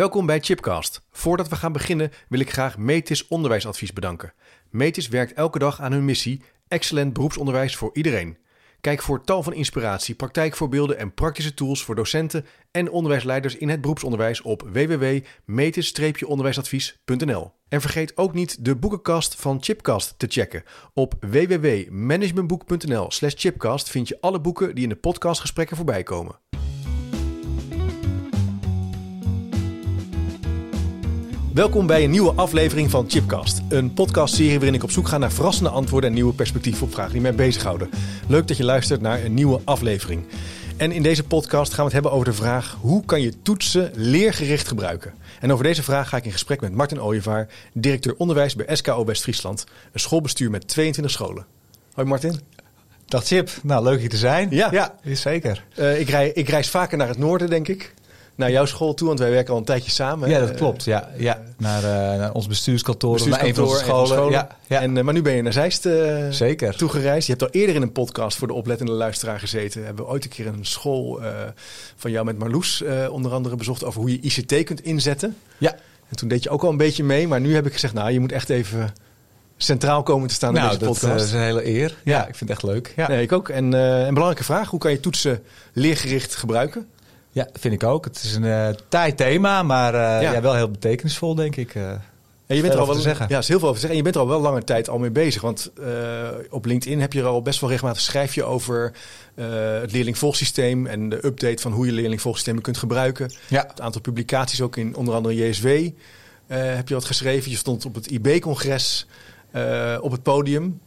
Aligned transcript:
Welkom 0.00 0.26
bij 0.26 0.40
Chipcast. 0.40 1.02
Voordat 1.10 1.48
we 1.48 1.56
gaan 1.56 1.72
beginnen 1.72 2.12
wil 2.28 2.40
ik 2.40 2.52
graag 2.52 2.78
Metis 2.78 3.28
Onderwijsadvies 3.28 3.92
bedanken. 3.92 4.32
Metis 4.70 5.08
werkt 5.08 5.32
elke 5.32 5.58
dag 5.58 5.80
aan 5.80 5.92
hun 5.92 6.04
missie: 6.04 6.42
excellent 6.68 7.12
beroepsonderwijs 7.12 7.76
voor 7.76 7.90
iedereen. 7.92 8.38
Kijk 8.80 9.02
voor 9.02 9.24
tal 9.24 9.42
van 9.42 9.52
inspiratie, 9.52 10.14
praktijkvoorbeelden 10.14 10.98
en 10.98 11.14
praktische 11.14 11.54
tools 11.54 11.84
voor 11.84 11.94
docenten 11.94 12.46
en 12.70 12.90
onderwijsleiders 12.90 13.56
in 13.56 13.68
het 13.68 13.80
beroepsonderwijs 13.80 14.42
op 14.42 14.68
www.metis-onderwijsadvies.nl. 14.72 17.52
En 17.68 17.80
vergeet 17.80 18.16
ook 18.16 18.34
niet 18.34 18.64
de 18.64 18.76
boekenkast 18.76 19.34
van 19.34 19.62
Chipcast 19.62 20.18
te 20.18 20.26
checken. 20.28 20.62
Op 20.94 21.14
www.managementboek.nl/chipcast 21.20 23.90
vind 23.90 24.08
je 24.08 24.20
alle 24.20 24.40
boeken 24.40 24.74
die 24.74 24.82
in 24.82 24.90
de 24.90 24.96
podcastgesprekken 24.96 25.76
voorbij 25.76 26.02
komen. 26.02 26.38
Welkom 31.54 31.86
bij 31.86 32.04
een 32.04 32.10
nieuwe 32.10 32.32
aflevering 32.32 32.90
van 32.90 33.10
Chipcast. 33.10 33.60
Een 33.68 33.94
podcastserie 33.94 34.54
waarin 34.54 34.74
ik 34.74 34.82
op 34.82 34.90
zoek 34.90 35.08
ga 35.08 35.18
naar 35.18 35.32
verrassende 35.32 35.70
antwoorden 35.70 36.10
en 36.10 36.14
nieuwe 36.14 36.34
perspectieven 36.34 36.86
op 36.86 36.92
vragen 36.92 37.12
die 37.12 37.20
mij 37.20 37.34
bezighouden. 37.34 37.90
Leuk 38.28 38.48
dat 38.48 38.56
je 38.56 38.64
luistert 38.64 39.00
naar 39.00 39.24
een 39.24 39.34
nieuwe 39.34 39.60
aflevering. 39.64 40.24
En 40.76 40.92
in 40.92 41.02
deze 41.02 41.24
podcast 41.24 41.68
gaan 41.72 41.78
we 41.78 41.84
het 41.84 41.92
hebben 41.92 42.12
over 42.12 42.24
de 42.24 42.32
vraag: 42.32 42.76
hoe 42.80 43.04
kan 43.04 43.20
je 43.20 43.42
toetsen 43.42 43.90
leergericht 43.94 44.68
gebruiken? 44.68 45.14
En 45.40 45.52
over 45.52 45.64
deze 45.64 45.82
vraag 45.82 46.08
ga 46.08 46.16
ik 46.16 46.24
in 46.24 46.32
gesprek 46.32 46.60
met 46.60 46.74
Martin 46.74 47.02
Ooyevaar, 47.02 47.48
directeur 47.72 48.14
onderwijs 48.16 48.54
bij 48.54 48.76
SKO 48.76 49.04
West-Friesland, 49.04 49.64
een 49.92 50.00
schoolbestuur 50.00 50.50
met 50.50 50.68
22 50.68 51.12
scholen. 51.12 51.46
Hoi 51.92 52.08
Martin. 52.08 52.40
Dag 53.06 53.24
Chip, 53.24 53.50
nou 53.62 53.84
leuk 53.84 54.00
hier 54.00 54.08
te 54.08 54.16
zijn. 54.16 54.48
Ja, 54.50 54.68
ja 54.72 54.94
zeker. 55.02 55.64
Uh, 55.78 56.00
ik, 56.00 56.08
rij, 56.08 56.30
ik 56.30 56.48
reis 56.48 56.70
vaker 56.70 56.98
naar 56.98 57.08
het 57.08 57.18
noorden, 57.18 57.50
denk 57.50 57.68
ik 57.68 57.94
naar 58.40 58.50
jouw 58.50 58.64
school 58.64 58.94
toe, 58.94 59.06
want 59.06 59.18
wij 59.18 59.30
werken 59.30 59.52
al 59.52 59.58
een 59.58 59.64
tijdje 59.64 59.90
samen. 59.90 60.28
Ja, 60.28 60.38
dat 60.40 60.54
klopt. 60.54 60.84
Ja, 60.84 61.10
ja. 61.16 61.42
Naar, 61.56 61.82
uh, 61.82 62.18
naar 62.18 62.32
ons 62.32 62.46
bestuurskantoor, 62.46 63.12
bestuurskantoor 63.12 63.56
naar 63.56 63.64
een 63.64 63.84
van 63.84 63.94
onze 63.94 64.08
scholen. 64.08 64.30
Ja, 64.30 64.56
ja. 64.66 64.80
En, 64.80 64.96
uh, 64.96 65.02
maar 65.02 65.14
nu 65.14 65.22
ben 65.22 65.32
je 65.32 65.42
naar 65.42 65.52
Zeist 65.52 65.86
uh, 65.86 66.26
Zeker. 66.30 66.76
toegereisd. 66.76 67.26
Je 67.26 67.32
hebt 67.32 67.44
al 67.44 67.60
eerder 67.60 67.74
in 67.74 67.82
een 67.82 67.92
podcast 67.92 68.36
voor 68.36 68.48
de 68.48 68.54
oplettende 68.54 68.92
luisteraar 68.92 69.38
gezeten. 69.38 69.80
We 69.80 69.86
hebben 69.86 70.08
ooit 70.08 70.24
een 70.24 70.30
keer 70.30 70.46
een 70.46 70.64
school 70.64 71.20
van 71.96 72.10
jou 72.10 72.24
met 72.24 72.38
Marloes 72.38 72.84
onder 73.10 73.32
andere 73.32 73.56
bezocht 73.56 73.84
over 73.84 74.00
hoe 74.00 74.10
je 74.10 74.20
ICT 74.20 74.64
kunt 74.64 74.82
inzetten. 74.82 75.36
Ja. 75.58 75.74
En 76.08 76.16
toen 76.16 76.28
deed 76.28 76.42
je 76.42 76.50
ook 76.50 76.62
al 76.62 76.70
een 76.70 76.76
beetje 76.76 77.04
mee, 77.04 77.28
maar 77.28 77.40
nu 77.40 77.54
heb 77.54 77.66
ik 77.66 77.72
gezegd, 77.72 77.94
nou, 77.94 78.10
je 78.10 78.20
moet 78.20 78.32
echt 78.32 78.50
even 78.50 78.92
centraal 79.56 80.02
komen 80.02 80.28
te 80.28 80.34
staan 80.34 80.52
nou, 80.52 80.72
in 80.72 80.78
deze 80.78 80.90
podcast. 80.90 81.12
dat 81.12 81.26
is 81.26 81.32
een 81.32 81.40
hele 81.40 81.66
eer. 81.66 81.96
Ja, 82.04 82.18
ik 82.26 82.34
vind 82.34 82.40
het 82.40 82.50
echt 82.50 82.62
leuk. 82.62 82.92
Ja. 82.96 83.08
Nee, 83.08 83.22
ik 83.22 83.32
ook. 83.32 83.48
En 83.48 83.64
een 83.72 84.14
belangrijke 84.14 84.44
vraag, 84.44 84.70
hoe 84.70 84.80
kan 84.80 84.90
je 84.90 85.00
toetsen 85.00 85.42
leergericht 85.72 86.34
gebruiken? 86.34 86.86
Ja, 87.32 87.48
vind 87.52 87.74
ik 87.74 87.84
ook. 87.84 88.04
Het 88.04 88.22
is 88.22 88.34
een 88.34 88.44
uh, 88.44 88.68
taai 88.88 89.14
thema, 89.14 89.62
maar 89.62 89.94
uh, 89.94 90.00
ja. 90.00 90.32
ja. 90.32 90.40
wel 90.40 90.54
heel 90.54 90.70
betekenisvol, 90.70 91.34
denk 91.34 91.56
ik. 91.56 91.74
Uh, 91.74 91.90
en 92.46 92.56
je 92.56 92.62
bent 92.62 92.74
er 92.74 92.80
al 92.80 92.86
wel, 92.86 92.94
te 92.94 93.00
zeggen. 93.00 93.26
Ja, 93.28 93.38
is 93.38 93.48
heel 93.48 93.58
veel 93.58 93.68
over 93.68 93.80
te 93.80 93.86
zeggen. 93.86 93.90
En 93.90 93.96
je 93.96 94.02
bent 94.02 94.14
er 94.14 94.20
al 94.20 94.40
wel 94.40 94.50
lange 94.50 94.64
tijd 94.64 94.88
al 94.88 94.98
mee 94.98 95.10
bezig. 95.10 95.42
Want 95.42 95.72
op 96.50 96.64
LinkedIn 96.64 97.00
heb 97.00 97.12
je 97.12 97.20
er 97.20 97.26
al 97.26 97.42
best 97.42 97.60
wel 97.60 97.70
regelmatig 97.70 98.02
schrijf 98.02 98.34
je 98.34 98.44
over 98.44 98.92
het 99.80 99.92
leerlingvolgsysteem 99.92 100.86
en 100.86 101.08
de 101.08 101.26
update 101.26 101.62
van 101.62 101.72
hoe 101.72 101.86
je 101.86 101.92
leerlingvolgsystemen 101.92 102.62
kunt 102.62 102.78
gebruiken. 102.78 103.32
Ja. 103.48 103.64
Het 103.68 103.80
aantal 103.80 104.00
publicaties 104.00 104.60
ook 104.60 104.76
in 104.76 104.96
onder 104.96 105.14
andere 105.14 105.48
JSW 105.48 105.68
heb 106.46 106.88
je 106.88 106.94
wat 106.94 107.04
geschreven. 107.04 107.50
Je 107.50 107.56
stond 107.56 107.84
op 107.84 107.94
het 107.94 108.10
IB-congres 108.10 109.06
op 110.00 110.10
het 110.10 110.22
podium. 110.22 110.80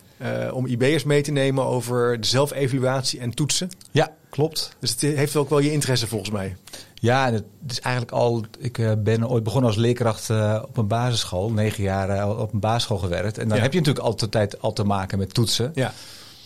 om 0.52 0.66
IB'ers 0.66 1.04
mee 1.04 1.22
te 1.22 1.32
nemen 1.32 1.64
over 1.64 2.22
de 2.22 2.28
zelfevaluatie 2.28 3.20
en 3.20 3.34
toetsen. 3.34 3.70
Ja, 3.92 4.12
klopt. 4.34 4.76
Dus 4.80 4.90
het 4.90 5.02
heeft 5.02 5.36
ook 5.36 5.50
wel 5.50 5.60
je 5.60 5.72
interesse 5.72 6.08
volgens 6.08 6.32
mij. 6.32 6.56
Ja, 6.94 7.32
het 7.32 7.44
is 7.68 7.80
eigenlijk 7.80 8.16
al. 8.16 8.44
Ik 8.60 8.78
eh, 8.78 8.92
ben 8.98 9.30
ooit 9.30 9.44
begonnen 9.44 9.70
als 9.70 9.80
leerkracht 9.80 10.30
uh, 10.30 10.64
op 10.68 10.78
een 10.78 10.88
basisschool, 10.88 11.52
negen 11.52 11.84
jaar 11.84 12.10
uh, 12.10 12.40
op 12.40 12.54
een 12.54 12.60
basisschool 12.60 12.98
gewerkt. 12.98 13.38
En 13.38 13.48
dan 13.48 13.60
heb 13.60 13.74
je 13.74 13.80
natuurlijk 13.80 14.06
altijd 14.06 14.62
al 14.62 14.74
te 14.74 14.84
maken 14.84 15.18
met 15.18 15.34
toetsen. 15.34 15.72
Ja. 15.74 15.94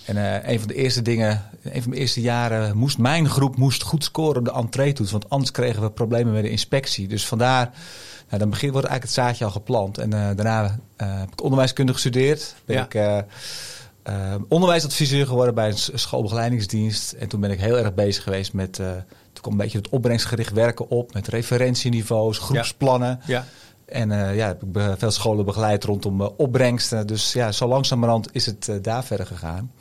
En 0.05 0.49
een 0.51 0.59
van 0.59 0.67
de 0.67 0.73
eerste 0.73 1.01
dingen, 1.01 1.49
een 1.63 1.81
van 1.81 1.89
mijn 1.89 2.01
eerste 2.01 2.21
jaren, 2.21 2.77
moest 2.77 2.97
mijn 2.97 3.29
groep 3.29 3.57
moest 3.57 3.83
goed 3.83 4.03
scoren 4.03 4.37
op 4.37 4.45
de 4.45 4.51
entree-toets. 4.51 5.11
Want 5.11 5.29
anders 5.29 5.51
kregen 5.51 5.81
we 5.81 5.91
problemen 5.91 6.33
met 6.33 6.43
de 6.43 6.49
inspectie. 6.49 7.07
Dus 7.07 7.27
vandaar, 7.27 7.71
nou, 8.27 8.39
dan 8.39 8.49
begint, 8.49 8.71
wordt 8.71 8.87
eigenlijk 8.87 9.15
het 9.15 9.25
zaadje 9.25 9.45
al 9.45 9.51
geplant. 9.51 9.97
En 9.97 10.09
daarna 10.09 10.79
heb 10.95 11.31
ik 11.31 11.43
onderwijskunde 11.43 11.93
gestudeerd. 11.93 12.55
Ben 12.65 12.75
ja. 12.75 12.83
ik 12.83 13.25
uh, 14.09 14.35
onderwijsadviseur 14.47 15.27
geworden 15.27 15.55
bij 15.55 15.67
een 15.67 15.99
schoolbegeleidingsdienst. 15.99 17.11
En 17.11 17.27
toen 17.27 17.39
ben 17.39 17.51
ik 17.51 17.59
heel 17.59 17.77
erg 17.77 17.93
bezig 17.93 18.23
geweest 18.23 18.53
met. 18.53 18.77
Uh, 18.79 18.87
toen 19.33 19.41
kwam 19.41 19.51
een 19.51 19.59
beetje 19.59 19.77
het 19.77 19.89
opbrengstgericht 19.89 20.53
werken 20.53 20.89
op. 20.89 21.13
Met 21.13 21.27
referentieniveaus, 21.27 22.37
groepsplannen. 22.37 23.19
Ja. 23.25 23.45
En 23.85 24.11
uh, 24.11 24.35
ja, 24.35 24.47
heb 24.47 24.63
ik 24.63 24.97
veel 24.97 25.11
scholen 25.11 25.45
begeleid 25.45 25.83
rondom 25.83 26.21
opbrengsten. 26.21 27.07
Dus 27.07 27.33
ja, 27.33 27.51
zo 27.51 27.67
langzamerhand 27.67 28.29
is 28.31 28.45
het 28.45 28.71
daar 28.81 29.03
verder 29.03 29.25
gegaan. 29.25 29.71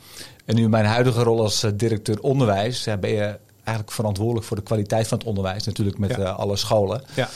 En 0.45 0.55
nu 0.55 0.63
in 0.63 0.69
mijn 0.69 0.85
huidige 0.85 1.23
rol 1.23 1.41
als 1.41 1.65
directeur 1.75 2.21
onderwijs 2.21 2.83
ja, 2.83 2.97
ben 2.97 3.09
je 3.09 3.39
eigenlijk 3.63 3.91
verantwoordelijk 3.91 4.45
voor 4.45 4.57
de 4.57 4.63
kwaliteit 4.63 5.07
van 5.07 5.17
het 5.17 5.27
onderwijs. 5.27 5.65
Natuurlijk 5.65 5.97
met 5.97 6.19
alle 6.19 6.55
scholen. 6.55 7.03
Ja. 7.13 7.29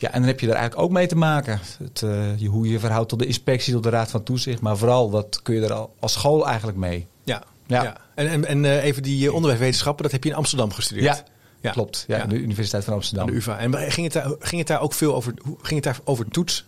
Ja, 0.00 0.10
en 0.12 0.18
dan 0.18 0.28
heb 0.28 0.40
je 0.40 0.46
er 0.46 0.54
eigenlijk 0.54 0.82
ook 0.82 0.90
mee 0.90 1.06
te 1.06 1.16
maken. 1.16 1.60
Het, 1.78 2.02
uh, 2.04 2.48
hoe 2.48 2.68
je 2.68 2.78
verhoudt 2.78 3.08
tot 3.08 3.18
de 3.18 3.26
inspectie, 3.26 3.72
tot 3.72 3.82
de 3.82 3.88
raad 3.88 4.10
van 4.10 4.22
toezicht. 4.22 4.60
Maar 4.60 4.76
vooral, 4.76 5.10
wat 5.10 5.40
kun 5.42 5.54
je 5.54 5.66
er 5.66 5.88
als 5.98 6.12
school 6.12 6.46
eigenlijk 6.46 6.78
mee? 6.78 7.06
Ja, 7.24 7.42
ja. 7.66 7.82
ja. 7.82 7.96
En, 8.14 8.28
en, 8.28 8.44
en 8.44 8.64
uh, 8.64 8.84
even 8.84 9.02
die 9.02 9.24
uh, 9.24 9.34
onderwijswetenschappen, 9.34 10.02
dat 10.02 10.12
heb 10.12 10.24
je 10.24 10.30
in 10.30 10.36
Amsterdam 10.36 10.72
gestudeerd? 10.72 11.16
Ja, 11.16 11.24
ja. 11.60 11.70
klopt. 11.70 12.04
Ja, 12.06 12.24
de 12.24 12.38
Universiteit 12.38 12.84
van 12.84 12.94
Amsterdam. 12.94 13.26
de 13.26 13.32
UvA. 13.32 13.58
En 13.58 13.74
ging 13.74 14.12
het, 14.12 14.12
daar, 14.12 14.34
ging 14.38 14.58
het 14.58 14.66
daar 14.66 14.80
ook 14.80 14.92
veel 14.92 15.14
over, 15.14 15.34
ging 15.44 15.84
het 15.84 15.84
daar 15.84 15.98
over 16.04 16.28
toets? 16.28 16.64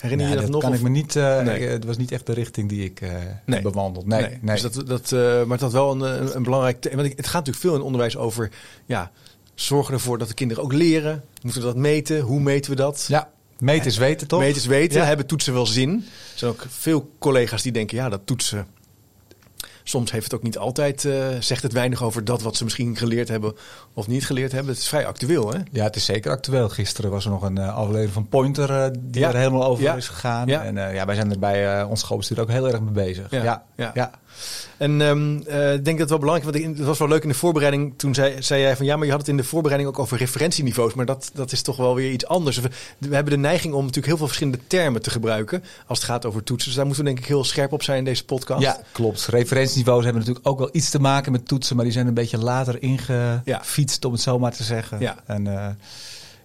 Herinner 0.00 0.28
je 0.28 0.34
je 0.34 0.40
dat, 0.40 0.50
nog? 0.50 0.60
kan 0.60 0.74
ik 0.74 0.82
me 0.82 0.88
niet. 0.88 1.14
Uh, 1.14 1.40
nee. 1.40 1.62
Het 1.62 1.84
was 1.84 1.96
niet 1.96 2.12
echt 2.12 2.26
de 2.26 2.32
richting 2.32 2.68
die 2.68 2.84
ik 2.84 3.00
uh, 3.00 3.10
nee. 3.46 3.62
bewandeld. 3.62 4.06
Nee, 4.06 4.20
nee. 4.20 4.38
nee. 4.40 4.60
Dus 4.60 4.72
dat, 4.72 4.86
dat, 4.86 5.10
uh, 5.10 5.44
maar 5.44 5.58
dat 5.58 5.72
wel 5.72 5.90
een, 5.90 6.00
een, 6.00 6.36
een 6.36 6.42
belangrijk. 6.42 6.88
Want 6.94 7.08
het 7.08 7.26
gaat 7.26 7.32
natuurlijk 7.32 7.64
veel 7.64 7.74
in 7.74 7.80
onderwijs 7.80 8.16
over. 8.16 8.50
Ja, 8.86 9.10
zorgen 9.56 9.94
ervoor 9.94 10.18
dat 10.18 10.28
de 10.28 10.34
kinderen 10.34 10.62
ook 10.62 10.72
leren. 10.72 11.24
Moeten 11.42 11.60
we 11.60 11.66
dat 11.66 11.76
meten? 11.76 12.20
Hoe 12.20 12.40
meten 12.40 12.70
we 12.70 12.76
dat? 12.76 13.04
Ja, 13.08 13.30
meten 13.58 13.86
is 13.86 13.96
weten 13.96 14.28
toch? 14.28 14.40
Meten 14.40 14.56
is 14.56 14.66
weten. 14.66 15.06
Hebben 15.06 15.26
toetsen 15.26 15.52
wel 15.52 15.66
zin? 15.66 15.90
Er 16.32 16.38
zijn 16.38 16.50
ook 16.50 16.64
veel 16.68 17.10
collega's 17.18 17.62
die 17.62 17.72
denken, 17.72 17.96
ja, 17.96 18.08
dat 18.08 18.20
toetsen 18.24 18.66
soms 19.88 20.10
heeft 20.10 20.24
het 20.24 20.34
ook 20.34 20.42
niet 20.42 20.58
altijd, 20.58 21.04
uh, 21.04 21.26
zegt 21.40 21.62
het 21.62 21.72
weinig 21.72 22.02
over 22.02 22.24
dat 22.24 22.42
wat 22.42 22.56
ze 22.56 22.64
misschien 22.64 22.96
geleerd 22.96 23.28
hebben 23.28 23.54
of 23.94 24.06
niet 24.06 24.26
geleerd 24.26 24.52
hebben. 24.52 24.72
Het 24.72 24.82
is 24.82 24.88
vrij 24.88 25.06
actueel, 25.06 25.52
hè? 25.52 25.58
Ja, 25.70 25.84
het 25.84 25.96
is 25.96 26.04
zeker 26.04 26.30
actueel. 26.30 26.68
Gisteren 26.68 27.10
was 27.10 27.24
er 27.24 27.30
nog 27.30 27.42
een 27.42 27.58
uh, 27.58 27.76
aflevering 27.76 28.12
van 28.12 28.28
Pointer 28.28 28.70
uh, 28.70 28.86
die 29.00 29.24
er 29.24 29.36
helemaal 29.36 29.64
over 29.64 29.96
is 29.96 30.08
gegaan. 30.08 30.46
Ja. 30.46 30.64
En 30.64 30.94
ja, 30.94 31.04
wij 31.06 31.14
zijn 31.14 31.30
er 31.30 31.38
bij 31.38 31.82
ons 31.82 32.00
schoolbestuur 32.00 32.40
ook 32.40 32.50
heel 32.50 32.68
erg 32.68 32.80
mee 32.80 32.90
bezig. 32.90 33.30
Ja, 33.30 33.64
ja. 33.76 34.10
En 34.76 35.00
um, 35.00 35.36
ik 35.36 35.84
denk 35.84 35.84
dat 35.84 35.98
het 35.98 36.08
wel 36.08 36.18
belangrijk 36.18 36.58
want 36.58 36.76
het 36.78 36.86
was 36.86 36.98
wel 36.98 37.08
leuk 37.08 37.22
in 37.22 37.28
de 37.28 37.34
voorbereiding. 37.34 37.94
Toen 37.96 38.14
zei, 38.14 38.42
zei 38.42 38.60
jij 38.60 38.76
van 38.76 38.86
ja, 38.86 38.96
maar 38.96 39.04
je 39.04 39.10
had 39.10 39.20
het 39.20 39.28
in 39.30 39.36
de 39.36 39.44
voorbereiding 39.44 39.90
ook 39.90 39.98
over 39.98 40.18
referentieniveaus. 40.18 40.94
Maar 40.94 41.06
dat, 41.06 41.30
dat 41.34 41.52
is 41.52 41.62
toch 41.62 41.76
wel 41.76 41.94
weer 41.94 42.10
iets 42.10 42.26
anders. 42.26 42.58
We, 42.58 42.68
we 42.98 43.14
hebben 43.14 43.32
de 43.32 43.38
neiging 43.38 43.74
om 43.74 43.80
natuurlijk 43.80 44.06
heel 44.06 44.16
veel 44.16 44.26
verschillende 44.26 44.60
termen 44.66 45.02
te 45.02 45.10
gebruiken 45.10 45.64
als 45.86 45.98
het 45.98 46.08
gaat 46.08 46.24
over 46.24 46.42
toetsen. 46.42 46.66
Dus 46.66 46.76
daar 46.76 46.86
moeten 46.86 47.04
we 47.04 47.10
denk 47.10 47.22
ik 47.22 47.28
heel 47.28 47.44
scherp 47.44 47.72
op 47.72 47.82
zijn 47.82 47.98
in 47.98 48.04
deze 48.04 48.24
podcast. 48.24 48.62
Ja, 48.62 48.80
klopt. 48.92 49.26
Referentieniveaus 49.26 50.04
hebben 50.04 50.22
natuurlijk 50.22 50.48
ook 50.48 50.58
wel 50.58 50.70
iets 50.72 50.90
te 50.90 51.00
maken 51.00 51.32
met 51.32 51.48
toetsen, 51.48 51.76
maar 51.76 51.84
die 51.84 51.94
zijn 51.94 52.06
een 52.06 52.14
beetje 52.14 52.38
later 52.38 52.82
ingefietst, 52.82 54.04
om 54.04 54.12
het 54.12 54.20
zo 54.20 54.38
maar 54.38 54.52
te 54.52 54.64
zeggen. 54.64 55.00
Ja. 55.00 55.16
En, 55.26 55.46
uh, 55.46 55.66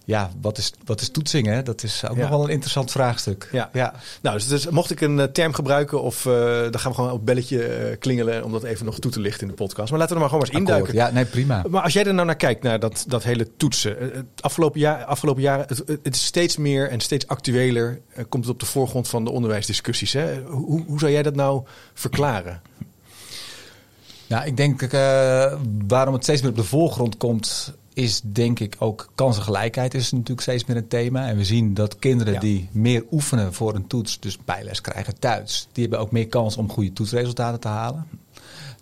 ja, 0.04 0.30
wat 0.40 0.58
is, 0.58 0.72
wat 0.84 1.00
is 1.00 1.10
toetsing? 1.10 1.46
Hè? 1.46 1.62
Dat 1.62 1.82
is 1.82 2.04
ook 2.08 2.16
nog 2.16 2.28
wel 2.28 2.44
een 2.44 2.50
interessant 2.50 2.90
vraagstuk. 2.90 3.48
Ja. 3.52 3.70
ja. 3.72 3.94
Nou, 4.22 4.36
dus, 4.36 4.48
dus 4.48 4.68
mocht 4.68 4.90
ik 4.90 5.00
een 5.00 5.18
uh, 5.18 5.24
term 5.24 5.52
gebruiken, 5.52 6.02
of 6.02 6.24
uh, 6.24 6.32
dan 6.60 6.78
gaan 6.78 6.90
we 6.90 6.96
gewoon 6.96 7.12
op 7.12 7.26
belletje 7.26 7.90
uh, 7.90 7.96
klingelen 7.98 8.44
om 8.44 8.52
dat 8.52 8.62
even 8.62 8.86
nog 8.86 8.98
toe 8.98 9.10
te 9.10 9.20
lichten 9.20 9.42
in 9.42 9.48
de 9.48 9.54
podcast. 9.54 9.90
Maar 9.90 9.98
laten 9.98 10.16
we 10.16 10.22
er 10.22 10.30
maar 10.30 10.38
gewoon 10.38 10.44
eens 10.44 10.68
induiken. 10.68 10.94
Ja, 10.94 11.10
nee, 11.10 11.24
prima. 11.24 11.64
Maar 11.68 11.82
als 11.82 11.92
jij 11.92 12.04
er 12.04 12.14
nou 12.14 12.26
naar 12.26 12.36
kijkt, 12.36 12.62
naar 12.62 12.80
dat, 12.80 13.04
dat 13.08 13.22
hele 13.22 13.56
toetsen. 13.56 13.96
Het 13.98 14.24
afgelopen, 14.40 14.80
jaar, 14.80 15.04
afgelopen 15.04 15.42
jaren, 15.42 15.64
het, 15.68 15.82
het 16.02 16.14
is 16.14 16.24
steeds 16.24 16.56
meer 16.56 16.88
en 16.88 17.00
steeds 17.00 17.26
actueler, 17.26 18.00
komt 18.28 18.44
het 18.44 18.52
op 18.52 18.60
de 18.60 18.66
voorgrond 18.66 19.08
van 19.08 19.24
de 19.24 19.30
onderwijsdiscussies. 19.30 20.12
Hè? 20.12 20.40
Hoe, 20.40 20.84
hoe 20.86 20.98
zou 20.98 21.12
jij 21.12 21.22
dat 21.22 21.34
nou 21.34 21.62
verklaren? 21.94 22.62
Nou, 24.26 24.46
ik 24.46 24.56
denk 24.56 24.90
waarom 25.86 26.14
het 26.14 26.22
steeds 26.22 26.40
meer 26.40 26.50
op 26.50 26.56
de 26.56 26.64
voorgrond 26.64 27.16
komt, 27.16 27.74
is 27.94 28.20
denk 28.24 28.60
ik 28.60 28.76
ook 28.78 29.10
kansengelijkheid 29.14 29.94
is 29.94 30.12
natuurlijk 30.12 30.40
steeds 30.40 30.64
meer 30.64 30.76
een 30.76 30.88
thema. 30.88 31.26
En 31.26 31.36
we 31.36 31.44
zien 31.44 31.74
dat 31.74 31.98
kinderen 31.98 32.40
die 32.40 32.68
meer 32.72 33.04
oefenen 33.10 33.54
voor 33.54 33.74
een 33.74 33.86
toets, 33.86 34.20
dus 34.20 34.38
bijles 34.44 34.80
krijgen 34.80 35.18
thuis, 35.18 35.68
die 35.72 35.82
hebben 35.82 36.00
ook 36.00 36.12
meer 36.12 36.28
kans 36.28 36.56
om 36.56 36.70
goede 36.70 36.92
toetsresultaten 36.92 37.60
te 37.60 37.68
halen. 37.68 38.06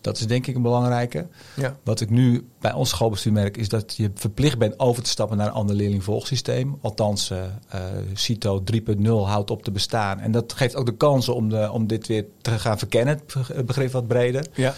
Dat 0.00 0.18
is 0.18 0.26
denk 0.26 0.46
ik 0.46 0.54
een 0.54 0.62
belangrijke. 0.62 1.26
Ja. 1.56 1.76
Wat 1.82 2.00
ik 2.00 2.10
nu 2.10 2.48
bij 2.60 2.72
ons 2.72 2.88
schoolbestuur 2.88 3.32
merk, 3.32 3.56
is 3.56 3.68
dat 3.68 3.96
je 3.96 4.10
verplicht 4.14 4.58
bent 4.58 4.78
over 4.78 5.02
te 5.02 5.10
stappen 5.10 5.36
naar 5.36 5.46
een 5.46 5.52
ander 5.52 5.76
leerlingvolgsysteem. 5.76 6.78
Althans, 6.80 7.30
uh, 7.30 7.38
uh, 7.74 7.80
CITO 8.14 8.62
3.0 8.74 9.08
houdt 9.08 9.50
op 9.50 9.62
te 9.62 9.70
bestaan. 9.70 10.20
En 10.20 10.32
dat 10.32 10.52
geeft 10.52 10.76
ook 10.76 10.86
de 10.86 10.96
kansen 10.96 11.34
om, 11.34 11.48
de, 11.48 11.70
om 11.72 11.86
dit 11.86 12.06
weer 12.06 12.24
te 12.40 12.50
gaan 12.50 12.78
verkennen, 12.78 13.20
het 13.46 13.66
begrip 13.66 13.92
wat 13.92 14.06
breder. 14.06 14.46
Ja. 14.54 14.74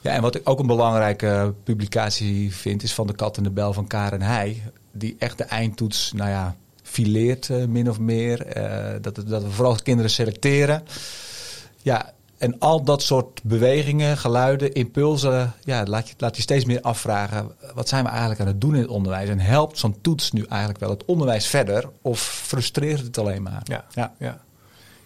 Ja, 0.00 0.12
en 0.12 0.22
wat 0.22 0.34
ik 0.34 0.48
ook 0.48 0.58
een 0.58 0.66
belangrijke 0.66 1.54
publicatie 1.64 2.54
vind, 2.54 2.82
is 2.82 2.94
van 2.94 3.06
de 3.06 3.14
Kat 3.14 3.36
en 3.36 3.42
de 3.42 3.50
Bel 3.50 3.72
van 3.72 3.86
Karen 3.86 4.22
Heij. 4.22 4.62
Die 4.92 5.16
echt 5.18 5.38
de 5.38 5.44
eindtoets, 5.44 6.12
nou 6.12 6.30
ja, 6.30 6.56
fileert 6.82 7.48
min 7.68 7.90
of 7.90 7.98
meer. 7.98 8.46
dat, 9.00 9.22
dat 9.26 9.42
we 9.42 9.50
vooral 9.50 9.76
kinderen 9.82 10.10
selecteren. 10.10 10.84
Ja, 11.82 12.12
en 12.38 12.58
al 12.58 12.82
dat 12.82 13.02
soort 13.02 13.42
bewegingen, 13.42 14.18
geluiden, 14.18 14.72
impulsen, 14.72 15.54
ja, 15.64 15.84
laat, 15.84 16.08
je, 16.08 16.14
laat 16.18 16.36
je 16.36 16.42
steeds 16.42 16.64
meer 16.64 16.80
afvragen. 16.80 17.52
Wat 17.74 17.88
zijn 17.88 18.04
we 18.04 18.10
eigenlijk 18.10 18.40
aan 18.40 18.46
het 18.46 18.60
doen 18.60 18.74
in 18.74 18.80
het 18.80 18.90
onderwijs? 18.90 19.28
En 19.28 19.40
helpt 19.40 19.78
zo'n 19.78 20.00
toets 20.00 20.32
nu 20.32 20.44
eigenlijk 20.48 20.80
wel 20.80 20.90
het 20.90 21.04
onderwijs 21.04 21.46
verder? 21.46 21.90
Of 22.02 22.20
frustreert 22.20 23.00
het 23.00 23.18
alleen 23.18 23.42
maar? 23.42 23.60
Ja, 23.64 23.84
ja. 23.94 24.14
ja. 24.18 24.40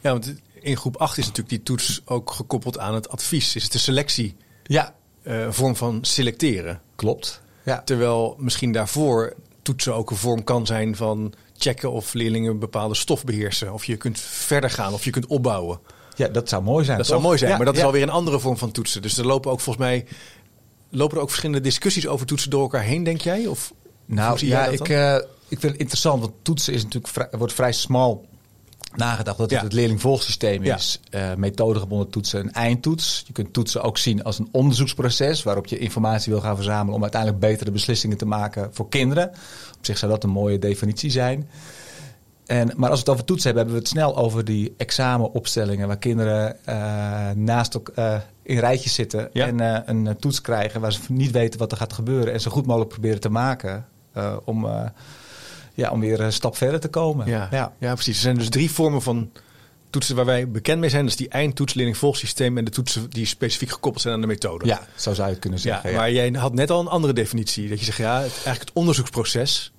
ja 0.01 0.11
want 0.11 0.35
in 0.53 0.77
groep 0.77 0.97
8 0.97 1.19
is 1.19 1.27
natuurlijk 1.27 1.55
die 1.55 1.63
toets 1.63 2.03
ook 2.05 2.31
gekoppeld 2.31 2.79
aan 2.79 2.95
het 2.95 3.09
advies. 3.09 3.57
Is 3.57 3.63
het 3.63 3.73
de 3.73 3.79
selectie? 3.79 4.37
Ja. 4.63 4.95
Uh, 5.23 5.51
vorm 5.51 5.77
van 5.77 5.99
selecteren. 6.03 6.81
Klopt. 6.97 7.41
Ja. 7.63 7.83
Terwijl 7.85 8.37
misschien 8.39 8.73
daarvoor 8.73 9.35
toetsen 9.63 9.95
ook 9.95 10.11
een 10.11 10.17
vorm 10.17 10.45
kan 10.45 10.67
zijn 10.67 10.97
van 10.97 11.33
checken 11.57 11.93
of 11.93 12.13
leerlingen 12.15 12.59
bepaalde 12.59 12.95
stof 12.95 13.25
beheersen. 13.25 13.73
Of 13.73 13.85
je 13.85 13.97
kunt 13.97 14.21
verder 14.21 14.71
gaan 14.71 14.93
of 14.93 15.05
je 15.05 15.11
kunt 15.11 15.27
opbouwen. 15.27 15.81
Ja, 16.17 16.29
dat 16.29 16.49
zou 16.49 16.63
mooi 16.63 16.85
zijn. 16.85 16.97
Dat 16.97 17.07
zou 17.07 17.21
mooi 17.21 17.39
zijn, 17.39 17.57
maar 17.57 17.67
dat 17.67 17.77
is 17.77 17.83
alweer 17.83 18.03
een 18.03 18.11
andere 18.11 18.41
vorm 18.41 18.57
van 18.57 18.73
toetsen. 18.73 19.03
Dus 19.03 19.19
er 19.19 19.27
lopen 19.27 19.51
ook 19.51 19.61
volgens 19.61 19.85
mij 19.85 20.07
lopen 20.91 21.17
er 21.17 21.23
ook 21.23 21.29
verschillende 21.29 21.63
discussies 21.63 22.07
over 22.07 22.27
toetsen 22.27 22.51
door 22.51 22.63
elkaar 22.63 22.83
heen, 22.83 23.05
denk 23.05 23.21
jij? 23.21 23.47
Of 23.47 23.73
nou 24.05 24.47
ja, 24.47 24.67
ik, 24.67 24.89
uh, 24.89 25.15
ik 25.49 25.61
vind 25.61 25.73
het 25.73 25.77
interessant, 25.77 26.21
want 26.21 26.33
toetsen 26.43 26.73
is 26.75 26.83
natuurlijk 26.83 27.13
vrij, 27.13 27.29
wordt 27.31 27.53
vrij 27.53 27.73
smal 27.73 28.27
nagedacht 28.97 29.39
dat 29.39 29.51
het 29.51 29.61
het 29.61 29.73
leerlingvolgsysteem 29.73 30.63
is. 30.63 31.01
Ja. 31.11 31.31
Uh, 31.31 31.37
methodegebonden 31.37 32.11
toetsen, 32.11 32.41
een 32.41 32.53
eindtoets. 32.53 33.23
Je 33.27 33.33
kunt 33.33 33.53
toetsen 33.53 33.83
ook 33.83 33.99
zien 33.99 34.25
als 34.25 34.39
een 34.39 34.49
onderzoeksproces 34.53 35.43
waarop 35.43 35.67
je 35.67 35.79
informatie 35.79 36.33
wil 36.33 36.41
gaan 36.41 36.57
verzamelen 36.57 36.95
om 36.95 37.03
uiteindelijk 37.03 37.41
betere 37.41 37.71
beslissingen 37.71 38.17
te 38.17 38.27
maken 38.27 38.71
voor 38.73 38.89
kinderen. 38.89 39.29
Op 39.79 39.85
zich 39.87 39.99
zou 39.99 40.13
dat 40.13 40.25
een 40.25 40.31
mooie 40.31 40.59
definitie 40.59 41.11
zijn. 41.11 41.49
En, 42.47 42.73
maar 42.77 42.91
als 42.91 42.99
we 42.99 43.05
het 43.05 43.15
over 43.15 43.25
toetsen 43.25 43.55
hebben, 43.55 43.65
hebben 43.65 43.83
we 43.83 43.89
het 43.89 43.99
snel 43.99 44.25
over 44.25 44.45
die 44.45 44.75
examenopstellingen. 44.77 45.87
Waar 45.87 45.99
kinderen 45.99 46.57
uh, 46.69 47.31
naast 47.35 47.77
ook 47.77 47.93
uh, 47.97 48.15
in 48.43 48.59
rijtjes 48.59 48.95
zitten 48.95 49.33
en 49.33 49.61
een 49.87 50.17
toets 50.17 50.41
krijgen 50.41 50.81
waar 50.81 50.93
ze 50.93 51.01
niet 51.09 51.31
weten 51.31 51.59
wat 51.59 51.73
er 51.73 51.79
gaat 51.79 51.93
gebeuren. 51.93 52.33
En 52.33 52.41
zo 52.41 52.51
goed 52.51 52.67
mogelijk 52.67 52.91
proberen 52.91 53.21
te 53.21 53.31
maken 53.31 53.87
om, 54.45 54.67
ja, 55.75 55.91
om 55.91 56.01
weer 56.01 56.21
een 56.21 56.33
stap 56.33 56.57
verder 56.57 56.81
te 56.81 56.89
komen. 56.89 57.27
Ja, 57.27 57.49
ja. 57.51 57.73
ja, 57.79 57.93
precies. 57.95 58.17
Er 58.17 58.23
zijn 58.23 58.39
dus 58.39 58.49
drie 58.49 58.71
vormen 58.71 59.03
van 59.03 59.31
toetsen 59.91 60.17
waar 60.17 60.25
wij 60.25 60.49
bekend 60.49 60.81
mee 60.81 60.91
zijn. 60.91 61.05
Dus 61.05 61.17
die 61.17 61.29
eindtoets, 61.29 61.75
volgsysteem 61.93 62.59
en 62.59 62.65
de 62.65 62.71
toetsen 62.71 63.11
die 63.11 63.27
specifiek 63.27 63.71
gekoppeld 63.71 64.03
zijn 64.03 64.15
aan 64.15 64.21
de 64.21 64.27
methode. 64.27 64.67
Ja, 64.67 64.87
zo 64.97 65.15
zou 65.15 65.27
je 65.27 65.33
het 65.33 65.43
kunnen 65.43 65.59
zeggen. 65.59 65.91
Ja, 65.91 65.97
Maar 65.97 66.13
jij 66.13 66.31
had 66.31 66.55
net 66.55 66.71
al 66.71 66.81
een 66.81 66.89
andere 66.89 67.13
definitie. 67.13 67.69
Dat 67.69 67.79
je 67.79 67.85
zegt, 67.85 67.99
ja, 67.99 68.15
het, 68.15 68.33
eigenlijk 68.33 68.61
het 68.61 68.73
onderzoeksproces. 68.73 69.73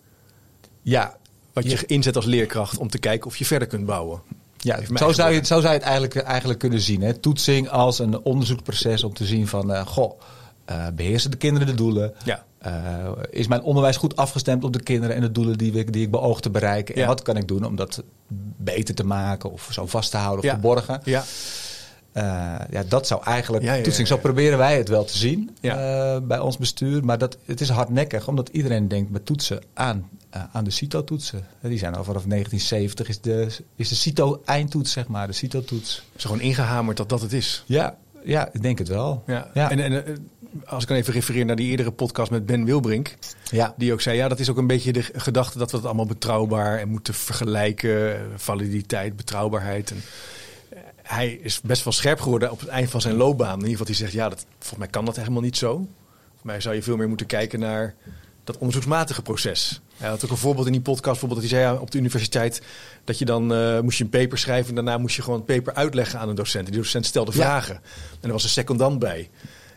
Ja, 0.82 1.18
wat 1.54 1.72
je 1.72 1.86
inzet 1.86 2.16
als 2.16 2.26
leerkracht 2.26 2.78
om 2.78 2.90
te 2.90 2.98
kijken 2.98 3.28
of 3.28 3.38
je 3.38 3.46
verder 3.46 3.68
kunt 3.68 3.86
bouwen. 3.86 4.22
Ja, 4.58 4.80
zo 4.96 5.12
zou, 5.12 5.34
je, 5.34 5.46
zo 5.46 5.60
zou 5.60 5.62
je 5.62 5.80
het 5.80 5.82
eigenlijk, 5.82 6.16
eigenlijk 6.16 6.60
kunnen 6.60 6.82
zien. 6.82 7.02
Hè? 7.02 7.14
Toetsing 7.14 7.70
als 7.70 8.00
een 8.00 8.20
onderzoeksproces 8.22 9.04
om 9.04 9.14
te 9.14 9.26
zien 9.26 9.48
van... 9.48 9.72
Uh, 9.72 9.86
goh, 9.86 10.20
uh, 10.72 10.88
beheersen 10.96 11.32
de 11.32 11.38
kinderen 11.38 11.68
de 11.68 11.74
doelen? 11.74 12.14
Ja. 12.26 12.46
Uh, 12.68 13.12
is 13.30 13.48
mijn 13.48 13.62
onderwijs 13.62 13.98
goed 13.98 14.16
afgestemd 14.16 14.64
op 14.64 14.74
de 14.74 14.84
kinderen 14.84 15.16
en 15.16 15.22
de 15.22 15.32
doelen 15.32 15.58
die, 15.58 15.72
ik, 15.72 15.94
die 15.94 16.04
ik 16.04 16.12
beoog 16.12 16.42
te 16.42 16.50
bereiken? 16.50 16.96
En 16.96 17.08
wat 17.08 17.22
kan 17.22 17.38
ik 17.38 17.48
doen 17.48 17.66
om 17.66 17.76
dat 17.76 18.04
beter 18.58 18.96
te 18.96 19.06
maken 19.06 19.52
of 19.52 19.68
zo 19.72 19.86
vast 19.86 20.12
te 20.12 20.18
houden 20.18 20.40
of 20.40 20.46
ja. 20.46 20.54
te 20.54 20.60
borgen? 20.60 21.02
Ja. 21.04 21.24
Uh, 22.14 22.24
ja, 22.70 22.84
dat 22.88 23.08
zou 23.08 23.24
eigenlijk 23.24 23.64
ja, 23.64 23.82
toetsing. 23.82 24.08
Zo 24.08 24.18
proberen 24.18 24.58
wij 24.58 24.78
het 24.78 24.90
wel 24.90 25.06
te 25.06 25.18
zien 25.18 25.58
bij 26.24 26.40
ons 26.40 26.58
bestuur. 26.58 27.06
Maar 27.06 27.18
dat, 27.18 27.38
het 27.46 27.62
is 27.62 27.70
hardnekkig, 27.70 28.28
omdat 28.28 28.50
iedereen 28.50 28.88
denkt 28.88 29.12
met 29.12 29.26
toetsen 29.26 29.62
aan 29.74 30.10
aan 30.52 30.64
de 30.64 30.72
CITO-toetsen. 30.72 31.46
Die 31.62 31.78
zijn 31.78 31.96
al 31.96 32.04
vanaf 32.04 32.24
1970 32.24 33.08
is 33.08 33.22
de, 33.22 33.58
is 33.76 33.90
de 33.90 33.96
CITO-eindtoets, 33.96 34.92
zeg 34.92 35.08
maar, 35.08 35.28
de 35.28 35.34
CITO-toets. 35.34 36.04
Is 36.16 36.24
gewoon 36.24 36.42
ingehamerd 36.42 36.98
dat 36.98 37.10
dat 37.10 37.22
het 37.22 37.34
is? 37.34 37.64
Ja, 37.66 37.98
ja 38.24 38.50
ik 38.52 38.62
denk 38.62 38.78
het 38.78 38.88
wel. 38.88 39.24
Ja. 39.28 39.50
ja. 39.54 39.72
En, 39.72 39.80
en 39.80 40.06
eh, 40.06 40.14
als 40.66 40.84
ik 40.84 40.90
dan 40.90 40.98
even 40.98 41.14
refereer 41.14 41.46
naar 41.46 41.56
die 41.56 41.70
eerdere 41.70 41.92
podcast 41.92 42.32
met 42.32 42.46
Ben 42.46 42.66
Wilbrink. 42.66 43.16
Ja. 43.52 43.74
Die 43.78 43.94
ook 43.94 44.02
zei, 44.02 44.18
ja, 44.18 44.28
dat 44.28 44.40
is 44.40 44.50
ook 44.50 44.58
een 44.58 44.68
beetje 44.68 44.94
de 44.94 45.04
gedachte 45.14 45.58
dat 45.58 45.72
we 45.72 45.78
het 45.78 45.86
allemaal 45.86 46.06
betrouwbaar 46.06 46.80
en 46.80 46.90
moeten 46.90 47.14
vergelijken. 47.14 48.20
Validiteit, 48.36 49.16
betrouwbaarheid. 49.16 49.92
En 49.92 50.04
eh, 50.70 50.80
hij 51.04 51.32
is 51.32 51.62
best 51.62 51.84
wel 51.84 51.94
scherp 51.94 52.20
geworden 52.20 52.52
op 52.52 52.60
het 52.60 52.70
eind 52.70 52.90
van 52.90 53.02
zijn 53.02 53.16
loopbaan. 53.16 53.60
In 53.60 53.66
ieder 53.66 53.70
geval, 53.70 53.86
hij 53.86 53.96
zegt, 53.96 54.12
ja, 54.12 54.30
dat, 54.30 54.46
volgens 54.58 54.80
mij 54.80 54.88
kan 54.88 55.06
dat 55.06 55.16
helemaal 55.16 55.42
niet 55.42 55.58
zo. 55.58 55.74
Volgens 55.74 56.44
mij 56.44 56.62
zou 56.62 56.76
je 56.76 56.84
veel 56.84 56.98
meer 56.98 57.08
moeten 57.08 57.26
kijken 57.26 57.60
naar 57.60 57.96
dat 58.44 58.58
onderzoeksmatige 58.58 59.22
proces. 59.22 59.82
Hij 59.98 60.10
had 60.10 60.26
ook 60.26 60.32
een 60.32 60.38
voorbeeld 60.38 60.66
in 60.66 60.72
die 60.72 60.82
podcast, 60.82 61.20
bijvoorbeeld 61.20 61.42
dat 61.42 61.50
hij 61.50 61.60
zei 61.60 61.74
ja, 61.74 61.82
op 61.82 61.92
de 61.92 61.98
universiteit 61.98 62.62
dat 63.04 63.18
je 63.18 63.26
dan 63.26 63.54
uh, 63.54 63.80
moest 63.80 63.98
je 63.98 64.04
een 64.04 64.10
paper 64.10 64.38
schrijven 64.38 64.70
en 64.70 64.76
daarna 64.76 64.98
moest 64.98 65.16
je 65.16 65.22
gewoon 65.22 65.38
het 65.38 65.48
paper 65.48 65.74
uitleggen 65.74 66.20
aan 66.20 66.30
een 66.30 66.36
docent. 66.36 66.66
En 66.66 66.72
die 66.72 66.82
docent 66.82 67.06
stelde 67.06 67.32
vragen 67.32 67.76
en 67.76 68.28
er 68.28 68.32
was 68.32 68.44
een 68.44 68.50
secondant 68.50 69.00
bij. 69.00 69.30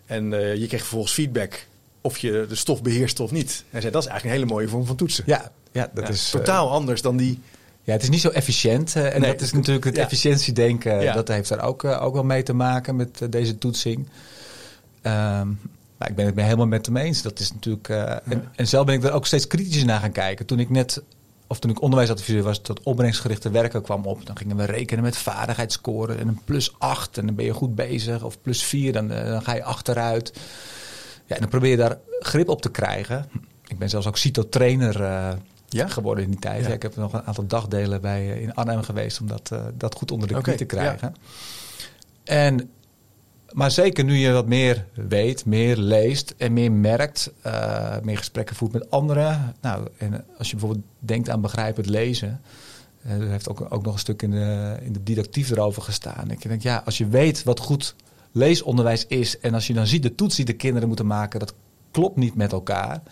En 0.06 0.32
uh, 0.32 0.54
je 0.54 0.66
kreeg 0.66 0.80
vervolgens 0.80 1.12
feedback 1.12 1.66
of 2.00 2.18
je 2.18 2.46
de 2.48 2.54
stof 2.54 2.82
beheerst 2.82 3.20
of 3.20 3.30
niet. 3.30 3.64
Hij 3.70 3.80
zei 3.80 3.92
dat 3.92 4.02
is 4.02 4.08
eigenlijk 4.08 4.24
een 4.24 4.42
hele 4.42 4.54
mooie 4.54 4.68
vorm 4.68 4.86
van 4.86 4.96
toetsen. 4.96 5.24
Ja, 5.26 5.52
ja 5.72 5.90
dat 5.94 6.08
is 6.08 6.30
totaal 6.30 6.66
uh, 6.66 6.72
anders 6.72 7.02
dan 7.02 7.16
die. 7.16 7.40
Ja, 7.82 7.92
het 7.92 8.02
is 8.02 8.08
niet 8.08 8.20
zo 8.20 8.28
efficiënt. 8.28 8.96
en 8.96 9.20
nee, 9.20 9.30
dat 9.30 9.40
is 9.40 9.52
natuurlijk 9.52 9.84
het 9.84 9.96
ja. 9.96 10.02
efficiëntiedenken. 10.02 11.00
Ja. 11.00 11.14
Dat 11.14 11.28
heeft 11.28 11.48
daar 11.48 11.64
ook, 11.64 11.84
ook 11.84 12.14
wel 12.14 12.24
mee 12.24 12.42
te 12.42 12.52
maken 12.52 12.96
met 12.96 13.26
deze 13.30 13.58
toetsing. 13.58 14.08
Um, 15.02 15.60
maar 15.98 16.08
ik 16.08 16.14
ben 16.14 16.26
het 16.26 16.34
me 16.34 16.42
helemaal 16.42 16.66
met 16.66 16.86
hem 16.86 16.96
eens. 16.96 17.22
Dat 17.22 17.40
is 17.40 17.52
natuurlijk. 17.52 17.88
En, 17.88 18.48
en, 18.56 18.66
zelf 18.66 18.86
ben 18.86 18.94
ik 18.94 19.04
er 19.04 19.12
ook 19.12 19.26
steeds 19.26 19.46
kritisch 19.46 19.84
naar 19.84 20.00
gaan 20.00 20.12
kijken. 20.12 20.46
Toen 20.46 20.58
ik 20.58 20.70
net, 20.70 21.02
of 21.46 21.58
toen 21.58 21.70
ik 21.70 21.82
onderwijsadviseur 21.82 22.42
was, 22.42 22.58
tot 22.58 22.82
opbrengstgerichte 22.82 23.50
werken 23.50 23.82
kwam 23.82 24.04
op. 24.04 24.26
Dan 24.26 24.36
gingen 24.36 24.56
we 24.56 24.64
rekenen 24.64 25.04
met 25.04 25.16
vaardigheidsscoren. 25.16 26.18
En 26.18 26.28
een 26.28 26.40
plus 26.44 26.74
8 26.78 27.18
en 27.18 27.26
dan 27.26 27.34
ben 27.34 27.44
je 27.44 27.52
goed 27.52 27.74
bezig. 27.74 28.22
Of 28.22 28.40
plus 28.40 28.64
4, 28.64 28.92
dan, 28.92 29.12
uh, 29.12 29.24
dan 29.24 29.42
ga 29.42 29.54
je 29.54 29.64
achteruit. 29.64 30.32
Ja, 31.26 31.34
en 31.34 31.40
dan 31.40 31.50
probeer 31.50 31.70
je 31.70 31.76
daar 31.76 31.98
grip 32.20 32.48
op 32.48 32.62
te 32.62 32.70
krijgen. 32.70 33.28
Ik 33.66 33.78
ben 33.78 33.88
zelfs 33.88 34.06
ook 34.06 34.16
CITO-trainer 34.16 35.00
uh, 35.00 35.32
ja? 35.68 35.88
geworden 35.88 36.24
in 36.24 36.30
die 36.30 36.40
tijd. 36.40 36.62
Ja. 36.62 36.68
Ja, 36.68 36.74
ik 36.74 36.82
heb 36.82 36.96
nog 36.96 37.12
een 37.12 37.24
aantal 37.24 37.46
dagdelen 37.46 38.00
bij, 38.00 38.40
in 38.40 38.54
Arnhem 38.54 38.82
geweest 38.82 39.20
om 39.20 39.26
dat, 39.26 39.52
dat 39.74 39.94
goed 39.94 40.10
onder 40.10 40.28
de 40.28 40.34
knie 40.34 40.44
okay, 40.44 40.56
te 40.56 40.64
krijgen. 40.64 41.14
En 42.24 42.70
maar 43.52 43.70
zeker 43.70 44.04
nu 44.04 44.14
je 44.14 44.32
wat 44.32 44.46
meer 44.46 44.86
weet, 44.94 45.44
meer 45.44 45.76
leest 45.76 46.34
en 46.36 46.52
meer 46.52 46.72
merkt, 46.72 47.32
uh, 47.46 47.96
meer 48.02 48.18
gesprekken 48.18 48.56
voert 48.56 48.72
met 48.72 48.90
anderen. 48.90 49.54
Nou, 49.60 49.88
en 49.98 50.24
als 50.38 50.50
je 50.50 50.56
bijvoorbeeld 50.56 50.86
denkt 50.98 51.28
aan 51.28 51.40
begrijpend 51.40 51.88
lezen. 51.88 52.40
Uh, 53.06 53.12
er 53.12 53.30
heeft 53.30 53.48
ook, 53.48 53.66
ook 53.68 53.82
nog 53.82 53.92
een 53.92 53.98
stuk 53.98 54.22
in 54.22 54.30
de, 54.30 54.76
in 54.82 54.92
de 54.92 55.02
didactief 55.02 55.50
erover 55.50 55.82
gestaan. 55.82 56.30
Ik 56.30 56.42
denk, 56.42 56.62
ja, 56.62 56.82
als 56.84 56.98
je 56.98 57.08
weet 57.08 57.42
wat 57.42 57.60
goed 57.60 57.94
leesonderwijs 58.32 59.06
is. 59.06 59.38
en 59.38 59.54
als 59.54 59.66
je 59.66 59.74
dan 59.74 59.86
ziet 59.86 60.02
de 60.02 60.14
toets 60.14 60.36
die 60.36 60.44
de 60.44 60.52
kinderen 60.52 60.88
moeten 60.88 61.06
maken, 61.06 61.40
dat 61.40 61.54
klopt 61.90 62.16
niet 62.16 62.34
met 62.34 62.52
elkaar. 62.52 63.02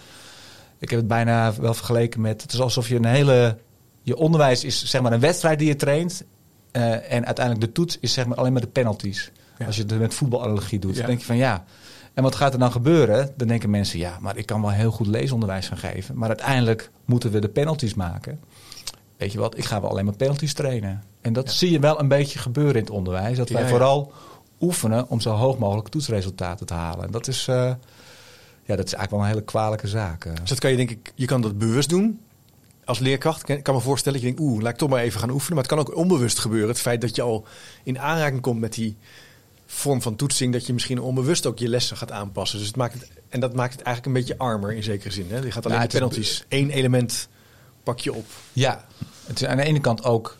Ik 0.78 0.90
heb 0.90 0.98
het 0.98 1.08
bijna 1.08 1.54
wel 1.54 1.74
vergeleken 1.74 2.20
met. 2.20 2.42
Het 2.42 2.52
is 2.52 2.60
alsof 2.60 2.88
je 2.88 2.96
een 2.96 3.04
hele. 3.04 3.58
Je 4.02 4.16
onderwijs 4.16 4.64
is 4.64 4.84
zeg 4.84 5.02
maar 5.02 5.12
een 5.12 5.20
wedstrijd 5.20 5.58
die 5.58 5.68
je 5.68 5.76
traint. 5.76 6.24
Uh, 6.72 7.12
en 7.12 7.24
uiteindelijk 7.24 7.66
de 7.66 7.72
toets 7.72 7.98
is 8.00 8.12
zeg 8.12 8.26
maar 8.26 8.36
alleen 8.36 8.52
maar 8.52 8.60
de 8.60 8.66
penalties. 8.66 9.32
Als 9.66 9.76
je 9.76 9.82
het 9.82 9.98
met 9.98 10.14
voetbalallergie 10.14 10.78
doet. 10.78 10.96
Dan 10.96 11.06
denk 11.06 11.18
je 11.18 11.26
van 11.26 11.36
ja. 11.36 11.64
En 12.14 12.22
wat 12.22 12.34
gaat 12.34 12.52
er 12.52 12.58
dan 12.58 12.72
gebeuren? 12.72 13.30
Dan 13.36 13.48
denken 13.48 13.70
mensen, 13.70 13.98
ja, 13.98 14.18
maar 14.20 14.36
ik 14.36 14.46
kan 14.46 14.60
wel 14.60 14.70
heel 14.70 14.90
goed 14.90 15.06
leesonderwijs 15.06 15.68
gaan 15.68 15.78
geven. 15.78 16.18
Maar 16.18 16.28
uiteindelijk 16.28 16.90
moeten 17.04 17.30
we 17.30 17.38
de 17.38 17.48
penalties 17.48 17.94
maken. 17.94 18.40
Weet 19.16 19.32
je 19.32 19.38
wat, 19.38 19.58
ik 19.58 19.64
ga 19.64 19.80
wel 19.80 19.90
alleen 19.90 20.04
maar 20.04 20.16
penalties 20.16 20.52
trainen. 20.52 21.02
En 21.20 21.32
dat 21.32 21.50
zie 21.50 21.70
je 21.70 21.78
wel 21.78 22.00
een 22.00 22.08
beetje 22.08 22.38
gebeuren 22.38 22.74
in 22.74 22.80
het 22.80 22.90
onderwijs. 22.90 23.36
Dat 23.36 23.48
wij 23.48 23.68
vooral 23.68 24.12
oefenen 24.60 25.08
om 25.08 25.20
zo 25.20 25.30
hoog 25.30 25.58
mogelijk 25.58 25.88
toetsresultaten 25.88 26.66
te 26.66 26.74
halen. 26.74 27.04
En 27.04 27.10
dat 27.10 27.28
is, 27.28 27.46
uh, 27.48 27.54
ja, 28.64 28.76
dat 28.76 28.86
is 28.86 28.92
eigenlijk 28.92 29.10
wel 29.10 29.20
een 29.20 29.26
hele 29.26 29.42
kwalijke 29.42 29.88
zaak. 29.88 30.22
Dus 30.40 30.48
dat 30.48 30.58
kan 30.58 30.70
je 30.70 30.76
denk 30.76 30.90
ik, 30.90 31.12
je 31.14 31.26
kan 31.26 31.40
dat 31.40 31.58
bewust 31.58 31.88
doen 31.88 32.20
als 32.84 32.98
leerkracht. 32.98 33.48
Ik 33.48 33.62
kan 33.62 33.74
me 33.74 33.80
voorstellen 33.80 34.20
dat 34.20 34.28
je 34.28 34.34
denkt, 34.34 34.50
oeh, 34.52 34.62
laat 34.62 34.72
ik 34.72 34.78
toch 34.78 34.88
maar 34.88 35.00
even 35.00 35.20
gaan 35.20 35.30
oefenen. 35.30 35.54
Maar 35.54 35.64
het 35.64 35.72
kan 35.72 35.82
ook 35.82 35.96
onbewust 35.96 36.38
gebeuren. 36.38 36.68
Het 36.68 36.80
feit 36.80 37.00
dat 37.00 37.16
je 37.16 37.22
al 37.22 37.46
in 37.82 37.98
aanraking 37.98 38.40
komt 38.40 38.60
met 38.60 38.74
die 38.74 38.96
vorm 39.66 40.02
van 40.02 40.16
toetsing 40.16 40.52
dat 40.52 40.66
je 40.66 40.72
misschien 40.72 41.00
onbewust 41.00 41.46
ook 41.46 41.58
je 41.58 41.68
lessen 41.68 41.96
gaat 41.96 42.10
aanpassen. 42.10 42.58
Dus 42.58 42.66
het 42.66 42.76
maakt 42.76 42.94
het, 42.94 43.10
en 43.28 43.40
dat 43.40 43.54
maakt 43.54 43.72
het 43.72 43.82
eigenlijk 43.82 44.16
een 44.16 44.22
beetje 44.22 44.38
armer 44.38 44.72
in 44.72 44.82
zekere 44.82 45.10
zin. 45.10 45.26
Hè? 45.28 45.38
Je 45.38 45.50
gaat 45.50 45.66
alleen 45.66 45.78
ja, 45.78 45.86
de 45.86 45.92
penalties. 45.92 46.44
Eén 46.48 46.70
element 46.70 47.28
pak 47.82 47.98
je 47.98 48.12
op. 48.14 48.26
Ja, 48.52 48.84
het 49.26 49.40
is 49.40 49.46
aan 49.46 49.56
de 49.56 49.62
ene 49.62 49.80
kant 49.80 50.04
ook. 50.04 50.36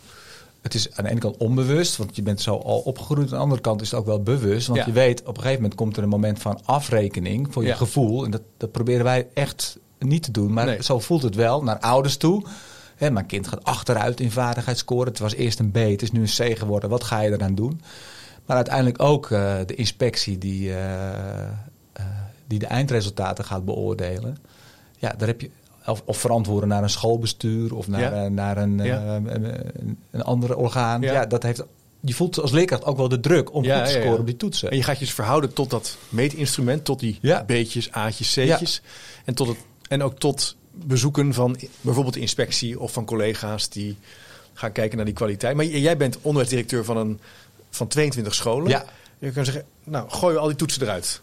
Het 0.62 0.74
is 0.74 0.96
aan 0.96 1.04
de 1.04 1.10
ene 1.10 1.20
kant 1.20 1.36
onbewust, 1.36 1.96
want 1.96 2.16
je 2.16 2.22
bent 2.22 2.40
zo 2.40 2.56
al 2.56 2.78
opgegroeid. 2.78 3.26
Aan 3.26 3.36
de 3.36 3.42
andere 3.42 3.60
kant 3.60 3.80
is 3.80 3.90
het 3.90 4.00
ook 4.00 4.06
wel 4.06 4.22
bewust. 4.22 4.66
Want 4.66 4.78
ja. 4.78 4.86
je 4.86 4.92
weet, 4.92 5.20
op 5.20 5.26
een 5.26 5.34
gegeven 5.34 5.54
moment 5.54 5.74
komt 5.74 5.96
er 5.96 6.02
een 6.02 6.08
moment 6.08 6.38
van 6.38 6.60
afrekening 6.64 7.52
voor 7.52 7.62
je 7.62 7.68
ja. 7.68 7.74
gevoel. 7.74 8.24
En 8.24 8.30
dat, 8.30 8.42
dat 8.56 8.72
proberen 8.72 9.04
wij 9.04 9.26
echt 9.34 9.78
niet 9.98 10.22
te 10.22 10.30
doen. 10.30 10.52
Maar 10.52 10.66
nee. 10.66 10.82
zo 10.82 10.98
voelt 10.98 11.22
het 11.22 11.34
wel 11.34 11.62
naar 11.62 11.78
ouders 11.78 12.16
toe. 12.16 12.44
Hè, 12.96 13.10
mijn 13.10 13.26
kind 13.26 13.48
gaat 13.48 13.64
achteruit 13.64 14.20
in 14.20 14.30
vaardigheidsscoren. 14.30 15.08
Het 15.08 15.18
was 15.18 15.34
eerst 15.34 15.58
een 15.58 15.70
B, 15.70 15.74
het 15.74 16.02
is 16.02 16.12
nu 16.12 16.20
een 16.20 16.52
C 16.54 16.58
geworden. 16.58 16.90
Wat 16.90 17.04
ga 17.04 17.20
je 17.20 17.32
eraan 17.32 17.54
doen? 17.54 17.80
Maar 18.46 18.56
uiteindelijk 18.56 19.02
ook 19.02 19.30
uh, 19.30 19.56
de 19.66 19.74
inspectie 19.74 20.38
die, 20.38 20.68
uh, 20.68 20.76
uh, 20.76 22.06
die 22.46 22.58
de 22.58 22.66
eindresultaten 22.66 23.44
gaat 23.44 23.64
beoordelen. 23.64 24.36
Ja, 24.98 25.14
daar 25.18 25.28
heb 25.28 25.40
je 25.40 25.50
of, 25.86 26.02
of, 26.04 26.18
verantwoorden 26.18 26.68
naar 26.68 26.82
een 26.82 26.90
schoolbestuur 26.90 27.74
of 27.74 27.88
naar, 27.88 28.30
naar 28.30 28.56
een, 28.56 28.78
een, 28.78 29.96
een, 30.10 30.22
andere 30.22 30.56
orgaan. 30.56 31.00
Ja. 31.00 31.26
dat 31.26 31.42
heeft 31.42 31.64
je 32.00 32.14
voelt 32.14 32.40
als 32.40 32.50
leerkracht 32.50 32.84
ook 32.84 32.96
wel 32.96 33.08
de 33.08 33.20
druk 33.20 33.54
om 33.54 33.64
goed 33.64 33.84
te 33.84 33.90
scoren 33.90 34.18
op 34.18 34.26
die 34.26 34.36
toetsen. 34.36 34.70
En 34.70 34.76
je 34.76 34.82
gaat 34.82 34.98
je 34.98 35.04
dus 35.04 35.14
verhouden 35.14 35.52
tot 35.52 35.70
dat 35.70 35.98
meetinstrument, 36.08 36.84
tot 36.84 37.00
die 37.00 37.18
B'tjes, 37.46 37.92
A'tjes, 37.92 38.32
C'tjes. 38.32 38.82
En, 39.24 39.34
tot 39.34 39.48
het, 39.48 39.56
en 39.88 40.02
ook 40.02 40.18
tot 40.18 40.56
bezoeken 40.70 41.34
van 41.34 41.56
bijvoorbeeld 41.80 42.14
de 42.14 42.20
inspectie 42.20 42.80
of 42.80 42.92
van 42.92 43.04
collega's 43.04 43.68
die 43.68 43.96
gaan 44.52 44.72
kijken 44.72 44.96
naar 44.96 45.06
die 45.06 45.14
kwaliteit. 45.14 45.56
Maar 45.56 45.64
jij 45.64 45.96
bent 45.96 46.18
onderwijsdirecteur 46.22 46.84
van, 46.84 46.96
een, 46.96 47.20
van 47.74 47.86
22 47.86 48.34
scholen. 48.34 48.68
Ja. 48.68 48.84
Je 49.18 49.30
kan 49.30 49.44
zeggen, 49.44 49.64
nou, 49.84 50.10
gooi 50.10 50.36
al 50.36 50.46
die 50.46 50.56
toetsen 50.56 50.82
eruit. 50.82 51.20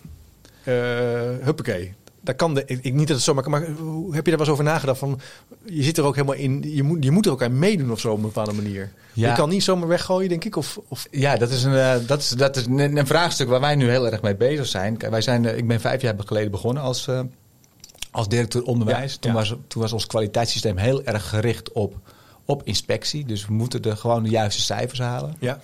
Uh, 0.66 1.46
huppakee 1.46 1.94
daar 2.22 2.36
kan 2.36 2.54
de, 2.54 2.66
ik, 2.66 2.94
niet 2.94 3.08
dat 3.08 3.16
het 3.16 3.26
zomaar 3.26 3.50
maar 3.50 3.68
hoe 3.68 4.16
heb 4.16 4.26
je 4.26 4.30
daar 4.30 4.40
wel 4.40 4.40
eens 4.40 4.50
over 4.50 4.64
nagedacht? 4.64 5.00
Van, 5.00 5.20
je 5.66 5.84
zit 5.84 5.98
er 5.98 6.04
ook 6.04 6.16
helemaal 6.16 6.36
in, 6.36 6.64
je 6.68 6.84
moet, 6.84 7.04
je 7.04 7.12
moet 7.12 7.26
er 7.26 7.32
ook 7.32 7.44
aan 7.44 7.60
meedoen 7.60 7.92
of 7.92 8.00
zo 8.00 8.12
op 8.12 8.16
een 8.16 8.22
bepaalde 8.22 8.54
manier. 8.54 8.92
Je 9.14 9.34
kan 9.34 9.50
niet 9.50 9.64
zomaar 9.64 9.88
weggooien, 9.88 10.30
denk 10.30 10.46
ik. 10.46 10.56
Of, 10.56 10.80
of... 10.88 11.08
Ja, 11.12 11.36
dat 11.36 11.50
is, 11.50 11.64
een, 11.64 11.74
uh, 11.74 11.96
dat, 12.08 12.20
is, 12.20 12.30
dat 12.30 12.56
is 12.56 12.66
een, 12.66 12.98
een, 12.98 13.08
vraagstuk 13.08 13.48
waar 13.48 13.60
wij 13.60 13.76
nu 13.76 13.90
heel 13.90 14.12
erg 14.12 14.22
mee 14.22 14.36
bezig 14.36 14.66
zijn. 14.66 14.98
Wij 15.10 15.22
zijn 15.22 15.44
uh, 15.44 15.58
ik 15.58 15.68
ben 15.68 15.80
vijf 15.80 16.02
jaar 16.02 16.16
geleden 16.26 16.52
begonnen 16.52 16.84
als, 16.84 17.08
uh, 17.08 17.20
als 18.12 18.28
directeur 18.28 18.64
onderwijs. 18.64 19.18
toen, 19.18 19.34
Was, 19.34 19.56
toen 19.68 19.82
was 19.82 19.94
ons 19.94 20.08
kwaliteitssysteem 20.08 20.78
heel 20.78 21.04
erg 21.04 21.30
gericht 21.30 21.72
op, 21.72 21.96
op 22.46 22.62
inspectie. 22.64 23.26
Dus 23.26 23.46
we 23.46 23.54
moeten 23.54 23.82
er 23.82 23.98
gewoon 23.98 24.24
de 24.24 24.30
juiste 24.30 24.62
cijfers 24.62 25.00
halen. 25.00 25.36
Ja. 25.40 25.60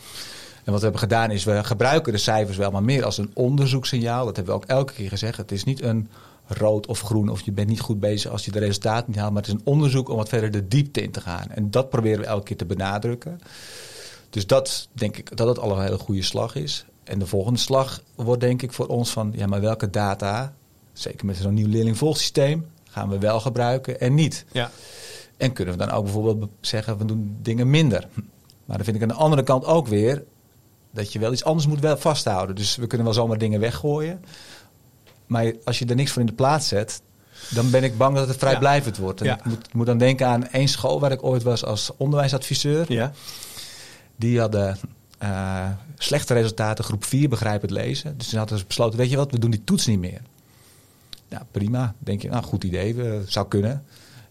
En 0.68 0.74
wat 0.74 0.82
we 0.82 0.90
hebben 0.90 1.10
gedaan 1.10 1.32
is, 1.32 1.44
we 1.44 1.64
gebruiken 1.64 2.14
de 2.14 2.18
cijfers 2.18 2.58
wel, 2.58 2.72
maar 2.72 2.84
meer 2.84 3.06
als 3.06 3.18
een 3.18 3.32
onderzoekssignaal. 3.34 4.26
Dat 4.26 4.36
hebben 4.36 4.54
we 4.54 4.60
ook 4.62 4.70
elke 4.70 4.94
keer 4.94 5.10
gezegd. 5.10 5.38
Het 5.38 5.52
is 5.52 5.64
niet 5.64 5.82
een 5.82 6.10
rood 6.46 6.88
of 6.88 7.02
groen 7.02 7.30
of 7.30 7.42
je 7.42 7.52
bent 7.52 7.68
niet 7.68 7.80
goed 7.80 8.00
bezig 8.00 8.32
als 8.32 8.46
je 8.46 8.52
de 8.52 8.60
resultaten 8.60 9.06
niet 9.08 9.20
haalt. 9.20 9.34
Maar 9.34 9.42
het 9.42 9.52
is 9.52 9.58
een 9.58 9.66
onderzoek 9.66 10.10
om 10.10 10.18
wat 10.18 10.30
verder 10.30 10.52
de 10.52 10.68
diepte 10.68 11.02
in 11.02 11.12
te 11.12 11.22
gaan. 11.22 11.50
En 11.50 11.72
dat 11.72 11.90
proberen 11.90 12.20
we 12.20 12.26
elke 12.26 12.44
keer 12.44 12.58
te 12.58 12.66
benadrukken. 12.66 13.40
Dus 14.30 14.48
dat 14.48 14.88
denk 14.94 15.18
ik 15.18 15.38
dat 15.38 15.48
het 15.48 15.60
al 15.60 15.72
een 15.72 15.84
hele 15.84 15.98
goede 15.98 16.22
slag 16.22 16.56
is. 16.56 16.86
En 17.04 17.20
de 17.20 17.28
volgende 17.28 17.60
slag 17.60 18.02
wordt 18.16 18.42
denk 18.42 18.62
ik 18.62 18.74
voor 18.74 18.88
ons 18.88 19.12
van, 19.12 19.34
ja 19.36 19.48
maar 19.48 19.62
welke 19.62 19.90
data, 19.90 20.54
zeker 20.94 21.26
met 21.26 21.38
zo'n 21.38 21.54
nieuw 21.54 21.68
leerlingvolgsysteem, 21.68 22.66
gaan 22.90 23.10
we 23.10 23.18
wel 23.18 23.40
gebruiken 23.40 24.00
en 24.00 24.14
niet. 24.14 24.46
Ja. 24.52 24.72
En 25.38 25.54
kunnen 25.54 25.78
we 25.78 25.86
dan 25.86 25.92
ook 25.92 26.04
bijvoorbeeld 26.04 26.50
zeggen, 26.62 26.98
we 26.98 27.06
doen 27.06 27.38
dingen 27.42 27.70
minder. 27.70 28.08
Maar 28.66 28.76
dan 28.76 28.86
vind 28.86 28.96
ik 28.96 29.02
aan 29.02 29.08
de 29.08 29.14
andere 29.14 29.44
kant 29.44 29.66
ook 29.66 29.88
weer 29.88 30.24
dat 30.98 31.14
je 31.14 31.20
wel 31.20 31.32
iets 31.32 31.44
anders 31.44 31.68
moet 31.68 31.80
wel 31.80 31.98
vasthouden. 31.98 32.56
Dus 32.56 32.76
we 32.76 32.88
kunnen 32.88 33.06
wel 33.06 33.16
zomaar 33.16 33.38
dingen 33.38 33.60
weggooien. 33.60 34.24
Maar 35.26 35.54
als 35.64 35.80
je 35.80 35.86
er 35.86 35.96
niks 35.96 36.12
voor 36.12 36.22
in 36.22 36.28
de 36.28 36.34
plaats 36.34 36.68
zet, 36.68 37.02
dan 37.50 37.70
ben 37.70 37.84
ik 37.84 37.98
bang 37.98 38.16
dat 38.16 38.28
het 38.28 38.38
vrijblijvend 38.38 38.98
wordt. 38.98 39.22
En 39.22 39.34
ik 39.34 39.46
moet, 39.46 39.74
moet, 39.74 39.86
dan 39.86 39.98
denken 39.98 40.28
aan 40.28 40.48
één 40.48 40.68
school 40.68 41.00
waar 41.00 41.12
ik 41.12 41.24
ooit 41.24 41.44
was 41.44 41.66
als 41.66 41.92
onderwijsadviseur. 41.98 42.94
Ja. 42.94 43.12
Die 44.16 44.40
hadden 44.40 44.78
uh, 45.24 45.70
slechte 45.98 46.34
resultaten, 46.34 46.84
groep 46.84 47.04
4 47.04 47.30
begrijpend 47.30 47.72
lezen. 47.72 48.18
Dus 48.18 48.28
toen 48.28 48.40
hadden 48.40 48.58
ze 48.58 48.66
besloten, 48.66 49.00
weet 49.00 49.10
je 49.10 49.18
wat, 49.18 49.32
we 49.32 49.40
doen 49.40 49.52
die 49.52 49.64
toets 49.64 49.86
niet 49.86 50.00
meer. 50.00 50.22
Ja, 51.28 51.46
prima. 51.52 51.94
Denk 52.00 52.22
je, 52.22 52.30
nou, 52.30 52.44
goed 52.44 52.64
idee, 52.64 52.96
we, 52.96 53.24
zou 53.28 53.48
kunnen. 53.48 53.84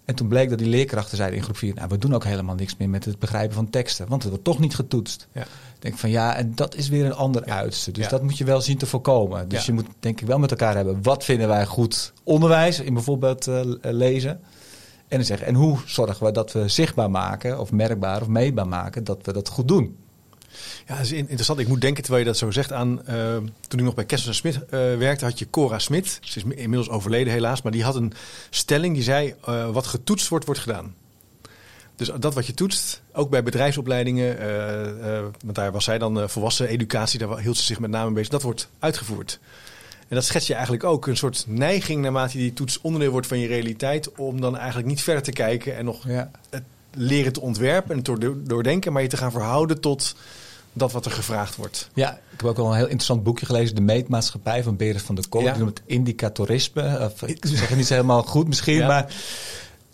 En 0.04 0.14
toen 0.14 0.28
bleek 0.28 0.48
dat 0.48 0.58
die 0.58 0.68
leerkrachten 0.68 1.16
zeiden 1.16 1.38
in 1.38 1.44
groep 1.44 1.56
4, 1.56 1.74
nou, 1.74 1.88
we 1.88 1.98
doen 1.98 2.14
ook 2.14 2.24
helemaal 2.24 2.54
niks 2.54 2.76
meer 2.76 2.88
met 2.88 3.04
het 3.04 3.18
begrijpen 3.18 3.54
van 3.54 3.70
teksten, 3.70 4.08
want 4.08 4.22
het 4.22 4.30
wordt 4.30 4.46
toch 4.46 4.58
niet 4.58 4.74
getoetst. 4.74 5.28
Ja. 5.32 5.46
Denk 5.86 5.98
van 5.98 6.10
ja, 6.10 6.36
en 6.36 6.52
dat 6.54 6.74
is 6.74 6.88
weer 6.88 7.04
een 7.04 7.14
ander 7.14 7.44
uiterste. 7.44 7.90
Dus 7.90 8.08
dat 8.08 8.22
moet 8.22 8.38
je 8.38 8.44
wel 8.44 8.60
zien 8.60 8.78
te 8.78 8.86
voorkomen. 8.86 9.48
Dus 9.48 9.66
je 9.66 9.72
moet 9.72 9.86
denk 10.00 10.20
ik 10.20 10.26
wel 10.26 10.38
met 10.38 10.50
elkaar 10.50 10.74
hebben, 10.74 11.02
wat 11.02 11.24
vinden 11.24 11.48
wij 11.48 11.66
goed 11.66 12.12
onderwijs 12.24 12.80
in 12.80 12.94
bijvoorbeeld 12.94 13.46
uh, 13.46 13.60
lezen? 13.80 14.30
En 15.08 15.16
dan 15.16 15.24
zeggen, 15.24 15.46
en 15.46 15.54
hoe 15.54 15.78
zorgen 15.84 16.26
we 16.26 16.32
dat 16.32 16.52
we 16.52 16.68
zichtbaar 16.68 17.10
maken, 17.10 17.60
of 17.60 17.72
merkbaar 17.72 18.20
of 18.20 18.28
meetbaar 18.28 18.68
maken, 18.68 19.04
dat 19.04 19.18
we 19.22 19.32
dat 19.32 19.48
goed 19.48 19.68
doen? 19.68 19.96
Ja, 20.86 20.96
dat 20.96 21.04
is 21.04 21.12
interessant. 21.12 21.58
Ik 21.58 21.68
moet 21.68 21.80
denken, 21.80 22.02
terwijl 22.02 22.24
je 22.24 22.30
dat 22.30 22.38
zo 22.38 22.50
zegt, 22.50 22.72
aan 22.72 23.00
uh, 23.08 23.36
toen 23.68 23.78
ik 23.78 23.84
nog 23.84 23.94
bij 23.94 24.04
Kessels 24.04 24.28
en 24.28 24.34
Smit 24.34 24.54
uh, 24.54 24.96
werkte, 24.96 25.24
had 25.24 25.38
je 25.38 25.50
Cora 25.50 25.78
Smit. 25.78 26.18
Ze 26.22 26.38
is 26.38 26.44
inmiddels 26.44 26.88
overleden 26.88 27.32
helaas, 27.32 27.62
maar 27.62 27.72
die 27.72 27.84
had 27.84 27.94
een 27.94 28.12
stelling 28.50 28.94
die 28.94 29.02
zei, 29.02 29.34
wat 29.72 29.86
getoetst 29.86 30.28
wordt, 30.28 30.44
wordt 30.44 30.60
gedaan. 30.60 30.94
Dus 31.96 32.10
dat 32.18 32.34
wat 32.34 32.46
je 32.46 32.54
toetst, 32.54 33.02
ook 33.12 33.30
bij 33.30 33.42
bedrijfsopleidingen, 33.42 34.38
want 35.44 35.54
daar 35.54 35.72
was 35.72 35.84
zij 35.84 35.98
dan 35.98 36.30
volwassen 36.30 36.68
educatie, 36.68 37.18
daar 37.18 37.38
hield 37.38 37.56
ze 37.56 37.64
zich 37.64 37.80
met 37.80 37.90
name 37.90 38.10
bezig, 38.10 38.28
dat 38.28 38.42
wordt 38.42 38.68
uitgevoerd. 38.78 39.38
En 40.08 40.14
dat 40.14 40.24
schets 40.24 40.46
je 40.46 40.52
eigenlijk 40.52 40.84
ook, 40.84 41.06
een 41.06 41.16
soort 41.16 41.44
neiging 41.48 42.02
naarmate 42.02 42.38
die 42.38 42.52
toets 42.52 42.80
onderdeel 42.80 43.10
wordt 43.10 43.26
van 43.26 43.38
je 43.38 43.46
realiteit, 43.46 44.12
om 44.12 44.40
dan 44.40 44.56
eigenlijk 44.56 44.88
niet 44.88 45.02
verder 45.02 45.22
te 45.22 45.32
kijken 45.32 45.76
en 45.76 45.84
nog 45.84 46.08
ja. 46.08 46.30
het 46.50 46.62
leren 46.94 47.32
te 47.32 47.40
ontwerpen 47.40 47.96
en 47.96 48.02
te 48.02 48.42
doordenken, 48.42 48.92
maar 48.92 49.02
je 49.02 49.08
te 49.08 49.16
gaan 49.16 49.30
verhouden 49.30 49.80
tot 49.80 50.14
dat 50.72 50.92
wat 50.92 51.04
er 51.04 51.10
gevraagd 51.10 51.56
wordt. 51.56 51.90
Ja, 51.94 52.12
ik 52.12 52.40
heb 52.40 52.44
ook 52.44 52.58
al 52.58 52.66
een 52.66 52.76
heel 52.76 52.84
interessant 52.84 53.22
boekje 53.22 53.46
gelezen, 53.46 53.74
De 53.74 53.80
Meetmaatschappij 53.80 54.62
van 54.62 54.76
Berend 54.76 55.02
van 55.02 55.14
der 55.14 55.28
Kolk. 55.28 55.44
Ja. 55.44 55.64
Het 55.64 55.82
indicatorisme. 55.86 57.00
Of, 57.00 57.22
ik 57.28 57.46
zeg 57.46 57.68
het 57.68 57.76
niet 57.76 57.88
helemaal 57.88 58.22
goed 58.22 58.48
misschien, 58.48 58.86
maar 58.86 59.14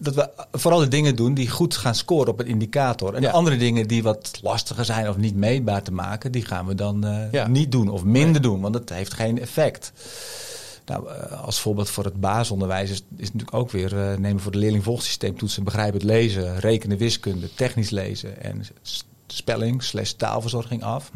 dat 0.02 0.14
we 0.14 0.30
vooral 0.52 0.80
de 0.80 0.88
dingen 0.88 1.16
doen 1.16 1.35
die 1.35 1.50
goed 1.50 1.76
gaan 1.76 1.94
scoren 1.94 2.32
op 2.32 2.40
een 2.40 2.47
indicator. 2.47 3.14
En 3.14 3.23
de 3.23 3.30
andere 3.30 3.56
dingen 3.56 3.88
die 3.88 4.02
wat 4.02 4.38
lastiger 4.42 4.85
zijn 4.85 5.09
of 5.09 5.16
niet 5.16 5.37
meetbaar 5.37 5.82
te 5.82 5.92
maken, 5.92 6.32
die 6.32 6.44
gaan 6.44 6.66
we 6.66 6.75
dan 6.75 7.06
uh, 7.32 7.47
niet 7.47 7.73
doen 7.73 7.88
of 7.88 8.04
minder 8.04 8.42
doen, 8.42 8.61
want 8.61 8.73
dat 8.73 8.88
heeft 8.88 9.14
geen 9.14 9.40
effect. 9.40 9.92
Nou, 10.87 11.09
eh, 11.09 11.44
als 11.44 11.61
voorbeeld 11.61 11.90
voor 11.90 12.04
het 12.04 12.21
basisonderwijs 12.21 12.90
is, 12.90 13.02
is 13.16 13.32
natuurlijk 13.32 13.54
ook 13.54 13.71
weer, 13.71 13.92
uh, 13.92 14.16
nemen 14.16 14.42
voor 14.42 14.52
de 14.52 14.59
leerlingvolgsysteem 14.59 15.38
toetsen 15.38 15.64
begrijpend 15.64 16.02
lezen, 16.02 16.59
rekenen, 16.59 16.99
wiskunde, 16.99 17.54
technisch 17.54 17.90
lezen 17.90 18.42
en 18.42 18.62
spelling 19.26 19.82
slash 19.82 20.11
taalverzorging 20.11 20.82
af. 20.82 21.11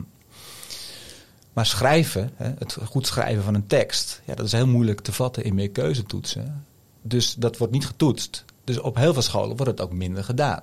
Maar 1.53 1.67
schrijven, 1.67 2.31
het 2.37 2.77
goed 2.85 3.07
schrijven 3.07 3.43
van 3.43 3.55
een 3.55 3.67
tekst, 3.67 4.23
ja, 4.25 4.35
dat 4.35 4.47
is 4.47 4.53
heel 4.53 4.67
moeilijk 4.67 5.01
te 5.01 5.13
vatten 5.13 5.45
in 5.45 5.55
meer 5.55 5.71
keuzetoetsen. 5.71 6.65
Dus 7.03 7.35
dat 7.35 7.57
wordt 7.57 7.73
niet 7.73 7.87
getoetst. 7.87 8.45
Dus 8.67 8.79
op 8.79 8.97
heel 8.97 9.13
veel 9.13 9.23
scholen 9.23 9.57
wordt 9.57 9.73
het 9.73 9.81
ook 9.81 9.93
minder 9.93 10.25
gedaan. 10.25 10.63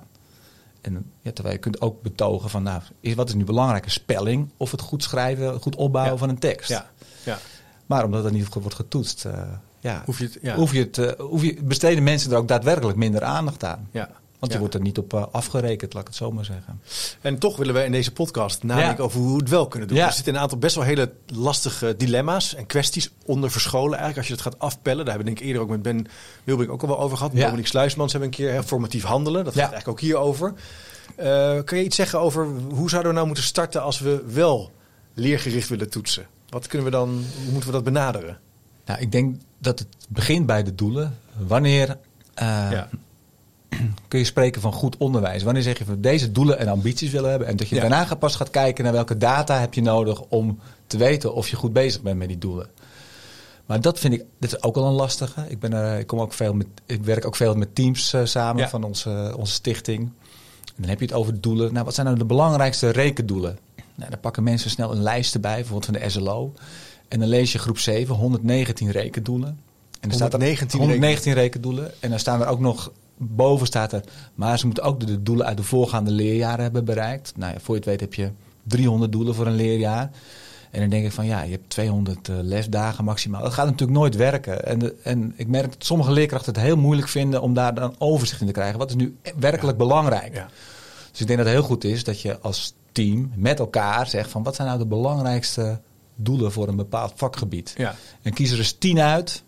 En 0.80 1.10
ja, 1.22 1.32
terwijl 1.32 1.54
je 1.54 1.60
kunt 1.60 1.80
ook 1.80 2.02
betogen 2.02 2.50
van, 2.50 2.62
nou, 2.62 2.82
wat 3.14 3.28
is 3.28 3.34
nu 3.34 3.44
belangrijker, 3.44 3.90
spelling 3.90 4.50
of 4.56 4.70
het 4.70 4.80
goed 4.80 5.02
schrijven, 5.02 5.52
het 5.52 5.62
goed 5.62 5.76
opbouwen 5.76 6.18
van 6.18 6.28
een 6.28 6.38
tekst. 6.38 6.68
Ja. 6.68 6.90
Ja. 7.24 7.38
Maar 7.86 8.04
omdat 8.04 8.22
dat 8.22 8.32
niet 8.32 8.54
wordt 8.54 8.74
getoetst, 8.74 9.24
uh, 9.24 9.32
ja, 9.80 10.02
hoef 10.04 10.18
je 10.18 10.24
het, 10.24 10.38
ja. 10.42 10.54
hoef 10.54 10.72
je 10.72 10.78
het, 10.78 10.98
uh, 10.98 11.10
hoef 11.18 11.42
je, 11.42 11.62
besteden 11.62 12.02
mensen 12.02 12.30
er 12.30 12.36
ook 12.36 12.48
daadwerkelijk 12.48 12.98
minder 12.98 13.22
aandacht 13.22 13.64
aan. 13.64 13.88
Ja. 13.90 14.10
Want 14.44 14.56
je 14.56 14.58
wordt 14.58 14.74
er 14.74 14.80
niet 14.80 14.98
op 14.98 15.14
uh, 15.14 15.24
afgerekend, 15.32 15.92
laat 15.92 16.02
ik 16.02 16.08
het 16.08 16.16
zo 16.16 16.32
maar 16.32 16.44
zeggen. 16.44 16.80
En 17.20 17.38
toch 17.38 17.56
willen 17.56 17.74
we 17.74 17.84
in 17.84 17.92
deze 17.92 18.12
podcast 18.12 18.62
nadenken 18.62 19.04
over 19.04 19.20
hoe 19.20 19.32
we 19.32 19.36
het 19.36 19.48
wel 19.48 19.68
kunnen 19.68 19.88
doen. 19.88 19.98
Er 19.98 20.12
zitten 20.12 20.34
een 20.34 20.40
aantal 20.40 20.58
best 20.58 20.74
wel 20.74 20.84
hele 20.84 21.12
lastige 21.26 21.94
dilemma's 21.96 22.54
en 22.54 22.66
kwesties 22.66 23.10
onder 23.26 23.50
verscholen. 23.50 23.98
Eigenlijk 23.98 24.18
als 24.18 24.26
je 24.26 24.32
het 24.32 24.42
gaat 24.42 24.58
afpellen. 24.58 25.04
Daar 25.04 25.14
hebben 25.14 25.24
we 25.24 25.30
denk 25.30 25.38
ik 25.38 25.46
eerder 25.46 25.62
ook 25.62 25.68
met 25.68 25.82
Ben 25.82 26.06
Wilbrink 26.44 26.72
ook 26.72 26.82
al 26.82 26.88
wel 26.88 26.98
over 26.98 27.16
gehad. 27.16 27.32
Ja. 27.32 27.40
Dominique 27.40 27.68
Sluismans 27.68 28.12
hebben 28.12 28.30
een 28.30 28.36
keer 28.36 28.52
hè, 28.52 28.62
formatief 28.62 29.04
handelen. 29.04 29.44
Dat 29.44 29.52
gaat 29.52 29.62
eigenlijk 29.62 29.88
ook 29.88 30.00
hier 30.00 30.16
over. 30.16 30.52
Uh, 31.18 31.58
kun 31.64 31.78
je 31.78 31.84
iets 31.84 31.96
zeggen 31.96 32.20
over 32.20 32.46
hoe 32.68 32.88
zouden 32.88 33.10
we 33.10 33.16
nou 33.16 33.26
moeten 33.26 33.44
starten 33.44 33.82
als 33.82 33.98
we 33.98 34.24
wel 34.26 34.72
leergericht 35.14 35.68
willen 35.68 35.90
toetsen? 35.90 36.26
Wat 36.48 36.66
kunnen 36.66 36.86
we 36.86 36.92
dan, 36.92 37.08
hoe 37.08 37.52
moeten 37.52 37.66
we 37.66 37.74
dat 37.74 37.84
benaderen? 37.84 38.38
Nou, 38.84 39.00
ik 39.00 39.12
denk 39.12 39.36
dat 39.58 39.78
het 39.78 39.88
begint 40.08 40.46
bij 40.46 40.62
de 40.62 40.74
doelen. 40.74 41.18
Wanneer 41.46 41.88
uh, 41.88 42.68
ja 42.70 42.88
kun 44.08 44.18
je 44.18 44.24
spreken 44.24 44.60
van 44.60 44.72
goed 44.72 44.96
onderwijs? 44.96 45.42
Wanneer 45.42 45.62
zeg 45.62 45.78
je 45.78 45.84
van 45.84 46.00
deze 46.00 46.32
doelen 46.32 46.58
en 46.58 46.68
ambities 46.68 47.10
willen 47.10 47.30
hebben 47.30 47.48
en 47.48 47.56
dat 47.56 47.68
je 47.68 47.80
daarna 47.80 48.14
pas 48.14 48.36
gaat 48.36 48.50
kijken 48.50 48.84
naar 48.84 48.92
welke 48.92 49.16
data 49.16 49.60
heb 49.60 49.74
je 49.74 49.82
nodig 49.82 50.20
om 50.20 50.58
te 50.86 50.96
weten 50.96 51.34
of 51.34 51.48
je 51.48 51.56
goed 51.56 51.72
bezig 51.72 52.02
bent 52.02 52.18
met 52.18 52.28
die 52.28 52.38
doelen? 52.38 52.68
Maar 53.66 53.80
dat 53.80 53.98
vind 53.98 54.14
ik, 54.14 54.24
dit 54.38 54.52
is 54.52 54.62
ook 54.62 54.74
wel 54.74 54.86
een 54.86 54.92
lastige. 54.92 55.44
Ik, 55.48 55.60
ben 55.60 55.72
er, 55.72 55.98
ik, 55.98 56.06
kom 56.06 56.20
ook 56.20 56.32
veel 56.32 56.52
met, 56.52 56.66
ik 56.86 57.04
werk 57.04 57.26
ook 57.26 57.36
veel 57.36 57.54
met 57.54 57.74
teams 57.74 58.14
uh, 58.14 58.24
samen 58.24 58.68
van 58.68 58.84
onze, 58.84 59.34
onze 59.36 59.52
stichting. 59.52 60.00
En 60.66 60.80
dan 60.80 60.88
heb 60.88 60.98
je 60.98 61.06
het 61.06 61.14
over 61.14 61.40
doelen. 61.40 61.72
Nou, 61.72 61.84
wat 61.84 61.94
zijn 61.94 62.06
nou 62.06 62.18
de 62.18 62.24
belangrijkste 62.24 62.90
rekendoelen? 62.90 63.58
Nou, 63.94 64.10
dan 64.10 64.20
pakken 64.20 64.42
mensen 64.42 64.70
snel 64.70 64.92
een 64.92 65.02
lijst 65.02 65.34
erbij, 65.34 65.54
bijvoorbeeld 65.54 65.84
van 65.84 65.94
de 65.94 66.08
SLO. 66.08 66.52
En 67.08 67.20
dan 67.20 67.28
lees 67.28 67.52
je 67.52 67.58
groep 67.58 67.78
7, 67.78 68.14
119 68.14 68.90
rekendoelen. 68.90 69.48
En 70.00 70.10
er 70.10 70.16
119, 70.16 70.56
staat 70.56 70.72
er 70.72 70.78
119 70.78 71.32
rekendoelen. 71.32 71.92
En 72.00 72.10
dan 72.10 72.18
staan 72.18 72.40
er 72.40 72.46
ook 72.46 72.60
nog 72.60 72.92
boven 73.16 73.66
staat 73.66 73.92
er, 73.92 74.04
maar 74.34 74.58
ze 74.58 74.66
moeten 74.66 74.84
ook 74.84 75.06
de 75.06 75.22
doelen 75.22 75.46
uit 75.46 75.56
de 75.56 75.62
voorgaande 75.62 76.10
leerjaren 76.10 76.62
hebben 76.62 76.84
bereikt. 76.84 77.32
Nou 77.36 77.52
ja, 77.52 77.60
voor 77.60 77.74
je 77.74 77.80
het 77.80 77.90
weet 77.90 78.00
heb 78.00 78.14
je 78.14 78.30
300 78.62 79.12
doelen 79.12 79.34
voor 79.34 79.46
een 79.46 79.54
leerjaar. 79.54 80.10
En 80.70 80.80
dan 80.80 80.88
denk 80.88 81.04
ik 81.04 81.12
van 81.12 81.26
ja, 81.26 81.42
je 81.42 81.50
hebt 81.50 81.70
200 81.70 82.28
uh, 82.28 82.38
eh, 82.38 82.44
lesdagen 82.44 83.04
maximaal. 83.04 83.42
Dat 83.42 83.52
gaat 83.52 83.66
natuurlijk 83.66 83.98
nooit 83.98 84.16
werken. 84.16 84.66
En, 84.66 85.04
en 85.04 85.32
ik 85.36 85.48
merk 85.48 85.72
dat 85.72 85.84
sommige 85.84 86.12
leerkrachten 86.12 86.52
het 86.52 86.62
heel 86.62 86.76
moeilijk 86.76 87.08
vinden 87.08 87.42
om 87.42 87.54
daar 87.54 87.74
dan 87.74 87.94
overzicht 87.98 88.40
in 88.40 88.46
te 88.46 88.52
krijgen. 88.52 88.78
Wat 88.78 88.88
is 88.88 88.96
nu 88.96 89.16
werkelijk 89.38 89.78
belangrijk? 89.78 90.34
Ja. 90.34 90.48
Dus 91.10 91.20
ik 91.20 91.26
denk 91.26 91.38
dat 91.38 91.48
het 91.48 91.56
heel 91.56 91.66
goed 91.66 91.84
is 91.84 92.04
dat 92.04 92.20
je 92.20 92.40
als 92.40 92.74
team 92.92 93.32
met 93.36 93.58
elkaar 93.58 94.06
zegt 94.06 94.30
van 94.30 94.42
wat 94.42 94.54
zijn 94.54 94.68
nou 94.68 94.80
de 94.80 94.86
belangrijkste 94.86 95.80
doelen 96.14 96.52
voor 96.52 96.68
een 96.68 96.76
bepaald 96.76 97.12
vakgebied. 97.16 97.74
Ja. 97.76 97.94
En 98.22 98.32
kies 98.32 98.50
er 98.50 98.58
eens 98.58 98.72
tien 98.72 99.00
uit 99.00 99.42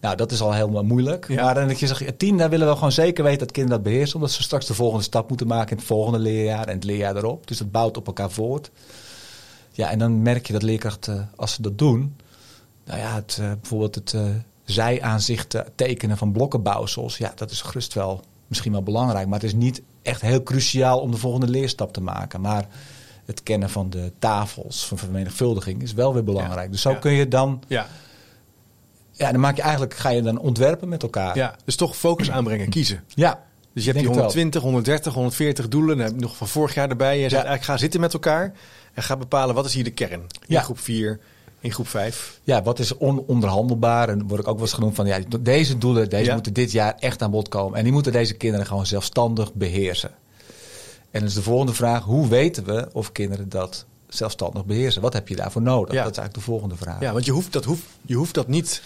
Nou, 0.00 0.16
dat 0.16 0.32
is 0.32 0.40
al 0.40 0.52
helemaal 0.52 0.84
moeilijk. 0.84 1.28
Maar 1.28 1.54
dan 1.54 1.68
dat 1.68 1.80
je 1.80 1.86
zegt, 1.86 2.18
tien, 2.18 2.36
daar 2.36 2.50
willen 2.50 2.68
we 2.68 2.74
gewoon 2.74 2.92
zeker 2.92 3.24
weten 3.24 3.38
dat 3.38 3.52
kinderen 3.52 3.82
dat 3.82 3.92
beheersen. 3.92 4.16
Omdat 4.16 4.30
ze 4.30 4.42
straks 4.42 4.66
de 4.66 4.74
volgende 4.74 5.04
stap 5.04 5.28
moeten 5.28 5.46
maken 5.46 5.70
in 5.70 5.76
het 5.76 5.86
volgende 5.86 6.18
leerjaar 6.18 6.68
en 6.68 6.74
het 6.74 6.84
leerjaar 6.84 7.16
erop. 7.16 7.46
Dus 7.46 7.58
dat 7.58 7.70
bouwt 7.70 7.96
op 7.96 8.06
elkaar 8.06 8.30
voort. 8.30 8.70
Ja, 9.72 9.90
en 9.90 9.98
dan 9.98 10.22
merk 10.22 10.46
je 10.46 10.52
dat 10.52 10.62
leerkrachten, 10.62 11.30
als 11.36 11.52
ze 11.52 11.62
dat 11.62 11.78
doen, 11.78 12.16
nou 12.84 12.98
ja, 12.98 13.14
het, 13.14 13.38
uh, 13.40 13.52
bijvoorbeeld 13.60 13.94
het 13.94 14.12
uh, 14.12 14.22
zijaanzichten 14.64 15.66
tekenen 15.74 16.16
van 16.16 16.32
blokkenbouwsels, 16.32 17.18
ja, 17.18 17.32
dat 17.34 17.50
is 17.50 17.60
gerust 17.60 17.94
wel 17.94 18.22
misschien 18.46 18.72
wel 18.72 18.82
belangrijk. 18.82 19.26
Maar 19.26 19.40
het 19.40 19.48
is 19.48 19.54
niet 19.54 19.82
echt 20.02 20.20
heel 20.20 20.42
cruciaal 20.42 21.00
om 21.00 21.10
de 21.10 21.16
volgende 21.16 21.48
leerstap 21.48 21.92
te 21.92 22.00
maken. 22.00 22.40
Maar 22.40 22.66
het 23.24 23.42
kennen 23.42 23.70
van 23.70 23.90
de 23.90 24.12
tafels 24.18 24.86
van 24.86 24.98
vermenigvuldiging 24.98 25.82
is 25.82 25.92
wel 25.92 26.14
weer 26.14 26.24
belangrijk. 26.24 26.70
dus 26.70 26.80
zo 26.80 26.94
kun 26.94 27.12
je 27.12 27.28
dan. 27.28 27.62
Ja. 27.66 27.86
Ja, 29.16 29.32
dan 29.32 29.40
maak 29.40 29.56
je 29.56 29.62
eigenlijk, 29.62 29.94
ga 29.94 30.08
je 30.08 30.22
dan 30.22 30.38
ontwerpen 30.38 30.88
met 30.88 31.02
elkaar. 31.02 31.36
Ja, 31.36 31.56
dus 31.64 31.76
toch 31.76 31.96
focus 31.96 32.30
aanbrengen, 32.30 32.68
kiezen. 32.68 33.04
Ja. 33.08 33.44
Dus 33.72 33.84
je 33.84 33.90
hebt 33.90 34.02
die 34.04 34.12
120, 34.12 34.62
130, 34.62 35.14
140 35.14 35.68
doelen. 35.68 35.96
Dan 35.96 36.06
heb 36.06 36.14
je 36.14 36.20
nog 36.20 36.36
van 36.36 36.48
vorig 36.48 36.74
jaar 36.74 36.88
erbij. 36.88 37.14
Je 37.14 37.22
zegt 37.22 37.32
eigenlijk 37.32 37.64
ga 37.64 37.76
zitten 37.76 38.00
met 38.00 38.12
elkaar 38.12 38.52
en 38.94 39.02
ga 39.02 39.16
bepalen 39.16 39.54
wat 39.54 39.66
is 39.66 39.74
hier 39.74 39.84
de 39.84 39.90
kern. 39.90 40.20
In 40.20 40.28
ja. 40.46 40.60
groep 40.60 40.78
4, 40.78 41.20
in 41.60 41.72
groep 41.72 41.88
5. 41.88 42.40
Ja, 42.42 42.62
wat 42.62 42.78
is 42.78 42.96
ononderhandelbaar? 42.98 44.08
En 44.08 44.26
word 44.26 44.40
ik 44.40 44.48
ook 44.48 44.54
wel 44.54 44.64
eens 44.64 44.72
genoemd 44.72 44.94
van 44.94 45.06
ja, 45.06 45.18
deze 45.40 45.78
doelen, 45.78 46.10
deze 46.10 46.32
moeten 46.32 46.52
dit 46.52 46.72
jaar 46.72 46.94
echt 46.98 47.22
aan 47.22 47.30
bod 47.30 47.48
komen. 47.48 47.78
En 47.78 47.84
die 47.84 47.92
moeten 47.92 48.12
deze 48.12 48.34
kinderen 48.34 48.66
gewoon 48.66 48.86
zelfstandig 48.86 49.54
beheersen. 49.54 50.10
En 51.10 51.20
dan 51.20 51.28
is 51.28 51.34
de 51.34 51.42
volgende 51.42 51.74
vraag: 51.74 52.04
hoe 52.04 52.28
weten 52.28 52.64
we 52.64 52.88
of 52.92 53.12
kinderen 53.12 53.48
dat 53.48 53.84
zelfstandig 54.08 54.64
beheersen? 54.64 55.02
Wat 55.02 55.12
heb 55.12 55.28
je 55.28 55.36
daarvoor 55.36 55.62
nodig? 55.62 55.94
Ja. 55.94 56.02
Dat 56.02 56.10
is 56.10 56.18
eigenlijk 56.18 56.34
de 56.34 56.52
volgende 56.52 56.76
vraag. 56.76 57.00
Ja, 57.00 57.12
want 57.12 57.24
je 57.24 57.32
hoeft 57.32 57.52
dat, 57.52 57.64
hoeft, 57.64 57.82
je 58.02 58.14
hoeft 58.14 58.34
dat 58.34 58.48
niet 58.48 58.82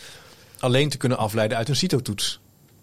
alleen 0.61 0.89
te 0.89 0.97
kunnen 0.97 1.19
afleiden 1.19 1.57
uit 1.57 1.69
een 1.69 1.77
CITO-toets. 1.77 2.41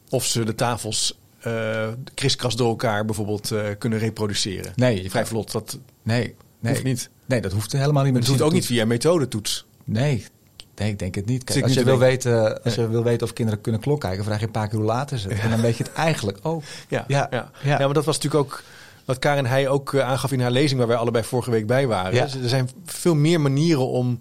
Of 0.09 0.25
ze 0.25 0.43
de 0.43 0.55
tafels 0.55 1.19
uh, 1.47 1.87
kriskras 2.13 2.55
door 2.55 2.69
elkaar 2.69 3.05
bijvoorbeeld 3.05 3.51
uh, 3.51 3.61
kunnen 3.77 3.99
reproduceren. 3.99 4.71
Nee, 4.75 5.09
vrij 5.09 5.25
vlot. 5.25 5.51
Dat 5.51 5.79
nee, 6.03 6.35
nee, 6.59 6.73
hoeft 6.73 6.85
niet. 6.85 7.09
Nee, 7.25 7.41
dat 7.41 7.51
hoeft 7.51 7.71
helemaal 7.71 8.03
niet. 8.03 8.13
Met 8.13 8.21
het 8.21 8.31
hoeft 8.31 8.43
ook 8.43 8.53
niet 8.53 8.65
via 8.65 8.85
methodetoets. 8.85 9.65
Nee, 9.83 10.25
nee, 10.75 10.89
ik 10.89 10.99
denk 10.99 11.15
het 11.15 11.25
niet. 11.25 11.43
Kijk, 11.43 11.63
als, 11.63 11.73
je 11.73 11.83
wil 11.83 11.97
weten, 11.97 12.63
als 12.63 12.75
je 12.75 12.89
wil 12.89 13.03
weten 13.03 13.27
of 13.27 13.33
kinderen 13.33 13.61
kunnen 13.61 13.81
klok 13.81 13.99
kijken, 13.99 14.23
vraag 14.23 14.39
je 14.39 14.45
een 14.45 14.51
paar 14.51 14.67
keer 14.67 14.77
hoe 14.77 14.87
laat 14.87 15.11
is 15.11 15.23
het. 15.23 15.39
En 15.39 15.49
dan 15.49 15.61
weet 15.61 15.77
je 15.77 15.83
het 15.83 15.93
eigenlijk 15.93 16.37
ook. 16.41 16.63
Ja, 16.87 17.05
ja, 17.07 17.27
ja. 17.31 17.51
ja. 17.63 17.77
maar 17.77 17.93
dat 17.93 18.05
was 18.05 18.15
natuurlijk 18.19 18.43
ook 18.43 18.63
wat 19.07 19.19
Karin 19.19 19.45
Heij 19.45 19.67
ook 19.67 19.93
eh, 19.93 20.01
aangaf 20.01 20.31
in 20.31 20.41
haar 20.41 20.51
lezing, 20.51 20.79
waar 20.79 20.87
wij 20.87 20.97
allebei 20.97 21.23
vorige 21.23 21.51
week 21.51 21.67
bij 21.67 21.87
waren. 21.87 22.13
Ja. 22.13 22.23
er 22.23 22.49
zijn 22.49 22.69
veel 22.85 23.15
meer 23.15 23.41
manieren 23.41 23.87
om 23.87 24.19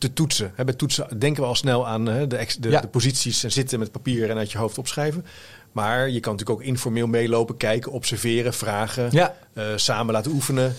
te 0.00 0.12
toetsen. 0.12 0.52
Bij 0.64 0.74
toetsen 0.74 1.18
denken 1.18 1.42
we 1.42 1.48
al 1.48 1.54
snel 1.54 1.86
aan 1.86 2.04
de, 2.04 2.26
de, 2.26 2.46
de, 2.58 2.88
posities 2.90 3.44
en 3.44 3.52
zitten 3.52 3.78
met 3.78 3.92
papier 3.92 4.30
en 4.30 4.36
uit 4.36 4.52
je 4.52 4.58
hoofd 4.58 4.78
opschrijven. 4.78 5.24
Maar 5.72 6.10
je 6.10 6.20
kan 6.20 6.32
natuurlijk 6.32 6.60
ook 6.60 6.66
informeel 6.66 7.06
meelopen, 7.06 7.56
kijken, 7.56 7.92
observeren, 7.92 8.54
vragen, 8.54 9.08
ja. 9.10 9.34
uh, 9.54 9.64
samen 9.76 10.12
laten 10.12 10.32
oefenen. 10.32 10.74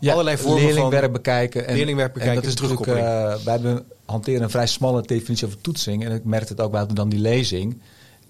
Ja, 0.00 0.12
allerlei 0.12 0.36
vormen 0.36 0.62
leerlingwerk 0.62 1.02
van 1.04 1.12
bekijken. 1.12 1.66
En, 1.66 1.74
leerlingwerk 1.74 2.12
bekijken. 2.12 2.36
En 2.36 2.42
dat 2.42 2.52
is 2.52 2.60
natuurlijk, 2.60 2.86
uh, 2.86 3.44
wij 3.44 3.52
hebben, 3.52 3.84
hanteren 4.04 4.42
een 4.42 4.50
vrij 4.50 4.66
smalle 4.66 5.02
definitie 5.02 5.46
over 5.46 5.60
toetsing. 5.60 6.04
En 6.04 6.12
ik 6.12 6.24
merk 6.24 6.48
het 6.48 6.60
ook 6.60 6.70
bij 6.70 6.86
dan 6.86 7.08
die 7.08 7.20
lezing. 7.20 7.80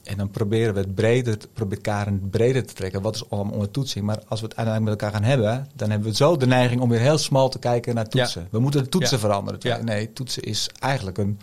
En 0.06 0.16
dan 0.16 0.30
proberen 0.30 0.74
we 0.74 0.80
het 0.80 0.94
breder, 0.94 1.36
proberen 1.52 1.82
Karen 1.82 2.28
breder 2.30 2.66
te 2.66 2.74
trekken. 2.74 3.02
Wat 3.02 3.14
is 3.14 3.30
allemaal 3.30 3.52
onder 3.52 3.70
toetsing? 3.70 4.04
Maar 4.04 4.18
als 4.28 4.40
we 4.40 4.46
het 4.46 4.56
uiteindelijk 4.56 4.84
met 4.84 5.02
elkaar 5.02 5.20
gaan 5.20 5.28
hebben, 5.28 5.68
dan 5.74 5.90
hebben 5.90 6.08
we 6.08 6.16
zo 6.16 6.36
de 6.36 6.46
neiging 6.46 6.80
om 6.80 6.88
weer 6.88 7.00
heel 7.00 7.18
smal 7.18 7.48
te 7.48 7.58
kijken 7.58 7.94
naar 7.94 8.08
toetsen. 8.08 8.48
We 8.50 8.58
moeten 8.58 8.82
de 8.82 8.88
toetsen 8.88 9.18
veranderen. 9.18 9.84
Nee, 9.84 10.12
toetsen 10.12 10.42
is 10.42 10.70
eigenlijk 10.78 11.18
een 11.18 11.40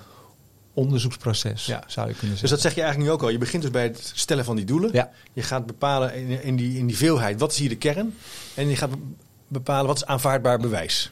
onderzoeksproces, 0.73 1.65
zou 1.65 1.77
je 2.07 2.13
kunnen 2.13 2.17
zeggen. 2.19 2.39
Dus 2.39 2.49
dat 2.49 2.61
zeg 2.61 2.75
je 2.75 2.81
eigenlijk 2.81 3.09
nu 3.09 3.15
ook 3.15 3.21
al. 3.21 3.29
Je 3.29 3.37
begint 3.37 3.61
dus 3.61 3.71
bij 3.71 3.83
het 3.83 4.11
stellen 4.15 4.45
van 4.45 4.55
die 4.55 4.65
doelen. 4.65 4.89
Ja. 4.93 5.11
Je 5.33 5.41
gaat 5.41 5.65
bepalen 5.65 6.15
in, 6.15 6.43
in, 6.43 6.55
die, 6.55 6.77
in 6.77 6.87
die 6.87 6.97
veelheid, 6.97 7.39
wat 7.39 7.51
is 7.51 7.57
hier 7.57 7.69
de 7.69 7.77
kern? 7.77 8.15
En 8.53 8.69
je 8.69 8.75
gaat 8.75 8.89
bepalen 9.47 9.87
wat 9.87 9.95
is 9.95 10.05
aanvaardbaar 10.05 10.59
bewijs. 10.59 11.11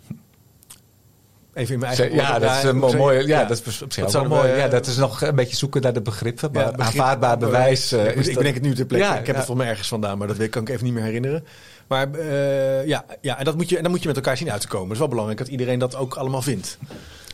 Even 1.53 1.73
in 1.73 1.79
mijn 1.79 1.97
eigen 1.97 2.15
Ja, 2.15 2.39
dat 2.39 2.55
is 2.55 2.63
een 2.63 2.77
mooi. 2.77 3.27
Ja, 3.27 3.45
dat 3.45 3.61
is 3.65 3.81
op 3.81 3.93
zich 3.93 4.11
wel 4.11 4.25
mooi. 4.25 4.51
ja, 4.51 4.67
dat 4.67 4.87
is 4.87 4.97
nog 4.97 5.21
een 5.21 5.35
beetje 5.35 5.55
zoeken 5.55 5.81
naar 5.81 5.93
de 5.93 6.01
begrippen. 6.01 6.51
Maar 6.51 6.75
aanvaardbaar 6.75 7.37
bewijs. 7.37 7.93
Uh, 7.93 8.17
ik, 8.17 8.35
bedenk 8.35 8.53
het 8.53 8.63
nu 8.63 8.75
te 8.75 8.85
plekken. 8.85 9.19
ik 9.19 9.27
heb 9.27 9.35
het 9.35 9.45
voor 9.45 9.57
mij 9.57 9.67
ergens 9.67 9.87
vandaan, 9.87 10.17
maar 10.17 10.27
dat 10.27 10.49
kan 10.49 10.61
ik 10.61 10.69
even 10.69 10.83
niet 10.83 10.93
meer 10.93 11.03
herinneren. 11.03 11.45
Maar 11.87 12.07
uh, 12.15 12.85
ja, 12.85 13.05
ja 13.21 13.37
en, 13.37 13.45
dat 13.45 13.55
moet 13.55 13.69
je, 13.69 13.77
en 13.77 13.81
dan 13.81 13.91
moet 13.91 14.01
je 14.01 14.07
met 14.07 14.15
elkaar 14.15 14.37
zien 14.37 14.51
uit 14.51 14.61
te 14.61 14.67
komen. 14.67 14.85
Het 14.85 14.93
is 14.93 14.99
wel 14.99 15.07
belangrijk 15.07 15.39
dat 15.39 15.47
iedereen 15.47 15.79
dat 15.79 15.95
ook 15.95 16.15
allemaal 16.15 16.41
vindt. 16.41 16.77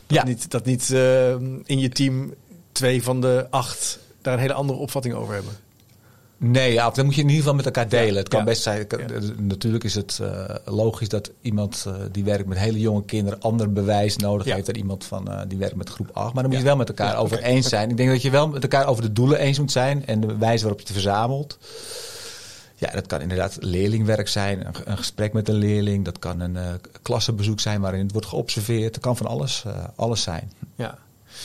Dat 0.06 0.24
niet, 0.24 0.50
dat 0.50 0.64
niet 0.64 0.88
uh, 0.88 1.30
in 1.64 1.78
je 1.78 1.88
team 1.88 2.34
twee 2.72 3.02
van 3.02 3.20
de 3.20 3.46
acht 3.50 3.98
daar 4.22 4.34
een 4.34 4.40
hele 4.40 4.52
andere 4.52 4.78
opvatting 4.78 5.14
over 5.14 5.34
hebben. 5.34 5.52
Nee, 6.40 6.72
ja, 6.72 6.90
dan 6.90 7.04
moet 7.04 7.14
je 7.14 7.20
in 7.20 7.26
ieder 7.26 7.42
geval 7.42 7.56
met 7.56 7.64
elkaar 7.64 7.88
delen. 7.88 8.16
het 8.16 8.28
kan 8.28 8.44
best 8.44 8.62
zijn. 8.62 8.86
Natuurlijk 9.36 9.84
is 9.84 9.94
het 9.94 10.18
uh, 10.22 10.44
logisch 10.64 11.08
dat 11.08 11.30
iemand 11.40 11.84
uh, 11.88 11.94
die 12.12 12.24
werkt 12.24 12.46
met 12.46 12.58
hele 12.58 12.80
jonge 12.80 13.04
kinderen 13.04 13.40
ander 13.40 13.72
bewijs 13.72 14.16
nodig 14.16 14.46
heeft 14.46 14.66
dan 14.66 14.74
iemand 14.74 15.04
van 15.04 15.28
uh, 15.28 15.40
die 15.48 15.58
werkt 15.58 15.76
met 15.76 15.88
groep 15.88 16.10
8. 16.12 16.34
Maar 16.34 16.42
dan 16.42 16.52
moet 16.52 16.60
je 16.60 16.66
wel 16.66 16.76
met 16.76 16.88
elkaar 16.88 17.16
over 17.16 17.36
okay. 17.36 17.50
eens 17.50 17.68
zijn. 17.68 17.90
Ik 17.90 17.96
denk 17.96 18.10
dat 18.10 18.22
je 18.22 18.30
wel 18.30 18.48
met 18.48 18.62
elkaar 18.62 18.86
over 18.86 19.02
de 19.02 19.12
doelen 19.12 19.38
eens 19.38 19.58
moet 19.58 19.72
zijn 19.72 20.06
en 20.06 20.20
de 20.20 20.36
wijze 20.36 20.60
waarop 20.60 20.80
je 20.80 20.86
het 20.86 20.94
verzamelt. 20.94 21.58
Ja, 22.74 22.90
dat 22.90 23.06
kan 23.06 23.20
inderdaad 23.20 23.56
leerlingwerk 23.60 24.28
zijn, 24.28 24.66
een, 24.66 24.74
een 24.84 24.96
gesprek 24.96 25.32
met 25.32 25.48
een 25.48 25.54
leerling. 25.54 26.04
Dat 26.04 26.18
kan 26.18 26.40
een 26.40 26.56
klassenbezoek 27.02 27.60
zijn 27.60 27.80
waarin 27.80 28.02
het 28.02 28.12
wordt 28.12 28.26
geobserveerd. 28.26 28.94
Dat 28.94 29.02
kan 29.02 29.16
van 29.16 29.26
alles, 29.26 29.64
alles 29.96 30.22
zijn. 30.22 30.52
Ja. 30.74 30.98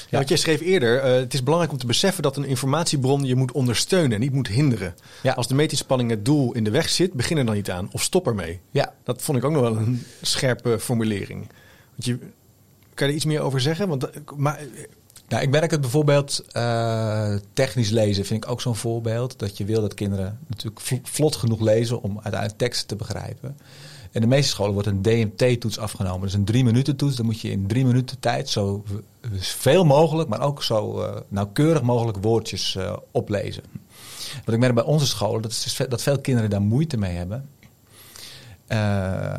Ja. 0.09 0.17
Want 0.17 0.29
jij 0.29 0.37
schreef 0.37 0.61
eerder, 0.61 1.05
uh, 1.05 1.11
het 1.11 1.33
is 1.33 1.43
belangrijk 1.43 1.73
om 1.73 1.79
te 1.79 1.85
beseffen 1.85 2.23
dat 2.23 2.37
een 2.37 2.45
informatiebron 2.45 3.23
je 3.23 3.35
moet 3.35 3.51
ondersteunen 3.51 4.11
en 4.11 4.19
niet 4.19 4.33
moet 4.33 4.47
hinderen. 4.47 4.95
Ja. 5.21 5.33
Als 5.33 5.47
de 5.47 5.55
meetinspanning 5.55 6.09
het 6.09 6.25
doel 6.25 6.53
in 6.53 6.63
de 6.63 6.71
weg 6.71 6.89
zit, 6.89 7.13
begin 7.13 7.37
er 7.37 7.45
dan 7.45 7.55
niet 7.55 7.71
aan 7.71 7.89
of 7.91 8.01
stop 8.01 8.27
ermee. 8.27 8.59
Ja. 8.71 8.93
Dat 9.03 9.21
vond 9.21 9.37
ik 9.37 9.43
ook 9.43 9.51
nog 9.51 9.61
wel 9.61 9.77
een 9.77 10.05
scherpe 10.21 10.79
formulering. 10.79 11.47
Want 11.89 12.05
je, 12.05 12.17
kan 12.93 13.07
je 13.07 13.13
er 13.13 13.13
iets 13.13 13.25
meer 13.25 13.41
over 13.41 13.61
zeggen? 13.61 13.87
Want, 13.87 14.09
eh, 14.09 14.21
maar, 14.35 14.59
nou, 15.27 15.43
ik 15.43 15.49
merk 15.49 15.71
het 15.71 15.81
bijvoorbeeld 15.81 16.45
uh, 16.57 17.35
technisch 17.53 17.89
lezen, 17.89 18.25
vind 18.25 18.43
ik 18.43 18.49
ook 18.49 18.61
zo'n 18.61 18.75
voorbeeld. 18.75 19.39
Dat 19.39 19.57
je 19.57 19.65
wil 19.65 19.81
dat 19.81 19.93
kinderen 19.93 20.39
natuurlijk 20.47 20.81
vlot 21.03 21.35
genoeg 21.35 21.61
lezen 21.61 22.01
om 22.01 22.13
uiteindelijk 22.13 22.57
teksten 22.57 22.87
te 22.87 22.95
begrijpen. 22.95 23.57
In 24.13 24.21
de 24.21 24.27
meeste 24.27 24.51
scholen 24.51 24.73
wordt 24.73 24.87
een 24.87 25.01
DMT-toets 25.01 25.79
afgenomen. 25.79 26.19
Dat 26.19 26.29
is 26.29 26.35
een 26.35 26.45
drie 26.45 26.63
minuten 26.63 26.95
toets. 26.95 27.15
Dan 27.15 27.25
moet 27.25 27.41
je 27.41 27.51
in 27.51 27.67
drie 27.67 27.85
minuten 27.85 28.19
tijd 28.19 28.49
zo 28.49 28.83
veel 29.39 29.85
mogelijk, 29.85 30.29
maar 30.29 30.41
ook 30.41 30.63
zo 30.63 31.01
uh, 31.01 31.15
nauwkeurig 31.27 31.81
mogelijk 31.81 32.17
woordjes 32.21 32.75
uh, 32.75 32.95
oplezen. 33.11 33.63
Wat 34.45 34.53
ik 34.53 34.59
merk 34.59 34.73
bij 34.73 34.83
onze 34.83 35.07
scholen, 35.07 35.41
dat, 35.41 35.51
is 35.51 35.81
dat 35.89 36.01
veel 36.01 36.19
kinderen 36.19 36.49
daar 36.49 36.61
moeite 36.61 36.97
mee 36.97 37.15
hebben. 37.15 37.49
Uh, 38.67 39.33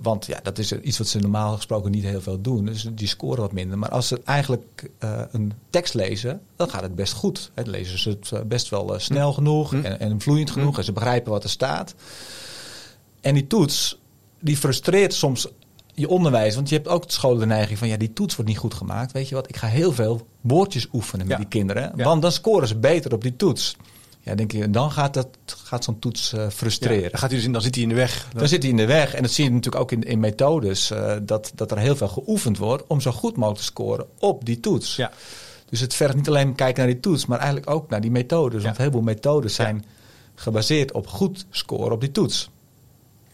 want 0.00 0.26
ja, 0.26 0.40
dat 0.42 0.58
is 0.58 0.72
iets 0.72 0.98
wat 0.98 1.06
ze 1.06 1.18
normaal 1.18 1.54
gesproken 1.54 1.90
niet 1.90 2.04
heel 2.04 2.20
veel 2.20 2.40
doen. 2.40 2.64
Dus 2.64 2.88
die 2.92 3.08
scoren 3.08 3.40
wat 3.40 3.52
minder. 3.52 3.78
Maar 3.78 3.90
als 3.90 4.08
ze 4.08 4.20
eigenlijk 4.24 4.90
uh, 5.04 5.20
een 5.30 5.52
tekst 5.70 5.94
lezen, 5.94 6.40
dan 6.56 6.70
gaat 6.70 6.82
het 6.82 6.94
best 6.94 7.12
goed. 7.12 7.50
Dan 7.54 7.70
lezen 7.70 7.98
ze 7.98 8.18
het 8.20 8.48
best 8.48 8.68
wel 8.68 8.94
uh, 8.94 9.00
snel 9.00 9.32
genoeg 9.32 9.70
hm. 9.70 9.76
en, 9.76 10.00
en, 10.00 10.20
vloeiend 10.20 10.50
genoeg. 10.50 10.72
Hm. 10.72 10.78
En 10.78 10.84
ze 10.84 10.92
begrijpen 10.92 11.32
wat 11.32 11.44
er 11.44 11.50
staat. 11.50 11.94
En 13.20 13.34
die 13.34 13.46
toets, 13.46 13.98
die 14.40 14.56
frustreert 14.56 15.14
soms 15.14 15.48
je 15.94 16.08
onderwijs. 16.08 16.54
Want 16.54 16.68
je 16.68 16.74
hebt 16.74 16.88
ook 16.88 17.04
scholen 17.06 17.38
de 17.38 17.46
neiging 17.46 17.78
van 17.78 17.88
ja, 17.88 17.96
die 17.96 18.12
toets 18.12 18.36
wordt 18.36 18.50
niet 18.50 18.60
goed 18.60 18.74
gemaakt. 18.74 19.12
Weet 19.12 19.28
je 19.28 19.34
wat, 19.34 19.48
ik 19.48 19.56
ga 19.56 19.66
heel 19.66 19.92
veel 19.92 20.26
woordjes 20.40 20.88
oefenen 20.92 21.26
met 21.26 21.36
die 21.36 21.48
kinderen. 21.48 21.92
Want 21.96 22.22
dan 22.22 22.32
scoren 22.32 22.68
ze 22.68 22.76
beter 22.76 23.12
op 23.12 23.22
die 23.22 23.36
toets. 23.36 23.76
Ja, 24.20 24.34
denk 24.34 24.52
je, 24.52 24.70
dan 24.70 24.90
gaat, 24.90 25.14
dat, 25.14 25.28
gaat 25.46 25.84
zo'n 25.84 25.98
toets 25.98 26.32
uh, 26.32 26.48
frustreren. 26.48 27.10
dan, 27.10 27.20
gaat 27.20 27.30
hij 27.30 27.38
dus 27.38 27.46
in, 27.46 27.52
dan 27.52 27.62
zit 27.62 27.74
hij 27.74 27.82
in 27.82 27.88
de 27.88 27.94
weg. 27.94 28.28
Dan, 28.32 28.48
zit 28.48 28.62
hij 28.62 28.70
in 28.70 28.76
de 28.76 28.86
weg. 28.86 29.14
En 29.14 29.22
dat 29.22 29.30
zie 29.30 29.44
je 29.44 29.50
natuurlijk 29.50 29.82
ook 29.82 29.92
in, 29.92 30.02
in 30.02 30.20
methodes. 30.20 30.90
Uh, 30.90 31.12
dat, 31.22 31.52
dat 31.54 31.70
er 31.70 31.78
heel 31.78 31.96
veel 31.96 32.08
geoefend 32.08 32.58
wordt 32.58 32.84
om 32.86 33.00
zo 33.00 33.12
goed 33.12 33.36
mogelijk 33.36 33.58
te 33.58 33.64
scoren 33.64 34.06
op 34.18 34.44
die 34.44 34.60
toets. 34.60 34.96
Ja. 34.96 35.12
Dus 35.68 35.80
het 35.80 35.94
vergt 35.94 36.14
niet 36.14 36.28
alleen 36.28 36.54
kijken 36.54 36.84
naar 36.84 36.92
die 36.92 37.00
toets, 37.00 37.26
maar 37.26 37.38
eigenlijk 37.38 37.70
ook 37.70 37.90
naar 37.90 38.00
die 38.00 38.10
methodes. 38.10 38.62
Want 38.62 38.76
een 38.76 38.82
heleboel 38.82 39.02
methodes 39.02 39.54
zijn 39.54 39.84
gebaseerd 40.34 40.92
op 40.92 41.06
goed 41.06 41.46
scoren 41.50 41.92
op 41.92 42.00
die 42.00 42.10
toets. 42.10 42.50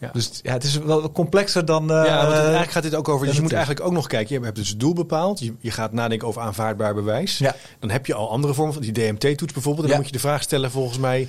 Ja. 0.03 0.09
Dus 0.13 0.29
ja, 0.41 0.51
het 0.51 0.63
is 0.63 0.77
wel 0.77 1.11
complexer 1.11 1.65
dan. 1.65 1.83
Uh, 1.83 2.05
ja, 2.05 2.21
want 2.21 2.33
eigenlijk 2.33 2.71
gaat 2.71 2.83
dit 2.83 2.95
ook 2.95 3.09
over. 3.09 3.25
Dus 3.25 3.35
je 3.35 3.41
moet 3.41 3.53
eigenlijk 3.53 3.85
ook 3.85 3.91
nog 3.91 4.07
kijken. 4.07 4.39
Je 4.39 4.43
hebt 4.43 4.55
dus 4.55 4.69
het 4.69 4.79
doel 4.79 4.93
bepaald. 4.93 5.39
Je, 5.39 5.53
je 5.59 5.71
gaat 5.71 5.91
nadenken 5.91 6.27
over 6.27 6.41
aanvaardbaar 6.41 6.93
bewijs. 6.93 7.37
Ja. 7.37 7.55
Dan 7.79 7.89
heb 7.89 8.05
je 8.05 8.13
al 8.13 8.29
andere 8.29 8.53
vormen 8.53 8.73
van 8.73 8.81
die 8.81 8.91
DMT-toets 8.91 9.53
bijvoorbeeld. 9.53 9.85
En 9.85 9.91
dan 9.91 9.99
moet 9.99 10.09
je 10.09 10.15
de 10.15 10.19
vraag 10.19 10.41
stellen, 10.41 10.71
volgens 10.71 10.97
mij, 10.97 11.27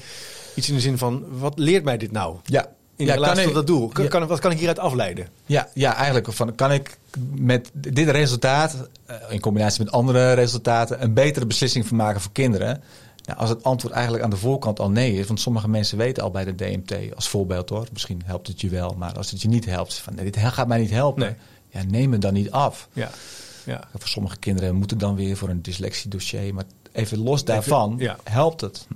iets 0.55 0.69
in 0.69 0.75
de 0.75 0.81
zin 0.81 0.99
van: 0.99 1.25
wat 1.39 1.59
leert 1.59 1.85
mij 1.85 1.97
dit 1.97 2.13
nou? 2.13 2.37
Ja. 2.45 2.67
In 2.97 3.09
relatie 3.09 3.45
tot 3.45 3.55
dat 3.55 3.67
doel. 3.67 3.89
Kan, 3.89 4.09
kan, 4.09 4.27
wat 4.27 4.41
kan 4.41 4.51
ik 4.51 4.57
hieruit 4.57 4.79
afleiden? 4.79 5.29
Ja, 5.47 5.69
ja 5.75 5.95
eigenlijk 5.95 6.33
van, 6.33 6.55
kan 6.55 6.73
ik 6.73 6.99
met 7.35 7.71
dit 7.73 8.09
resultaat, 8.09 8.89
eh, 9.07 9.17
in 9.29 9.41
combinatie 9.41 9.85
met 9.85 9.93
andere 9.93 10.33
resultaten, 10.33 11.03
een 11.03 11.15
betere 11.15 11.47
beslissing 11.47 11.87
van 11.87 11.97
maken 11.97 12.21
voor 12.21 12.33
kinderen. 12.33 12.83
Nou, 13.25 13.39
als 13.39 13.49
het 13.49 13.63
antwoord 13.63 13.95
eigenlijk 13.95 14.25
aan 14.25 14.31
de 14.31 14.37
voorkant 14.37 14.81
al 14.81 14.91
nee 14.91 15.19
is, 15.19 15.27
want 15.27 15.41
sommige 15.41 15.69
mensen 15.69 15.99
weten 15.99 16.23
al 16.23 16.31
bij 16.31 16.45
de 16.45 16.55
DMT 16.55 17.15
als 17.15 17.29
voorbeeld 17.29 17.69
hoor, 17.69 17.87
misschien 17.93 18.23
helpt 18.25 18.47
het 18.47 18.61
je 18.61 18.69
wel, 18.69 18.95
maar 18.99 19.17
als 19.17 19.31
het 19.31 19.43
je 19.43 19.49
niet 19.49 19.65
helpt, 19.65 19.95
van 19.95 20.15
nee, 20.15 20.31
dit 20.31 20.37
gaat 20.37 20.69
mij 20.69 20.79
niet 20.79 20.91
helpen, 20.91 21.37
ja, 21.69 21.83
neem 21.89 22.13
het 22.13 22.21
dan 22.21 22.33
niet 22.33 22.51
af. 22.51 22.89
Ja. 22.93 23.11
Ja. 23.65 23.89
Voor 23.93 24.09
sommige 24.09 24.37
kinderen 24.37 24.75
moeten 24.75 24.99
dan 24.99 25.15
weer 25.15 25.37
voor 25.37 25.49
een 25.49 25.63
dyslexiedossier, 25.63 26.55
maar 26.55 26.65
even 26.93 27.19
los 27.19 27.45
daarvan, 27.45 28.01
helpt 28.25 28.61
het. 28.61 28.87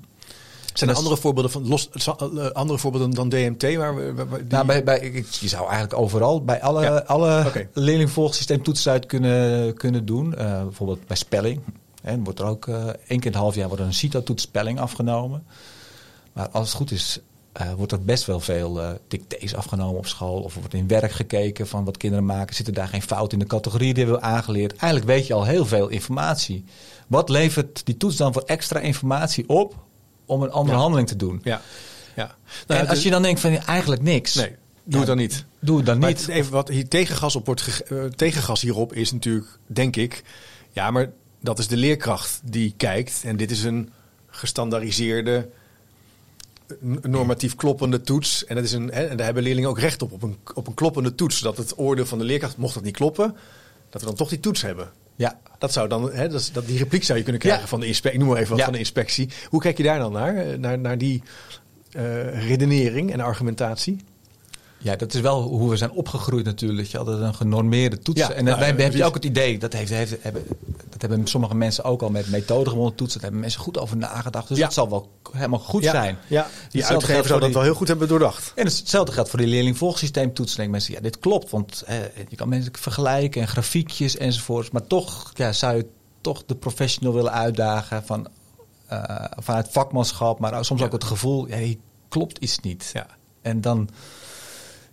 Zijn 0.73 0.91
er 0.91 0.97
andere 0.97 1.17
voorbeelden 1.17 1.51
van 1.51 1.69
los, 1.69 1.91
eh, 1.91 2.51
andere 2.51 2.79
voorbeelden 2.79 3.11
dan 3.11 3.29
DMT? 3.29 3.75
Waar, 3.77 4.15
waar, 4.15 4.27
nou, 4.49 4.67
bij, 4.67 4.85
bij, 4.85 5.25
je 5.41 5.49
zou 5.49 5.63
eigenlijk 5.63 6.01
overal 6.01 6.45
bij 6.45 6.63
alle, 6.63 7.07
alle 7.07 7.45
okay. 7.47 7.69
leerlingvolgsysteemtoetsen 7.73 8.93
uit 8.93 9.07
kunnen, 9.07 9.75
kunnen 9.75 10.07
doen. 10.07 10.35
Uh, 10.39 10.63
bijvoorbeeld 10.63 11.07
bij 11.07 11.17
spelling. 11.17 11.61
Hè, 12.09 12.19
wordt 12.19 12.39
er 12.39 12.47
ook 12.47 12.67
uh, 12.67 12.77
één 12.87 12.97
keer 13.07 13.09
in 13.09 13.23
het 13.23 13.35
half 13.35 13.55
jaar 13.55 13.69
wordt 13.69 13.83
een 13.83 13.95
CITO-toets 13.95 14.43
spelling 14.43 14.81
afgenomen. 14.81 15.47
Maar 16.33 16.49
als 16.49 16.69
het 16.69 16.77
goed 16.77 16.91
is, 16.91 17.21
uh, 17.61 17.73
wordt 17.73 17.93
er 17.93 18.03
best 18.03 18.25
wel 18.25 18.41
veel 18.41 18.81
uh, 18.81 18.91
dictées 19.09 19.55
afgenomen 19.55 19.99
op 19.99 20.07
school. 20.07 20.43
Of 20.43 20.55
wordt 20.55 20.75
in 20.75 20.89
werk 20.89 21.13
gekeken 21.13 21.67
van 21.67 21.85
wat 21.85 21.97
kinderen 21.97 22.25
maken. 22.25 22.55
Zitten 22.55 22.75
daar 22.75 22.89
geen 22.89 23.03
fout 23.03 23.33
in 23.33 23.39
de 23.39 23.47
categorie 23.47 23.95
die 23.95 24.07
we 24.07 24.21
aangeleerd? 24.21 24.77
Eigenlijk 24.77 25.11
weet 25.11 25.27
je 25.27 25.35
al 25.35 25.45
heel 25.45 25.67
veel 25.67 25.89
informatie. 25.89 26.65
Wat 27.07 27.29
levert 27.29 27.87
die 27.87 27.97
toets 27.97 28.17
dan 28.17 28.33
voor 28.33 28.43
extra 28.43 28.81
informatie 28.81 29.49
op 29.49 29.75
om 30.27 30.43
een 30.43 30.51
andere 30.51 30.79
handeling 30.79 31.09
te 31.09 31.17
doen? 31.17 31.41
Ja. 31.45 31.61
ja. 32.17 32.35
Nou, 32.67 32.81
en 32.81 32.89
als 32.89 33.03
je 33.03 33.11
dan 33.11 33.23
denkt 33.23 33.41
van 33.41 33.57
eigenlijk 33.57 34.03
niks. 34.03 34.35
Nee. 34.35 34.57
Doe 34.85 34.99
het 34.99 35.09
dan 35.09 35.17
niet. 35.17 35.45
Doe 35.59 35.77
het 35.77 35.87
dan 35.87 35.99
niet. 35.99 36.29
Even 36.29 36.53
wat 36.53 36.69
hier 36.69 36.89
tegengas 36.89 37.37
op 37.37 37.47
wordt 37.47 37.83
tegengas 38.17 38.61
hierop 38.61 38.93
is 38.93 39.13
natuurlijk, 39.13 39.59
denk 39.67 39.97
ik. 39.97 40.23
Ja, 40.73 40.91
maar 40.91 41.11
dat 41.41 41.59
is 41.59 41.69
de 41.69 41.77
leerkracht 41.77 42.41
die 42.45 42.75
kijkt. 42.77 43.21
En 43.25 43.37
dit 43.37 43.51
is 43.51 43.65
een 43.65 43.91
gestandaardiseerde 44.27 45.49
normatief 47.03 47.55
kloppende 47.55 48.01
toets. 48.01 48.45
En, 48.45 48.55
dat 48.55 48.65
is 48.65 48.73
een, 48.73 48.91
hè, 48.93 49.07
en 49.07 49.17
daar 49.17 49.27
hebben 49.27 49.43
leerlingen 49.43 49.71
ook 49.71 49.79
recht 49.79 50.03
op, 50.03 50.13
op 50.13 50.23
een, 50.23 50.37
op 50.55 50.67
een 50.67 50.75
kloppende 50.75 51.15
toets. 51.15 51.39
Zodat 51.39 51.57
het 51.57 51.79
oordeel 51.79 52.07
van 52.07 52.19
de 52.19 52.25
leerkracht, 52.25 52.57
mocht 52.57 52.75
dat 52.75 52.83
niet 52.83 52.97
kloppen, 52.97 53.37
dat 53.91 54.01
we 54.01 54.07
dan 54.07 54.17
toch 54.17 54.29
die 54.29 54.41
toets 54.41 54.63
hebben. 54.63 54.91
Ja. 55.17 55.41
Dat 55.59 55.73
zou 55.73 55.89
dan, 55.89 56.13
hè, 56.13 56.29
dat, 56.29 56.51
dat, 56.53 56.67
die 56.67 56.79
repliek 56.79 57.05
zou 57.05 57.19
je 57.19 57.25
kunnen 57.25 57.43
krijgen 57.43 57.69
van 57.69 57.81
de 57.81 57.87
inspectie. 57.87 58.21
noem 58.21 58.29
maar 58.29 58.39
even 58.39 58.57
wat 58.57 58.65
van 58.65 58.73
de 58.73 58.79
inspectie. 58.79 59.29
Hoe 59.49 59.61
kijk 59.61 59.77
je 59.77 59.83
daar 59.83 59.99
dan 59.99 60.13
naar? 60.13 60.59
Naar, 60.59 60.79
naar 60.79 60.99
die 60.99 61.23
uh, 61.97 62.47
redenering 62.49 63.13
en 63.13 63.21
argumentatie? 63.21 63.97
Ja, 64.79 64.97
dat 64.97 65.15
is 65.15 65.21
wel 65.21 65.43
hoe 65.43 65.71
we 65.71 65.77
zijn 65.77 65.91
opgegroeid 65.91 66.45
natuurlijk. 66.45 66.89
Je 66.89 66.97
had 66.97 67.07
een 67.07 67.35
genormeerde 67.35 67.99
toets. 67.99 68.21
en 68.21 68.45
nou, 68.45 68.59
wij 68.59 68.75
hebben 68.77 69.03
ook 69.03 69.15
het 69.15 69.25
idee, 69.25 69.59
dat, 69.59 69.73
heeft, 69.73 69.91
heeft, 69.91 70.17
hebben, 70.21 70.45
dat 70.89 71.01
hebben 71.01 71.27
sommige 71.27 71.55
mensen 71.55 71.85
ook 71.85 72.03
al 72.03 72.11
met 72.11 72.31
methode 72.31 72.71
gewonnen 72.71 72.95
toetsen. 72.95 73.15
Daar 73.21 73.23
hebben 73.23 73.41
mensen 73.41 73.61
goed 73.61 73.79
over 73.79 73.97
nagedacht. 73.97 74.49
Dus 74.49 74.59
dat 74.59 74.73
zal 74.73 74.91
wel 74.91 75.11
helemaal 75.33 75.59
goed 75.59 75.85
zijn. 75.85 76.19
Ja, 76.27 76.47
die 76.71 76.87
uitgever 76.87 77.27
zou 77.27 77.41
dat 77.41 77.53
wel 77.53 77.63
heel 77.63 77.75
goed 77.75 77.89
hebben 77.89 78.09
doordacht. 78.09 78.53
En 78.55 78.65
hetzelfde 78.65 79.13
geldt 79.13 79.31
voor 79.31 79.39
die 79.39 79.49
leerlingvolgsysteemtoetsen. 79.49 80.57
Denken 80.57 80.75
mensen, 80.75 80.95
ja, 80.95 81.01
dit 81.01 81.19
klopt. 81.19 81.51
Want 81.51 81.85
je 82.29 82.37
kan 82.37 82.49
mensen 82.49 82.73
vergelijken 82.79 83.41
en 83.41 83.49
grafiekjes 83.49 84.17
enzovoorts. 84.17 84.71
Maar 84.71 84.87
toch 84.87 85.33
ja, 85.35 85.53
zou 85.53 85.77
je 85.77 85.87
toch 86.21 86.45
de 86.47 86.55
professional 86.55 87.15
willen 87.15 87.33
uitdagen 87.33 88.05
van, 88.05 88.29
uh, 88.93 89.25
vanuit 89.37 89.69
vakmanschap. 89.71 90.39
Maar 90.39 90.65
soms 90.65 90.83
ook 90.83 90.93
het 90.93 91.05
gevoel, 91.05 91.49
ja, 91.49 91.75
klopt 92.09 92.39
iets 92.39 92.59
niet. 92.59 92.91
Ja. 92.93 93.07
En 93.43 93.61
dan 93.61 93.89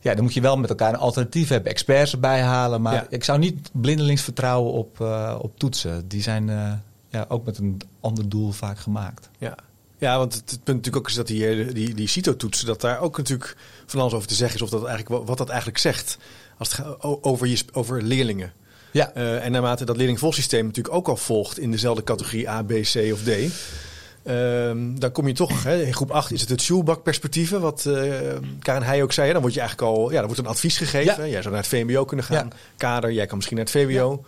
ja, 0.06 0.13
dan 0.13 0.24
moet 0.24 0.34
je 0.34 0.41
wel 0.41 0.58
met 0.58 0.70
elkaar 0.70 0.94
een 0.94 1.00
alternatief 1.00 1.50
hebben. 1.50 1.72
Experts 1.72 2.12
erbij 2.12 2.41
halen. 2.41 2.82
Maar 2.82 3.06
ik 3.10 3.24
zou 3.24 3.39
niet 3.39 3.70
blindelings 3.72 4.22
vertrouwen 4.22 4.72
op, 4.74 5.00
uh, 5.00 5.36
op 5.41 5.60
toetsen. 5.60 6.08
Die 6.08 6.22
zijn 6.22 6.48
uh, 6.48 6.72
ja, 7.10 7.26
ook 7.28 7.46
met 7.46 7.58
een 7.58 7.82
ander 8.00 8.30
doel 8.30 8.52
vaak 8.52 8.80
gemaakt. 8.80 9.30
Ja. 9.38 9.56
Ja, 9.98 10.18
want 10.18 10.34
het, 10.34 10.46
punt 10.46 10.78
natuurlijk 10.78 10.96
ook 10.96 11.08
is 11.08 11.15
dat 11.15 11.28
die, 11.28 11.48
eh, 11.48 11.74
die, 11.74 11.94
die 11.94 12.08
CITO-toetsen, 12.08 12.65
dat 12.65 12.82
daar 12.82 13.00
ook 13.00 13.18
natuurlijk 13.18 13.58
van 13.86 14.00
alles 14.00 14.13
over 14.13 14.28
te 14.28 14.36
zeggen 14.36 14.56
is. 14.56 14.62
Of 14.62 14.70
dat 14.70 14.86
eigenlijk, 14.86 15.26
wat 15.28 15.38
dat 15.38 15.50
eigenlijk 15.50 15.80
zegt 15.80 16.18
als 16.58 16.72
het 16.72 16.78
gaat 16.78 17.02
over, 17.02 17.48
je, 17.48 17.63
over 17.72 18.02
leerlingen. 18.02 18.54
Ja. 18.91 19.12
Uh, 19.18 19.46
en 19.46 19.52
naarmate 19.52 19.86
dat 19.86 19.98
leerlingvolgsysteem 19.98 20.65
natuurlijk 20.65 20.96
ook 20.96 21.08
al 21.08 21.18
volgt 21.18 21.60
in 21.60 21.72
dezelfde 21.72 22.04
categorie 22.04 22.50
A, 22.50 22.63
B, 22.63 22.70
C 22.70 22.96
of 23.12 23.24
D. 23.24 23.30
Um, 24.28 25.00
dan 25.00 25.12
kom 25.12 25.28
je 25.28 25.34
toch, 25.34 25.64
hè, 25.64 25.84
in 25.84 25.94
groep 25.94 26.12
8 26.12 26.32
is 26.32 26.42
het 26.42 26.50
het 26.50 26.62
Schulbak-perspectieven, 26.62 27.62
wat 27.62 27.86
uh, 27.88 28.14
Karen 28.60 28.84
Heij 28.84 29.04
ook 29.04 29.12
zei. 29.12 29.32
Dan 29.32 29.42
word 29.42 29.54
je 29.54 29.60
eigenlijk 29.60 29.92
al, 29.92 30.10
ja, 30.10 30.18
dan 30.18 30.26
wordt 30.26 30.40
een 30.40 30.48
advies 30.48 30.78
gegeven. 30.78 31.30
Jij 31.30 31.42
zou 31.42 31.54
naar 31.54 31.64
het 31.64 31.72
VMBO 31.72 32.06
kunnen 32.06 32.26
gaan, 32.26 32.52
kader, 32.78 33.12
jij 33.12 33.26
kan 33.26 33.36
misschien 33.36 33.58
naar 33.58 33.66
het 33.66 33.76
VWO. 33.76 34.26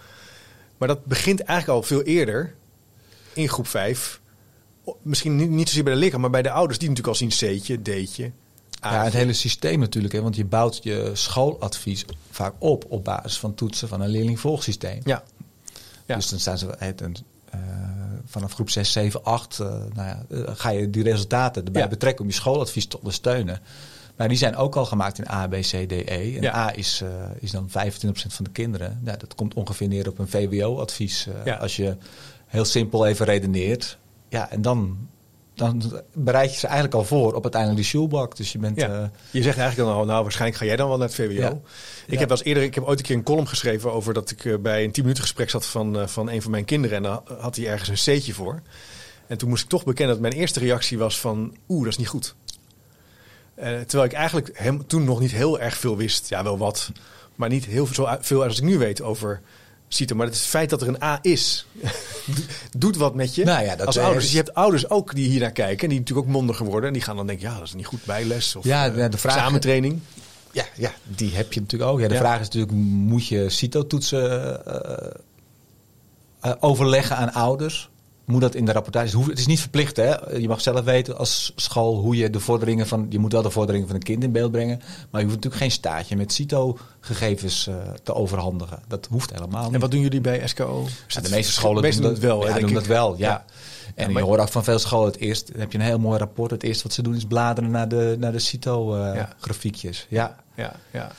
Maar 0.77 0.87
dat 0.87 1.05
begint 1.05 1.39
eigenlijk 1.41 1.79
al 1.79 1.87
veel 1.87 2.01
eerder, 2.01 2.53
in 3.33 3.49
groep 3.49 3.67
5. 3.67 4.19
Misschien 5.01 5.35
niet, 5.35 5.49
niet 5.49 5.67
zozeer 5.67 5.83
bij 5.83 5.93
de 5.93 5.99
leerkracht, 5.99 6.21
maar 6.21 6.31
bij 6.31 6.41
de 6.41 6.51
ouders, 6.51 6.79
die 6.79 6.89
natuurlijk 6.89 7.19
al 7.19 7.27
zien 7.29 7.57
C'tje, 7.59 7.81
D'tje. 7.81 8.31
Ja, 8.81 9.03
het 9.03 9.13
hele 9.13 9.33
systeem 9.33 9.79
natuurlijk, 9.79 10.13
hè, 10.13 10.21
want 10.21 10.35
je 10.35 10.45
bouwt 10.45 10.79
je 10.83 11.11
schooladvies 11.13 12.05
vaak 12.31 12.53
op 12.57 12.85
op 12.87 13.03
basis 13.03 13.39
van 13.39 13.53
toetsen 13.53 13.87
van 13.87 14.01
een 14.01 14.09
leerlingvolgsysteem. 14.09 15.01
Ja. 15.03 15.23
ja. 16.05 16.15
Dus 16.15 16.29
dan 16.29 16.39
staan 16.39 16.57
ze, 16.57 16.65
uh, 16.65 17.57
vanaf 18.27 18.53
groep 18.53 18.69
6, 18.69 18.91
7, 18.91 19.23
8 19.23 19.59
uh, 19.59 19.67
nou 19.67 20.07
ja, 20.07 20.25
uh, 20.29 20.41
ga 20.53 20.69
je 20.69 20.89
die 20.89 21.03
resultaten 21.03 21.65
erbij 21.65 21.81
ja. 21.81 21.87
betrekken 21.87 22.21
om 22.21 22.29
je 22.29 22.35
schooladvies 22.35 22.87
te 22.87 22.97
ondersteunen. 22.97 23.59
Maar 24.15 24.27
die 24.27 24.37
zijn 24.37 24.55
ook 24.55 24.75
al 24.75 24.85
gemaakt 24.85 25.17
in 25.17 25.29
A, 25.29 25.47
B, 25.47 25.53
C, 25.53 25.87
D, 25.87 25.91
E. 25.91 26.35
En 26.35 26.41
ja. 26.41 26.55
A 26.55 26.75
is, 26.75 27.01
uh, 27.03 27.09
is 27.39 27.51
dan 27.51 27.69
25% 27.69 27.71
van 28.11 28.45
de 28.45 28.51
kinderen. 28.51 28.99
Nou, 29.03 29.17
dat 29.17 29.35
komt 29.35 29.53
ongeveer 29.53 29.87
neer 29.87 30.07
op 30.07 30.19
een 30.19 30.27
VWO-advies. 30.27 31.27
Ja. 31.45 31.55
Als 31.55 31.75
je 31.75 31.95
heel 32.45 32.65
simpel 32.65 33.05
even 33.05 33.25
redeneert. 33.25 33.97
Ja, 34.29 34.51
en 34.51 34.61
dan 34.61 34.97
dan 35.57 36.01
bereid 36.13 36.53
je 36.53 36.59
ze 36.59 36.65
eigenlijk 36.65 36.95
al 36.95 37.03
voor 37.03 37.33
op 37.33 37.43
uiteindelijk 37.43 37.81
die 37.81 37.89
shoebak. 37.89 38.35
Dus 38.35 38.51
je 38.51 38.57
bent. 38.57 38.77
Ja. 38.77 38.89
Uh, 38.89 39.07
je 39.31 39.41
zegt 39.41 39.57
eigenlijk 39.57 39.89
dan 39.89 39.97
al, 39.97 40.05
nou, 40.05 40.21
waarschijnlijk 40.21 40.59
ga 40.59 40.65
jij 40.65 40.75
dan 40.75 40.87
wel 40.87 40.97
naar 40.97 41.07
het 41.07 41.15
VWO. 41.15 41.33
Ja. 41.33 41.59
Ik 42.07 42.19
heb 42.19 42.31
als 42.31 42.43
eerder, 42.43 42.63
ik 42.63 42.75
heb 42.75 42.83
ooit 42.83 42.99
een 42.99 43.05
keer 43.05 43.15
een 43.15 43.23
column 43.23 43.47
geschreven 43.47 43.91
over 43.91 44.13
dat 44.13 44.31
ik 44.31 44.43
uh, 44.43 44.57
bij 44.57 44.83
een 44.83 44.91
10 44.91 45.03
minuten 45.03 45.23
gesprek 45.23 45.49
zat 45.49 45.65
van, 45.65 45.97
uh, 45.97 46.07
van 46.07 46.29
een 46.29 46.41
van 46.41 46.51
mijn 46.51 46.65
kinderen. 46.65 46.97
En 46.97 47.03
dan 47.03 47.21
had 47.39 47.55
hij 47.55 47.67
ergens 47.67 48.07
een 48.07 48.15
C'tje 48.15 48.33
voor. 48.33 48.61
En 49.27 49.37
toen 49.37 49.49
moest 49.49 49.63
ik 49.63 49.69
toch 49.69 49.83
bekennen 49.83 50.13
dat 50.13 50.23
mijn 50.23 50.41
eerste 50.41 50.59
reactie 50.59 50.97
was 50.97 51.19
van, 51.19 51.55
oeh, 51.67 51.83
dat 51.83 51.91
is 51.91 51.97
niet 51.97 52.07
goed. 52.07 52.35
terwijl 53.55 54.03
ik 54.03 54.13
eigenlijk 54.13 54.49
hem 54.53 54.87
toen 54.87 55.03
nog 55.03 55.19
niet 55.19 55.31
heel 55.31 55.59
erg 55.59 55.77
veel 55.77 55.97
wist. 55.97 56.29
Ja, 56.29 56.43
wel 56.43 56.57
wat. 56.57 56.91
Maar 57.35 57.49
niet 57.49 57.65
heel 57.65 57.85
veel, 57.85 58.05
zo 58.05 58.17
veel 58.21 58.43
als 58.43 58.57
ik 58.57 58.63
nu 58.63 58.77
weet 58.77 59.01
over 59.01 59.41
ziet 59.87 60.09
er. 60.09 60.15
Maar 60.15 60.27
het 60.27 60.37
feit 60.37 60.69
dat 60.69 60.81
er 60.81 60.87
een 60.87 61.03
A 61.03 61.19
is, 61.21 61.65
doet 62.77 62.97
wat 62.97 63.15
met 63.15 63.35
je 63.35 63.43
nou 63.43 63.65
ja, 63.65 63.75
dat 63.75 63.87
als 63.87 63.97
ouders. 63.97 64.23
Dus 64.23 64.31
je 64.31 64.37
hebt 64.37 64.53
ouders 64.53 64.89
ook 64.89 65.15
die 65.15 65.29
hier 65.29 65.39
naar 65.39 65.51
kijken. 65.51 65.83
En 65.83 65.89
die 65.89 65.99
natuurlijk 65.99 66.27
ook 66.27 66.33
mondiger 66.33 66.65
worden. 66.65 66.87
En 66.87 66.93
die 66.93 67.01
gaan 67.01 67.15
dan 67.15 67.27
denken, 67.27 67.49
ja, 67.49 67.57
dat 67.57 67.67
is 67.67 67.73
niet 67.73 67.85
goed 67.85 68.05
bijles. 68.05 68.55
Of 68.55 68.63
ja, 68.63 68.89
de 68.89 69.17
vraag, 69.17 69.37
samentraining. 69.37 69.99
Ja, 70.51 70.65
ja, 70.75 70.91
die 71.03 71.35
heb 71.35 71.53
je 71.53 71.59
natuurlijk 71.59 71.91
ook. 71.91 71.99
Ja, 71.99 72.07
de 72.07 72.13
ja. 72.13 72.19
vraag 72.19 72.39
is 72.39 72.45
natuurlijk, 72.45 72.71
moet 72.81 73.27
je 73.27 73.49
CITO-toetsen 73.49 74.61
uh, 74.67 75.09
uh, 76.45 76.51
overleggen 76.59 77.17
aan 77.17 77.33
ouders? 77.33 77.89
Moet 78.27 78.41
dat 78.41 78.55
in 78.55 78.65
de 78.65 78.71
rapportage. 78.71 79.19
Het 79.19 79.39
is 79.39 79.45
niet 79.45 79.59
verplicht, 79.59 79.95
hè? 79.95 80.29
Je 80.35 80.47
mag 80.47 80.61
zelf 80.61 80.83
weten 80.83 81.17
als 81.17 81.53
school 81.55 81.97
hoe 81.97 82.15
je 82.15 82.29
de 82.29 82.39
vorderingen 82.39 82.87
van. 82.87 83.05
Je 83.09 83.19
moet 83.19 83.31
wel 83.31 83.41
de 83.41 83.49
vorderingen 83.49 83.87
van 83.87 83.95
een 83.95 84.03
kind 84.03 84.23
in 84.23 84.31
beeld 84.31 84.51
brengen. 84.51 84.77
Maar 84.77 85.21
je 85.21 85.27
hoeft 85.27 85.35
natuurlijk 85.35 85.61
geen 85.61 85.71
staatje 85.71 86.15
met 86.15 86.33
CITO-gegevens 86.33 87.67
uh, 87.67 87.75
te 88.03 88.13
overhandigen. 88.13 88.79
Dat 88.87 89.07
hoeft 89.09 89.33
helemaal 89.33 89.63
niet. 89.63 89.73
En 89.73 89.79
wat 89.79 89.91
doen 89.91 89.99
jullie 89.99 90.21
bij 90.21 90.47
SKO? 90.47 90.87
Ja, 91.07 91.21
de 91.21 91.29
meeste 91.29 91.51
scholen 91.51 91.91
doen, 91.91 92.01
dat 92.01 92.19
wel. 92.19 92.47
Ja, 92.47 92.59
doen 92.59 92.73
dat 92.73 92.85
wel, 92.85 93.17
ja. 93.17 93.27
ja. 93.27 93.45
En 93.95 94.13
je 94.13 94.21
hoort 94.21 94.39
ook 94.39 94.49
van 94.49 94.63
veel 94.63 94.79
scholen 94.79 95.11
het 95.11 95.19
eerst. 95.19 95.51
heb 95.57 95.71
je 95.71 95.77
een 95.77 95.83
heel 95.83 95.99
mooi 95.99 96.17
rapport. 96.17 96.51
Het 96.51 96.63
eerste 96.63 96.83
wat 96.83 96.93
ze 96.93 97.01
doen 97.01 97.15
is 97.15 97.25
bladeren 97.25 97.71
naar 97.71 97.87
de, 97.87 98.15
naar 98.19 98.31
de 98.31 98.39
CITO-grafiekjes. 98.39 100.05
Uh, 100.09 100.17
ja. 100.17 100.35
ja, 100.55 100.75
ja. 100.91 101.11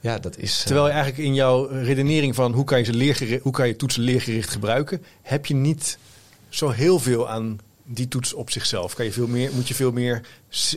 Ja, 0.00 0.18
dat 0.18 0.36
is. 0.36 0.62
Terwijl 0.62 0.86
je 0.86 0.92
eigenlijk 0.92 1.22
in 1.22 1.34
jouw 1.34 1.66
redenering 1.66 2.34
van 2.34 2.52
hoe 2.52 2.64
kan 2.64 2.78
je, 2.78 2.84
ze 2.84 2.92
leergericht, 2.92 3.42
hoe 3.42 3.52
kan 3.52 3.66
je 3.66 3.76
toetsen 3.76 4.02
leergericht 4.02 4.50
gebruiken, 4.50 5.02
heb 5.22 5.46
je 5.46 5.54
niet 5.54 5.98
zo 6.50 6.70
heel 6.70 6.98
veel 6.98 7.28
aan 7.28 7.58
die 7.84 8.08
toets 8.08 8.32
op 8.32 8.50
zichzelf. 8.50 8.94
Kan 8.94 9.04
je 9.04 9.12
veel 9.12 9.26
meer, 9.26 9.50
moet 9.54 9.68
je 9.68 9.74
veel 9.74 9.92
meer 9.92 10.26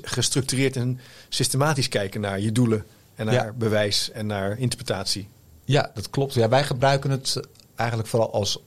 gestructureerd 0.02 0.76
en 0.76 1.00
systematisch 1.30 1.88
kijken 1.88 2.22
naar 2.22 2.40
je 2.40 2.52
doelen 2.52 2.86
en 3.16 3.26
naar 3.26 3.46
ja. 3.46 3.54
bewijs 3.54 4.12
en 4.12 4.26
naar 4.26 4.58
interpretatie. 4.60 5.28
Ja, 5.66 5.92
dat 5.94 6.10
klopt. 6.10 6.34
Ja, 6.34 6.50
wij 6.50 6.64
gebruiken 6.64 7.10
het 7.10 7.40
eigenlijk 7.76 8.10
vooral 8.10 8.34
als 8.34 8.60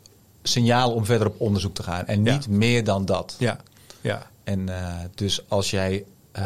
signaal 0.43 0.93
om 0.93 1.05
verder 1.05 1.27
op 1.27 1.41
onderzoek 1.41 1.75
te 1.75 1.83
gaan. 1.83 2.07
En 2.07 2.23
niet 2.23 2.45
ja. 2.45 2.51
meer 2.51 2.85
dan 2.85 3.05
dat. 3.05 3.37
Ja, 3.39 3.61
ja. 4.01 4.31
En 4.45 4.61
uh, 4.69 4.95
dus 5.15 5.49
als 5.49 5.71
jij 5.71 6.05
uh, 6.39 6.45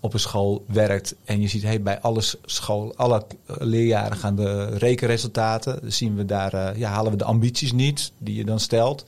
op 0.00 0.14
een 0.14 0.20
school 0.20 0.64
werkt 0.66 1.14
en 1.24 1.40
je 1.40 1.48
ziet 1.48 1.62
hey, 1.62 1.82
bij 1.82 2.00
alle, 2.00 2.22
school, 2.44 2.96
alle 2.96 3.26
leerjaren 3.46 4.16
gaan 4.16 4.36
de 4.36 4.64
rekenresultaten, 4.64 5.92
zien 5.92 6.16
we 6.16 6.24
daar, 6.24 6.54
uh, 6.54 6.70
ja, 6.76 6.90
halen 6.90 7.12
we 7.12 7.18
de 7.18 7.24
ambities 7.24 7.72
niet 7.72 8.12
die 8.18 8.34
je 8.34 8.44
dan 8.44 8.60
stelt. 8.60 9.04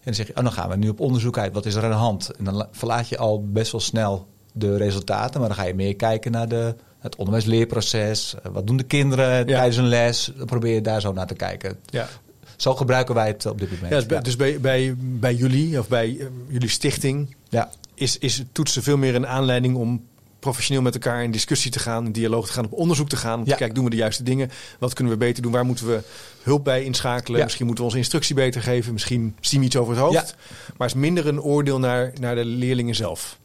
En 0.00 0.06
dan 0.06 0.14
zeg 0.14 0.26
je, 0.26 0.36
oh, 0.36 0.42
dan 0.42 0.52
gaan 0.52 0.68
we 0.68 0.76
nu 0.76 0.88
op 0.88 1.00
onderzoek 1.00 1.38
uit. 1.38 1.52
Wat 1.52 1.66
is 1.66 1.74
er 1.74 1.84
aan 1.84 1.90
de 1.90 1.96
hand? 1.96 2.30
En 2.30 2.44
dan 2.44 2.66
verlaat 2.70 3.08
je 3.08 3.18
al 3.18 3.44
best 3.44 3.72
wel 3.72 3.80
snel 3.80 4.26
de 4.52 4.76
resultaten. 4.76 5.40
Maar 5.40 5.48
dan 5.48 5.58
ga 5.58 5.64
je 5.64 5.74
meer 5.74 5.96
kijken 5.96 6.32
naar 6.32 6.48
de, 6.48 6.74
het 6.98 7.16
onderwijsleerproces. 7.16 8.34
Wat 8.52 8.66
doen 8.66 8.76
de 8.76 8.82
kinderen 8.82 9.36
ja. 9.36 9.44
tijdens 9.44 9.76
een 9.76 9.88
les? 9.88 10.32
Dan 10.36 10.46
probeer 10.46 10.74
je 10.74 10.80
daar 10.80 11.00
zo 11.00 11.12
naar 11.12 11.26
te 11.26 11.34
kijken. 11.34 11.76
Ja. 11.84 12.08
Zo 12.56 12.74
gebruiken 12.74 13.14
wij 13.14 13.26
het 13.26 13.46
op 13.46 13.58
dit 13.58 13.70
moment. 13.70 13.90
Ja, 13.90 13.96
dus, 13.96 14.06
bij, 14.06 14.20
dus 14.20 14.36
bij, 14.36 14.60
bij, 14.60 14.94
bij 14.96 15.34
jullie 15.34 15.78
of 15.78 15.88
bij 15.88 16.08
uh, 16.08 16.26
jullie 16.48 16.68
stichting 16.68 17.36
ja. 17.48 17.70
is, 17.94 18.18
is 18.18 18.42
toetsen 18.52 18.82
veel 18.82 18.96
meer 18.96 19.14
een 19.14 19.26
aanleiding 19.26 19.76
om 19.76 20.04
professioneel 20.40 20.82
met 20.82 20.94
elkaar 20.94 21.22
in 21.22 21.30
discussie 21.30 21.70
te 21.70 21.78
gaan, 21.78 22.06
in 22.06 22.12
dialoog 22.12 22.46
te 22.46 22.52
gaan, 22.52 22.64
op 22.64 22.72
onderzoek 22.72 23.08
te 23.08 23.16
gaan. 23.16 23.44
Te 23.44 23.54
kijken, 23.54 23.74
doen 23.74 23.84
we 23.84 23.90
de 23.90 23.96
juiste 23.96 24.22
dingen? 24.22 24.50
Wat 24.78 24.94
kunnen 24.94 25.12
we 25.12 25.18
beter 25.18 25.42
doen? 25.42 25.52
Waar 25.52 25.66
moeten 25.66 25.86
we 25.86 26.02
hulp 26.42 26.64
bij 26.64 26.84
inschakelen? 26.84 27.42
Misschien 27.42 27.66
moeten 27.66 27.84
we 27.84 27.90
onze 27.90 28.02
instructie 28.02 28.34
beter 28.34 28.62
geven. 28.62 28.92
Misschien 28.92 29.36
zien 29.40 29.60
we 29.60 29.66
iets 29.66 29.76
over 29.76 29.92
het 29.92 30.02
hoofd. 30.02 30.34
Maar 30.76 30.88
het 30.88 30.96
is 30.96 31.02
minder 31.02 31.26
een 31.26 31.40
oordeel 31.40 31.78
naar, 31.78 32.12
naar 32.20 32.34
de 32.34 32.44
leerlingen 32.44 32.94
zelf. 32.94 33.38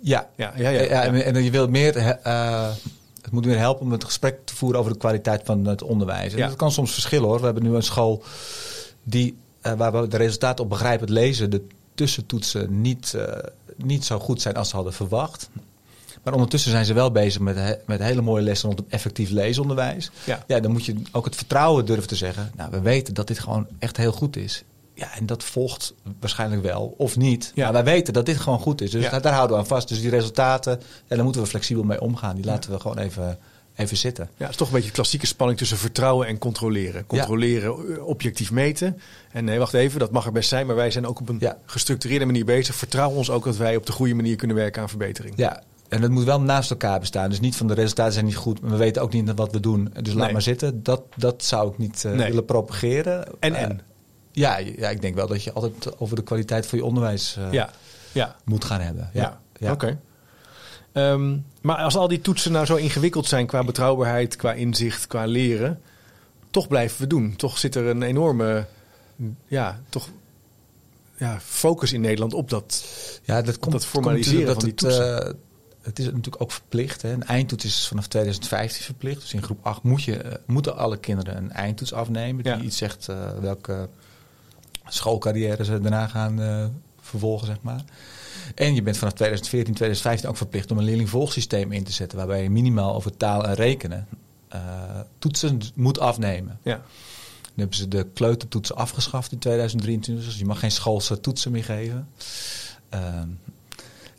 Ja, 0.00 0.28
ja, 0.36 0.52
ja, 0.56 0.68
ja, 0.68 1.02
En, 1.02 1.24
en 1.24 1.44
je 1.44 1.50
wilt 1.50 1.70
meer. 1.70 1.96
Uh, 2.26 2.70
het 3.22 3.32
moet 3.32 3.44
meer 3.44 3.58
helpen 3.58 3.84
om 3.84 3.92
het 3.92 4.04
gesprek 4.04 4.38
te 4.44 4.56
voeren 4.56 4.80
over 4.80 4.92
de 4.92 4.98
kwaliteit 4.98 5.42
van 5.44 5.66
het 5.66 5.82
onderwijs. 5.82 6.34
En 6.34 6.48
dat 6.48 6.56
kan 6.56 6.72
soms 6.72 6.92
verschillen 6.92 7.28
hoor. 7.28 7.38
We 7.38 7.44
hebben 7.44 7.62
nu 7.62 7.74
een 7.74 7.82
school 7.82 8.22
die, 9.02 9.36
uh, 9.62 9.72
waar 9.72 9.92
we 9.92 10.08
de 10.08 10.16
resultaten 10.16 10.64
op 10.64 10.70
begrijpen 10.70 11.12
lezen, 11.12 11.50
de 11.50 11.66
tussentoetsen 11.94 12.80
niet, 12.80 13.12
uh, 13.16 13.22
niet 13.76 14.04
zo 14.04 14.18
goed 14.18 14.42
zijn 14.42 14.54
als 14.54 14.68
ze 14.68 14.74
hadden 14.74 14.92
verwacht. 14.92 15.50
Maar 16.22 16.32
ondertussen 16.32 16.70
zijn 16.70 16.84
ze 16.84 16.92
wel 16.92 17.10
bezig 17.10 17.40
met, 17.40 17.78
met 17.86 18.00
hele 18.00 18.20
mooie 18.20 18.42
lessen 18.42 18.68
rondom 18.68 18.86
effectief 18.88 19.30
leesonderwijs. 19.30 20.10
Ja. 20.24 20.44
ja, 20.46 20.60
dan 20.60 20.72
moet 20.72 20.84
je 20.84 20.94
ook 21.12 21.24
het 21.24 21.36
vertrouwen 21.36 21.84
durven 21.84 22.08
te 22.08 22.16
zeggen. 22.16 22.52
Nou, 22.56 22.70
we 22.70 22.80
weten 22.80 23.14
dat 23.14 23.26
dit 23.26 23.38
gewoon 23.38 23.66
echt 23.78 23.96
heel 23.96 24.12
goed 24.12 24.36
is. 24.36 24.64
Ja, 24.94 25.14
en 25.16 25.26
dat 25.26 25.44
volgt 25.44 25.94
waarschijnlijk 26.20 26.62
wel, 26.62 26.94
of 26.96 27.16
niet. 27.16 27.52
Ja. 27.54 27.64
Maar 27.64 27.84
wij 27.84 27.92
weten 27.92 28.12
dat 28.12 28.26
dit 28.26 28.36
gewoon 28.36 28.58
goed 28.58 28.80
is. 28.80 28.90
Dus 28.90 29.10
daar, 29.10 29.32
houden 29.32 29.56
we 29.56 29.62
aan 29.62 29.68
vast. 29.68 29.88
Dus 29.88 30.00
die 30.00 30.10
resultaten, 30.10 30.80
ja, 31.08 31.14
daar 31.14 31.24
moeten 31.24 31.42
we 31.42 31.48
flexibel 31.48 31.84
mee 31.84 32.00
omgaan. 32.00 32.36
Die 32.36 32.44
laten 32.44 32.70
we 32.70 32.80
gewoon 32.80 32.98
even, 32.98 33.38
even 33.76 33.96
zitten. 33.96 34.28
Ja, 34.36 34.42
het 34.42 34.50
is 34.50 34.56
toch 34.56 34.66
een 34.66 34.74
beetje 34.74 34.88
de 34.88 34.94
klassieke 34.94 35.26
spanning 35.26 35.58
tussen 35.58 35.78
vertrouwen 35.78 36.26
en 36.26 36.38
controleren. 36.38 37.06
Controleren, 37.06 37.96
eh, 37.96 38.06
objectief 38.06 38.50
meten. 38.50 39.00
En 39.30 39.44
nee, 39.44 39.58
wacht 39.58 39.74
even, 39.74 39.98
dat 39.98 40.10
mag 40.10 40.26
er 40.26 40.32
best 40.32 40.48
zijn. 40.48 40.66
Maar 40.66 40.76
wij 40.76 40.90
zijn 40.90 41.06
ook 41.06 41.20
op 41.20 41.28
een 41.28 41.42
gestructureerde 41.66 42.24
manier 42.24 42.44
bezig. 42.44 42.74
Vertrouw 42.74 43.10
ons 43.10 43.30
ook 43.30 43.44
dat 43.44 43.56
wij 43.56 43.76
op 43.76 43.86
de 43.86 43.92
goede 43.92 44.14
manier 44.14 44.36
kunnen 44.36 44.56
werken 44.56 44.82
aan 44.82 44.88
verbetering. 44.88 45.34
Ja, 45.36 45.62
en 45.92 46.02
het 46.02 46.10
moet 46.10 46.24
wel 46.24 46.40
naast 46.40 46.70
elkaar 46.70 47.00
bestaan. 47.00 47.30
Dus 47.30 47.40
niet 47.40 47.56
van 47.56 47.66
de 47.66 47.74
resultaten 47.74 48.12
zijn 48.12 48.24
niet 48.24 48.36
goed, 48.36 48.60
maar 48.60 48.70
we 48.70 48.76
weten 48.76 49.02
ook 49.02 49.12
niet 49.12 49.34
wat 49.34 49.52
we 49.52 49.60
doen. 49.60 49.94
Dus 50.02 50.14
laat 50.14 50.32
maar 50.32 50.42
zitten. 50.42 50.82
Dat, 50.82 51.02
dat 51.16 51.44
zou 51.44 51.70
ik 51.70 51.78
niet 51.78 52.04
uh, 52.06 52.12
willen 52.16 52.44
propageren. 52.44 53.40
En 53.40 53.54
en? 53.54 53.80
Ja, 54.30 54.56
ja, 54.56 54.88
ik 54.88 55.00
denk 55.00 55.14
wel 55.14 55.26
dat 55.26 55.44
je 55.44 55.52
altijd 55.52 55.98
over 55.98 56.16
de 56.16 56.22
kwaliteit 56.22 56.66
van 56.66 56.78
je 56.78 56.84
onderwijs 56.84 57.36
uh, 57.38 57.52
ja. 57.52 57.70
Ja. 58.12 58.36
moet 58.44 58.64
gaan 58.64 58.80
hebben. 58.80 59.10
Ja, 59.12 59.40
ja. 59.58 59.72
oké. 59.72 60.00
Ehm, 60.92 61.36
maar 61.60 61.76
als 61.76 61.96
al 61.96 62.08
die 62.08 62.20
toetsen 62.20 62.52
nou 62.52 62.66
zo 62.66 62.76
ingewikkeld 62.76 63.26
zijn 63.26 63.46
qua 63.46 63.64
betrouwbaarheid, 63.64 64.36
qua 64.36 64.52
inzicht, 64.52 65.06
qua 65.06 65.24
leren, 65.24 65.80
toch 66.50 66.68
blijven 66.68 67.00
we 67.00 67.06
doen. 67.06 67.36
Toch 67.36 67.58
zit 67.58 67.74
er 67.74 67.86
een 67.86 68.02
enorme, 68.02 68.66
ja, 69.46 69.80
toch, 69.88 70.08
ja, 71.16 71.40
focus 71.40 71.92
in 71.92 72.00
Nederland 72.00 72.34
op 72.34 72.50
dat, 72.50 72.84
ja, 73.22 73.42
dat, 73.42 73.58
komt, 73.58 73.72
dat 73.72 73.86
formaliseren 73.86 74.46
komt 74.46 74.56
van 74.56 74.64
die 74.64 74.74
toetsen. 74.74 75.26
Uh, 75.26 75.32
het 75.82 75.98
is 75.98 76.04
natuurlijk 76.04 76.42
ook 76.42 76.52
verplicht. 76.52 77.02
Hè. 77.02 77.12
Een 77.12 77.24
eindtoets 77.24 77.64
is 77.64 77.88
vanaf 77.88 78.06
2015 78.06 78.84
verplicht. 78.84 79.20
Dus 79.20 79.32
in 79.32 79.42
groep 79.42 79.66
8 79.66 79.82
moet 79.82 80.02
je, 80.02 80.24
uh, 80.24 80.32
moeten 80.46 80.76
alle 80.76 80.98
kinderen 80.98 81.36
een 81.36 81.52
eindtoets 81.52 81.92
afnemen. 81.92 82.44
Die 82.44 82.62
iets 82.62 82.76
zegt 82.76 83.08
uh, 83.10 83.30
welke 83.40 83.88
schoolcarrière 84.86 85.64
ze 85.64 85.80
daarna 85.80 86.06
gaan 86.06 86.40
uh, 86.40 86.66
vervolgen, 87.00 87.46
zeg 87.46 87.60
maar. 87.60 87.84
En 88.54 88.74
je 88.74 88.82
bent 88.82 88.96
vanaf 88.96 89.12
2014, 89.14 89.74
2015 89.74 90.28
ook 90.28 90.36
verplicht 90.36 90.70
om 90.70 90.78
een 90.78 90.84
leerlingvolgsysteem 90.84 91.72
in 91.72 91.84
te 91.84 91.92
zetten. 91.92 92.18
Waarbij 92.18 92.42
je 92.42 92.50
minimaal 92.50 92.94
over 92.94 93.16
taal 93.16 93.44
en 93.44 93.54
rekenen 93.54 94.08
toetsen 95.18 95.60
moet 95.74 95.98
afnemen. 95.98 96.58
Ja. 96.62 96.74
Dan 97.42 97.52
hebben 97.54 97.76
ze 97.76 97.88
de 97.88 98.06
kleutertoetsen 98.14 98.76
afgeschaft 98.76 99.32
in 99.32 99.38
2023. 99.38 100.24
Dus 100.24 100.38
je 100.38 100.44
mag 100.44 100.58
geen 100.58 100.70
schoolse 100.70 101.20
toetsen 101.20 101.52
meer 101.52 101.64
geven. 101.64 102.08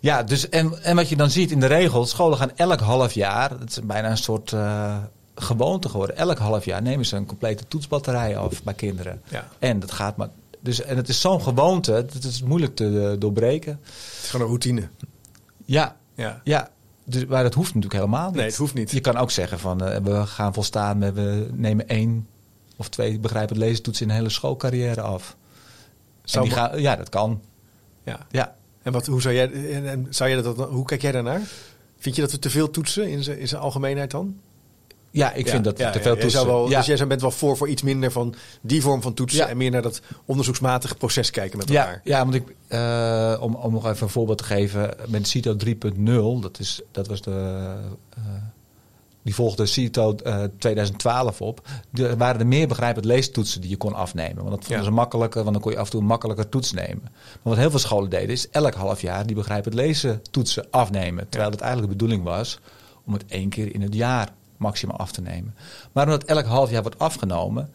Ja, 0.03 0.23
dus 0.23 0.49
en, 0.49 0.83
en 0.83 0.95
wat 0.95 1.09
je 1.09 1.15
dan 1.15 1.29
ziet 1.29 1.51
in 1.51 1.59
de 1.59 1.65
regels, 1.65 2.09
scholen 2.09 2.37
gaan 2.37 2.51
elk 2.55 2.79
half 2.79 3.13
jaar, 3.13 3.49
het 3.59 3.69
is 3.69 3.79
bijna 3.83 4.09
een 4.09 4.17
soort 4.17 4.51
uh, 4.51 4.97
gewoonte 5.35 5.89
geworden, 5.89 6.17
elk 6.17 6.37
half 6.37 6.65
jaar 6.65 6.81
nemen 6.81 7.05
ze 7.05 7.15
een 7.15 7.25
complete 7.25 7.67
toetsbatterij 7.67 8.37
af 8.37 8.63
bij 8.63 8.73
kinderen. 8.73 9.21
Ja. 9.29 9.47
En 9.59 9.79
dat 9.79 9.91
gaat 9.91 10.17
maar. 10.17 10.29
Dus, 10.59 10.81
en 10.81 10.97
het 10.97 11.09
is 11.09 11.21
zo'n 11.21 11.41
gewoonte, 11.41 11.91
het 11.91 12.23
is 12.23 12.41
moeilijk 12.41 12.75
te 12.75 12.85
uh, 12.85 13.19
doorbreken. 13.19 13.79
Het 13.81 14.23
is 14.23 14.29
gewoon 14.29 14.41
een 14.41 14.47
routine. 14.47 14.89
Ja, 15.65 15.95
ja. 16.15 16.41
ja. 16.43 16.69
Dus, 17.03 17.25
maar 17.25 17.43
dat 17.43 17.53
hoeft 17.53 17.73
natuurlijk 17.73 18.01
helemaal 18.03 18.27
niet. 18.27 18.35
Nee, 18.35 18.45
het 18.45 18.55
hoeft 18.55 18.73
niet. 18.73 18.91
Je 18.91 18.99
kan 18.99 19.17
ook 19.17 19.31
zeggen 19.31 19.59
van 19.59 19.83
uh, 19.83 19.97
we 19.97 20.25
gaan 20.25 20.53
volstaan 20.53 20.97
met 20.97 21.13
we 21.13 21.47
nemen 21.51 21.87
één 21.87 22.27
of 22.77 22.89
twee 22.89 23.19
begrijpend 23.19 23.59
lezentoetsen 23.59 24.05
in 24.05 24.11
een 24.11 24.17
hele 24.17 24.29
schoolcarrière 24.29 25.01
af. 25.01 25.35
Zou 26.23 26.45
die 26.45 26.53
gaan, 26.53 26.81
ja, 26.81 26.95
dat 26.95 27.09
kan. 27.09 27.41
Ja. 28.03 28.19
ja. 28.31 28.55
En 28.83 28.91
wat, 28.91 29.05
hoe 29.05 29.21
zou 29.21 29.35
jij, 29.35 29.51
en, 29.51 30.07
zou 30.09 30.29
jij 30.29 30.41
dat, 30.41 30.57
hoe 30.57 30.85
kijk 30.85 31.01
jij 31.01 31.11
daarnaar? 31.11 31.41
Vind 31.97 32.15
je 32.15 32.21
dat 32.21 32.31
we 32.31 32.39
te 32.39 32.49
veel 32.49 32.69
toetsen 32.69 33.09
in 33.09 33.23
zijn, 33.23 33.39
in 33.39 33.47
zijn 33.47 33.61
algemeenheid 33.61 34.11
dan? 34.11 34.35
Ja, 35.11 35.33
ik 35.33 35.47
vind 35.47 35.63
dat 35.63 35.75
te 35.75 35.99
veel 36.01 36.17
toetsen. 36.17 36.45
Wel, 36.45 36.67
Dus 36.67 36.85
jij 36.85 37.07
bent 37.07 37.21
wel 37.21 37.31
voor, 37.31 37.57
voor 37.57 37.69
iets 37.69 37.81
minder 37.81 38.11
van 38.11 38.35
die 38.61 38.81
vorm 38.81 39.01
van 39.01 39.13
toetsen 39.13 39.47
en 39.47 39.57
meer 39.57 39.71
naar 39.71 39.81
dat 39.81 40.01
onderzoeksmatige 40.25 40.95
proces 40.95 41.29
kijken 41.29 41.57
met 41.57 41.69
elkaar. 41.69 42.01
Ja, 42.03 42.19
want 42.19 42.33
ik, 42.33 42.55
uh, 42.69 43.37
om, 43.39 43.55
om 43.55 43.73
nog 43.73 43.87
even 43.87 44.03
een 44.03 44.09
voorbeeld 44.09 44.37
te 44.37 44.43
geven, 44.43 44.95
met 45.07 45.27
CITO 45.27 45.55
3.0, 45.65 46.41
dat, 46.41 46.59
is, 46.59 46.81
dat 46.91 47.07
was 47.07 47.21
de 47.21 47.31
uh, 48.17 48.23
die 49.23 49.35
volgde 49.35 49.65
CITO 49.65 50.15
uh, 50.25 50.43
2012 50.57 51.41
op. 51.41 51.67
Er 51.93 52.17
waren 52.17 52.39
er 52.39 52.47
meer 52.47 52.67
begrijpend 52.67 53.05
leestoetsen 53.05 53.61
die 53.61 53.69
je 53.69 53.77
kon 53.77 53.93
afnemen. 53.93 54.43
Want 54.43 54.49
dat 54.49 54.65
vonden 54.65 54.85
ze 54.85 54.91
makkelijker, 54.91 55.41
want 55.41 55.53
dan 55.53 55.61
kon 55.61 55.71
je 55.71 55.77
af 55.77 55.85
en 55.85 55.91
toe 55.91 56.01
een 56.01 56.07
makkelijker 56.07 56.49
toets 56.49 56.71
nemen. 56.71 57.01
Maar 57.01 57.39
wat 57.41 57.57
heel 57.57 57.69
veel 57.69 57.79
scholen 57.79 58.09
deden 58.09 58.29
is 58.29 58.49
elk 58.49 58.73
half 58.73 59.01
jaar 59.01 59.25
die 59.25 59.35
begrijpend 59.35 59.73
lezen 59.73 60.21
toetsen 60.31 60.65
afnemen. 60.69 61.29
Terwijl 61.29 61.51
het 61.51 61.61
eigenlijk 61.61 61.91
de 61.91 61.97
bedoeling 61.97 62.23
was 62.27 62.59
om 63.05 63.13
het 63.13 63.25
één 63.27 63.49
keer 63.49 63.73
in 63.73 63.81
het 63.81 63.93
jaar 63.93 64.29
maximaal 64.57 64.97
af 64.97 65.11
te 65.11 65.21
nemen. 65.21 65.55
Maar 65.91 66.03
omdat 66.03 66.23
elk 66.23 66.45
half 66.45 66.69
jaar 66.69 66.81
wordt 66.81 66.99
afgenomen, 66.99 67.69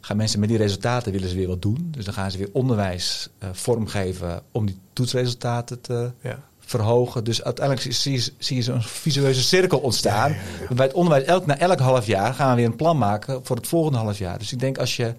gaan 0.00 0.16
mensen 0.16 0.40
met 0.40 0.48
die 0.48 0.58
resultaten 0.58 1.12
willen 1.12 1.28
ze 1.28 1.36
weer 1.36 1.48
wat 1.48 1.62
doen. 1.62 1.88
Dus 1.90 2.04
dan 2.04 2.14
gaan 2.14 2.30
ze 2.30 2.38
weer 2.38 2.50
onderwijs 2.52 3.28
uh, 3.42 3.48
vormgeven 3.52 4.42
om 4.52 4.66
die 4.66 4.78
toetsresultaten 4.92 5.80
te, 5.80 6.12
ja 6.20 6.47
verhogen. 6.68 7.24
Dus 7.24 7.42
uiteindelijk 7.42 7.94
zie 7.94 8.12
je, 8.12 8.32
zie 8.38 8.56
je 8.56 8.62
zo'n 8.62 8.82
visueuze 8.82 9.42
cirkel 9.42 9.78
ontstaan. 9.78 10.36
Bij 10.74 10.86
het 10.86 10.94
onderwijs, 10.94 11.24
elk, 11.24 11.46
na 11.46 11.58
elk 11.58 11.78
half 11.78 12.06
jaar 12.06 12.34
gaan 12.34 12.50
we 12.50 12.56
weer 12.56 12.66
een 12.66 12.76
plan 12.76 12.98
maken 12.98 13.40
voor 13.44 13.56
het 13.56 13.66
volgende 13.66 13.98
half 13.98 14.18
jaar. 14.18 14.38
Dus 14.38 14.52
ik 14.52 14.58
denk 14.58 14.78
als 14.78 14.96
je 14.96 15.14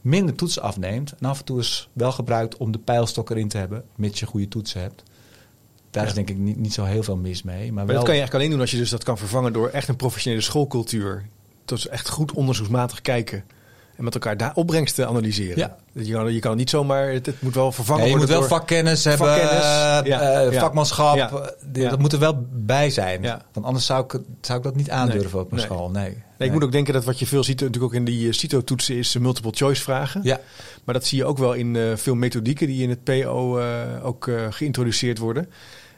minder 0.00 0.34
toetsen 0.34 0.62
afneemt 0.62 1.14
en 1.18 1.28
af 1.28 1.38
en 1.38 1.44
toe 1.44 1.58
is 1.58 1.88
wel 1.92 2.12
gebruikt 2.12 2.56
om 2.56 2.72
de 2.72 2.78
pijlstok 2.78 3.30
erin 3.30 3.48
te 3.48 3.58
hebben, 3.58 3.84
mits 3.96 4.20
je 4.20 4.26
goede 4.26 4.48
toetsen 4.48 4.80
hebt. 4.80 5.02
Daar 5.90 6.06
is 6.06 6.14
denk 6.14 6.30
ik 6.30 6.38
niet, 6.38 6.56
niet 6.56 6.72
zo 6.72 6.84
heel 6.84 7.02
veel 7.02 7.16
mis 7.16 7.42
mee. 7.42 7.72
Maar, 7.72 7.86
wel... 7.86 7.94
dat 7.94 8.04
kan 8.04 8.14
je 8.14 8.20
eigenlijk 8.20 8.34
alleen 8.34 8.50
doen 8.50 8.60
als 8.60 8.70
je 8.70 8.76
dus 8.76 8.90
dat 8.90 9.04
kan 9.04 9.18
vervangen 9.18 9.52
door 9.52 9.68
echt 9.68 9.88
een 9.88 9.96
professionele 9.96 10.42
schoolcultuur. 10.42 11.26
Dat 11.64 11.84
echt 11.84 12.08
goed 12.08 12.32
onderzoeksmatig 12.32 13.00
kijken 13.00 13.44
en 14.00 14.06
met 14.06 14.14
elkaar 14.14 14.36
daar 14.36 14.52
opbrengsten 14.54 15.08
analyseren. 15.08 15.58
Ja. 15.58 15.76
Je, 15.92 16.12
kan, 16.12 16.32
je 16.32 16.38
kan 16.38 16.56
niet 16.56 16.70
zomaar, 16.70 17.12
het, 17.12 17.26
het 17.26 17.42
moet 17.42 17.54
wel 17.54 17.72
vervangen 17.72 18.08
worden. 18.08 18.20
Je 18.20 18.26
moet 18.26 18.38
wel 18.40 18.48
vakkennis 18.48 19.04
hebben, 19.04 19.26
vakkennis, 19.26 20.52
uh, 20.52 20.60
vakmanschap. 20.60 21.16
Ja. 21.72 21.88
Dat 21.88 21.98
moet 21.98 22.12
er 22.12 22.18
wel 22.18 22.46
bij 22.52 22.90
zijn. 22.90 23.22
Want 23.52 23.66
anders 23.66 23.86
zou 23.86 24.04
ik, 24.04 24.20
zou 24.40 24.58
ik 24.58 24.64
dat 24.64 24.76
niet 24.76 24.90
aandurven 24.90 25.40
op 25.40 25.50
mijn 25.50 25.62
school. 25.62 25.90
Nee. 25.90 26.16
nee. 26.38 26.48
ik 26.48 26.54
moet 26.54 26.64
ook 26.64 26.72
denken 26.72 26.94
dat 26.94 27.04
wat 27.04 27.18
je 27.18 27.26
veel 27.26 27.44
ziet, 27.44 27.60
natuurlijk 27.60 27.84
ook 27.84 27.98
in 27.98 28.04
die 28.04 28.32
CITO-toetsen, 28.32 28.96
is 28.96 29.16
multiple 29.18 29.52
choice 29.54 29.82
vragen. 29.82 30.20
Ja. 30.24 30.40
Maar 30.84 30.94
dat 30.94 31.06
zie 31.06 31.18
je 31.18 31.24
ook 31.24 31.38
wel 31.38 31.52
in 31.52 31.74
uh, 31.74 31.96
veel 31.96 32.14
methodieken 32.14 32.66
die 32.66 32.82
in 32.82 32.90
het 32.90 33.04
PO 33.04 33.58
uh, 33.58 33.64
ook 34.02 34.30
geïntroduceerd 34.50 35.18
worden. 35.18 35.48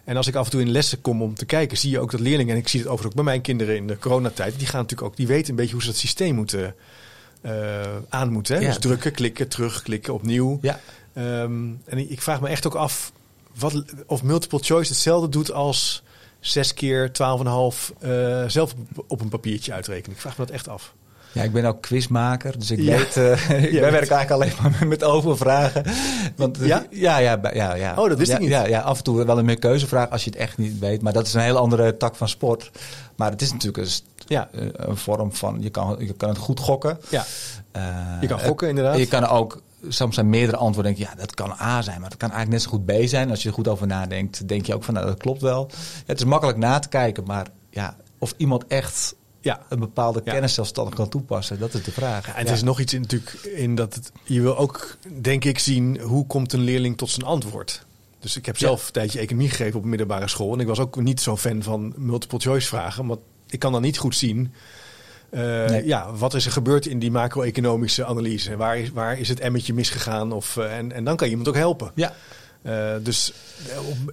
En 0.04 0.16
als 0.16 0.26
ik 0.26 0.34
af 0.34 0.44
en 0.44 0.50
toe 0.50 0.60
in 0.60 0.70
lessen 0.70 1.00
kom 1.00 1.22
om 1.22 1.34
te 1.34 1.44
kijken, 1.44 1.76
zie 1.76 1.90
je 1.90 2.00
ook 2.00 2.10
dat 2.10 2.20
leerlingen, 2.20 2.54
en 2.54 2.60
ik 2.60 2.68
zie 2.68 2.80
het 2.80 2.88
overigens 2.88 3.18
ook 3.18 3.24
bij 3.24 3.32
mijn 3.32 3.42
kinderen 3.44 3.76
in 3.76 3.86
de 3.86 3.98
coronatijd, 3.98 4.58
die 4.58 4.66
gaan 4.66 4.80
natuurlijk 4.80 5.08
ook, 5.10 5.16
die 5.16 5.26
weten 5.26 5.50
een 5.50 5.56
beetje 5.56 5.72
hoe 5.72 5.82
ze 5.82 5.88
dat 5.88 5.96
systeem 5.96 6.34
moeten 6.34 6.74
aan 8.08 8.32
moeten. 8.32 8.56
Hè? 8.56 8.66
Dus 8.66 8.78
drukken, 8.78 9.12
klikken, 9.12 9.48
terugklikken, 9.48 10.14
opnieuw. 10.14 10.58
Ja. 10.62 10.80
Um, 11.14 11.80
en 11.84 12.10
ik 12.10 12.22
vraag 12.22 12.40
me 12.40 12.48
echt 12.48 12.66
ook 12.66 12.74
af 12.74 13.12
wat, 13.54 13.84
of 14.06 14.22
multiple 14.22 14.58
choice 14.62 14.92
hetzelfde 14.92 15.28
doet 15.28 15.52
als 15.52 16.02
zes 16.40 16.74
keer 16.74 17.08
12,5 17.08 17.14
uh, 18.04 18.44
zelf 18.46 18.74
op 19.06 19.20
een 19.20 19.28
papiertje 19.28 19.72
uitrekenen. 19.72 20.16
Ik 20.16 20.20
vraag 20.20 20.38
me 20.38 20.44
dat 20.44 20.54
echt 20.54 20.68
af. 20.68 20.94
Ja, 21.32 21.42
ik 21.42 21.52
ben 21.52 21.64
ook 21.64 21.82
quizmaker, 21.82 22.58
dus 22.58 22.70
ik 22.70 22.78
weet, 22.78 23.16
uh, 23.16 23.50
ik 23.64 23.72
ja, 23.72 23.80
werk 23.80 24.10
eigenlijk 24.10 24.30
alleen 24.30 24.52
maar 24.62 24.86
met 24.86 25.04
overvragen. 25.04 25.84
Want, 26.36 26.58
ja? 26.60 26.86
Ja, 26.90 27.18
ja, 27.18 27.40
ja, 27.52 27.74
ja. 27.74 27.94
Oh, 27.96 28.08
dat 28.08 28.18
wist 28.18 28.30
ik 28.30 28.38
niet. 28.38 28.48
Ja, 28.48 28.66
ja, 28.66 28.80
af 28.80 28.98
en 28.98 29.04
toe 29.04 29.24
wel 29.24 29.38
een 29.38 29.44
meer 29.44 29.58
keuzevraag 29.58 30.10
als 30.10 30.24
je 30.24 30.30
het 30.30 30.38
echt 30.38 30.58
niet 30.58 30.78
weet. 30.78 31.02
Maar 31.02 31.12
dat 31.12 31.26
is 31.26 31.34
een 31.34 31.40
heel 31.40 31.56
andere 31.56 31.96
tak 31.96 32.16
van 32.16 32.28
sport. 32.28 32.70
Maar 33.16 33.30
het 33.30 33.42
is 33.42 33.52
natuurlijk 33.52 33.86
een, 33.86 33.92
ja. 34.32 34.48
Eh, 34.52 34.66
een 34.72 34.96
vorm 34.96 35.32
van, 35.32 35.56
je 35.60 35.70
kan, 35.70 35.96
je 35.98 36.12
kan 36.12 36.28
het 36.28 36.38
goed 36.38 36.60
gokken. 36.60 36.98
Ja. 37.08 37.24
Uh, 37.76 38.20
je 38.20 38.26
kan 38.26 38.40
gokken 38.40 38.68
inderdaad. 38.68 38.98
Je 38.98 39.06
kan 39.06 39.26
ook, 39.26 39.62
soms 39.88 40.14
zijn 40.14 40.30
meerdere 40.30 40.56
antwoorden, 40.56 40.94
denk 40.94 41.08
je, 41.08 41.14
ja, 41.14 41.20
dat 41.20 41.34
kan 41.34 41.52
A 41.60 41.82
zijn, 41.82 42.00
maar 42.00 42.10
dat 42.10 42.18
kan 42.18 42.30
eigenlijk 42.30 42.62
net 42.62 42.70
zo 42.70 42.78
goed 42.78 42.86
B 43.04 43.08
zijn. 43.08 43.30
Als 43.30 43.42
je 43.42 43.48
er 43.48 43.54
goed 43.54 43.68
over 43.68 43.86
nadenkt, 43.86 44.48
denk 44.48 44.66
je 44.66 44.74
ook 44.74 44.84
van, 44.84 44.94
nou, 44.94 45.06
dat 45.06 45.18
klopt 45.18 45.40
wel. 45.40 45.70
het 46.06 46.18
is 46.18 46.24
makkelijk 46.24 46.58
na 46.58 46.78
te 46.78 46.88
kijken, 46.88 47.24
maar 47.24 47.46
ja, 47.70 47.96
of 48.18 48.34
iemand 48.36 48.66
echt 48.66 49.14
ja. 49.40 49.60
een 49.68 49.78
bepaalde 49.78 50.22
kennis 50.22 50.54
zelfstandig 50.54 50.94
kan 50.94 51.08
toepassen? 51.08 51.58
Dat 51.58 51.74
is 51.74 51.82
de 51.82 51.92
vraag. 51.92 52.26
Ja, 52.26 52.36
en 52.36 52.46
er 52.46 52.52
is 52.52 52.62
nog 52.62 52.80
iets 52.80 52.92
in, 52.92 53.00
natuurlijk 53.00 53.32
in 53.42 53.74
dat 53.74 53.94
het, 53.94 54.12
je 54.24 54.40
wil 54.40 54.56
ook, 54.56 54.96
denk 55.20 55.44
ik, 55.44 55.58
zien 55.58 56.00
hoe 56.00 56.26
komt 56.26 56.52
een 56.52 56.60
leerling 56.60 56.96
tot 56.96 57.10
zijn 57.10 57.26
antwoord. 57.26 57.86
Dus 58.22 58.36
ik 58.36 58.46
heb 58.46 58.58
zelf 58.58 58.86
een 58.86 58.92
tijdje 58.92 59.18
economie 59.18 59.50
gegeven 59.50 59.76
op 59.76 59.82
een 59.82 59.88
middelbare 59.88 60.28
school. 60.28 60.52
En 60.52 60.60
ik 60.60 60.66
was 60.66 60.78
ook 60.78 61.00
niet 61.00 61.20
zo'n 61.20 61.38
fan 61.38 61.62
van 61.62 61.92
multiple 61.96 62.38
choice 62.38 62.68
vragen. 62.68 63.06
Want 63.06 63.20
ik 63.52 63.58
kan 63.58 63.72
dan 63.72 63.82
niet 63.82 63.98
goed 63.98 64.16
zien 64.16 64.52
uh, 65.34 65.86
ja, 65.86 66.12
wat 66.14 66.34
is 66.34 66.46
er 66.46 66.52
gebeurd 66.52 66.86
in 66.86 66.98
die 66.98 67.10
macro-economische 67.10 68.04
analyse? 68.04 68.56
Waar 68.56 68.78
is, 68.78 68.90
waar 68.90 69.18
is 69.18 69.28
het 69.28 69.40
emmetje 69.40 69.74
misgegaan? 69.74 70.32
Of, 70.32 70.56
uh, 70.56 70.76
en, 70.76 70.92
en 70.92 71.04
dan 71.04 71.16
kan 71.16 71.26
je 71.26 71.30
iemand 71.30 71.48
ook 71.48 71.60
helpen. 71.60 71.92
Ja. 71.94 72.14
Uh, 72.62 72.92
dus 73.00 73.32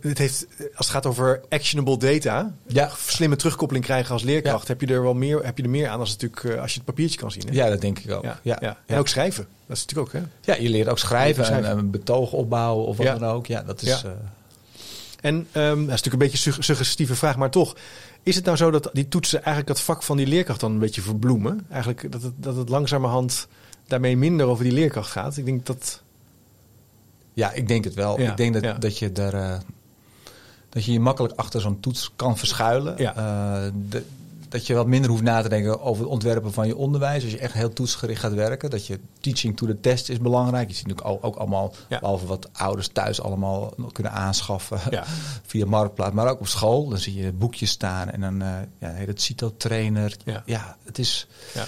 het 0.01 0.17
heeft, 0.17 0.45
als 0.57 0.85
het 0.85 0.95
gaat 0.95 1.05
over 1.05 1.41
actionable 1.49 1.97
data, 1.97 2.53
ja. 2.67 2.91
slimme 2.97 3.35
terugkoppeling 3.35 3.85
krijgen 3.85 4.13
als 4.13 4.23
leerkracht, 4.23 4.67
heb 4.67 4.81
je 4.81 4.87
er 4.87 5.01
wel 5.01 5.13
meer, 5.13 5.45
heb 5.45 5.57
je 5.57 5.63
er 5.63 5.69
meer 5.69 5.87
aan 5.87 5.99
als, 5.99 6.17
natuurlijk, 6.17 6.59
als 6.59 6.71
je 6.71 6.77
het 6.77 6.85
papiertje 6.85 7.19
kan 7.19 7.31
zien. 7.31 7.47
Hè? 7.47 7.53
Ja, 7.53 7.69
dat 7.69 7.81
denk 7.81 7.99
ik 7.99 8.11
ook. 8.11 8.23
Ja, 8.23 8.57
ja. 8.59 8.77
En 8.85 8.97
ook 8.97 9.07
schrijven. 9.07 9.47
Dat 9.67 9.77
is 9.77 9.85
natuurlijk 9.85 10.15
ook. 10.15 10.21
Hè? 10.21 10.53
Ja, 10.53 10.61
je 10.61 10.69
leert 10.69 10.87
ook 10.87 10.99
schrijven, 10.99 11.45
en, 11.45 11.77
een 11.77 11.91
betoog 11.91 12.31
opbouwen 12.31 12.85
of 12.85 12.97
wat 12.97 13.05
dan 13.05 13.25
ook. 13.25 13.45
Ja, 13.45 13.61
dat 13.61 13.81
is. 13.81 14.03
En 15.21 15.35
um, 15.35 15.45
dat 15.53 15.95
is 15.95 16.03
natuurlijk 16.03 16.13
een 16.13 16.29
beetje 16.29 16.51
een 16.51 16.63
suggestieve 16.63 17.15
vraag, 17.15 17.37
maar 17.37 17.49
toch. 17.49 17.75
Is 18.23 18.35
het 18.35 18.45
nou 18.45 18.57
zo 18.57 18.71
dat 18.71 18.89
die 18.93 19.07
toetsen 19.07 19.43
eigenlijk 19.43 19.67
dat 19.67 19.81
vak 19.81 20.03
van 20.03 20.17
die 20.17 20.27
leerkracht 20.27 20.59
dan 20.59 20.71
een 20.71 20.79
beetje 20.79 21.01
verbloemen? 21.01 21.65
Eigenlijk 21.69 22.11
dat 22.11 22.21
het, 22.21 22.33
dat 22.35 22.55
het 22.55 22.69
langzamerhand 22.69 23.47
daarmee 23.87 24.17
minder 24.17 24.45
over 24.45 24.63
die 24.63 24.73
leerkracht 24.73 25.11
gaat? 25.11 25.37
Ik 25.37 25.45
denk 25.45 25.65
dat... 25.65 26.01
Ja, 27.33 27.51
ik 27.51 27.67
denk 27.67 27.83
het 27.83 27.93
wel. 27.93 28.19
ik 28.19 28.37
denk 28.37 28.61
dat, 28.61 28.81
dat 28.81 28.97
je 28.97 29.11
daar... 29.11 29.33
Uh, 29.33 29.57
dat 30.69 30.85
je 30.85 30.91
je 30.91 30.99
makkelijk 30.99 31.33
achter 31.35 31.61
zo'n 31.61 31.79
toets 31.79 32.11
kan 32.15 32.37
verschuilen. 32.37 32.95
Ja. 32.97 33.15
Uh, 33.15 33.71
de, 33.89 34.03
dat 34.49 34.67
je 34.67 34.73
wat 34.73 34.87
minder 34.87 35.09
hoeft 35.09 35.23
na 35.23 35.41
te 35.41 35.49
denken 35.49 35.81
over 35.81 36.03
het 36.03 36.11
ontwerpen 36.11 36.53
van 36.53 36.67
je 36.67 36.75
onderwijs. 36.75 37.23
Als 37.23 37.31
je 37.31 37.37
echt 37.37 37.53
heel 37.53 37.73
toetsgericht 37.73 38.21
gaat 38.21 38.33
werken. 38.33 38.69
Dat 38.69 38.87
je 38.87 38.99
teaching 39.19 39.57
to 39.57 39.65
the 39.65 39.79
test 39.79 40.09
is 40.09 40.19
belangrijk. 40.19 40.69
Je 40.69 40.75
ziet 40.75 40.87
natuurlijk 40.87 41.25
ook, 41.25 41.35
allemaal, 41.35 41.73
ja. 41.89 41.99
behalve 41.99 42.25
wat 42.25 42.49
ouders 42.53 42.87
thuis 42.87 43.21
allemaal 43.21 43.73
kunnen 43.91 44.11
aanschaffen 44.11 44.79
ja. 44.89 45.03
via 45.45 45.65
Marktplaats. 45.65 46.13
Maar 46.13 46.29
ook 46.29 46.39
op 46.39 46.47
school. 46.47 46.89
Dan 46.89 46.97
zie 46.97 47.15
je 47.15 47.31
boekjes 47.31 47.69
staan 47.69 48.09
en 48.09 48.21
dan 48.21 48.41
uh, 48.41 48.47
ja, 48.79 48.89
heet 48.89 49.07
het 49.07 49.21
CITO-trainer. 49.21 50.15
Ja. 50.25 50.43
ja, 50.45 50.77
het 50.83 50.99
is... 50.99 51.27
Ja 51.53 51.63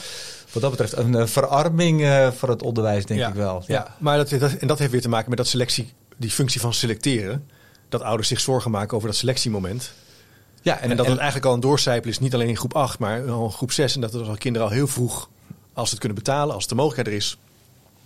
wat 0.51 0.61
dat 0.61 0.71
betreft 0.71 0.97
een 0.97 1.13
uh, 1.13 1.25
verarming 1.25 2.01
uh, 2.01 2.31
voor 2.31 2.49
het 2.49 2.63
onderwijs, 2.63 3.05
denk 3.05 3.27
ik 3.27 3.33
wel. 3.33 3.63
Ja, 3.67 3.95
maar 3.97 4.17
dat, 4.17 4.29
dat, 4.29 4.53
en 4.53 4.67
dat 4.67 4.79
heeft 4.79 4.91
weer 4.91 5.01
te 5.01 5.09
maken 5.09 5.29
met 5.29 5.37
dat 5.37 5.47
selectie, 5.47 5.93
die 6.17 6.29
functie 6.29 6.61
van 6.61 6.73
selecteren. 6.73 7.49
Dat 7.89 8.01
ouders 8.01 8.27
zich 8.27 8.39
zorgen 8.39 8.71
maken 8.71 8.95
over 8.95 9.09
dat 9.09 9.17
selectiemoment. 9.17 9.93
Ja, 10.61 10.79
en, 10.79 10.95
dat 10.95 11.05
het 11.05 11.17
eigenlijk 11.17 11.45
al 11.45 11.53
een 11.53 11.59
doorcijpel 11.59 12.09
is, 12.09 12.19
niet 12.19 12.33
alleen 12.33 12.47
in 12.47 12.57
groep 12.57 12.75
8, 12.75 12.99
maar 12.99 13.25
in 13.25 13.51
groep 13.51 13.71
6. 13.71 13.95
En 13.95 14.01
dat 14.01 14.13
er 14.13 14.27
al 14.27 14.37
kinderen 14.37 14.67
al 14.67 14.73
heel 14.73 14.87
vroeg, 14.87 15.29
als 15.73 15.85
ze 15.85 15.91
het 15.91 15.99
kunnen 15.99 16.23
betalen, 16.23 16.55
als 16.55 16.67
de 16.67 16.75
mogelijkheid 16.75 17.07
er 17.07 17.13
is, 17.13 17.37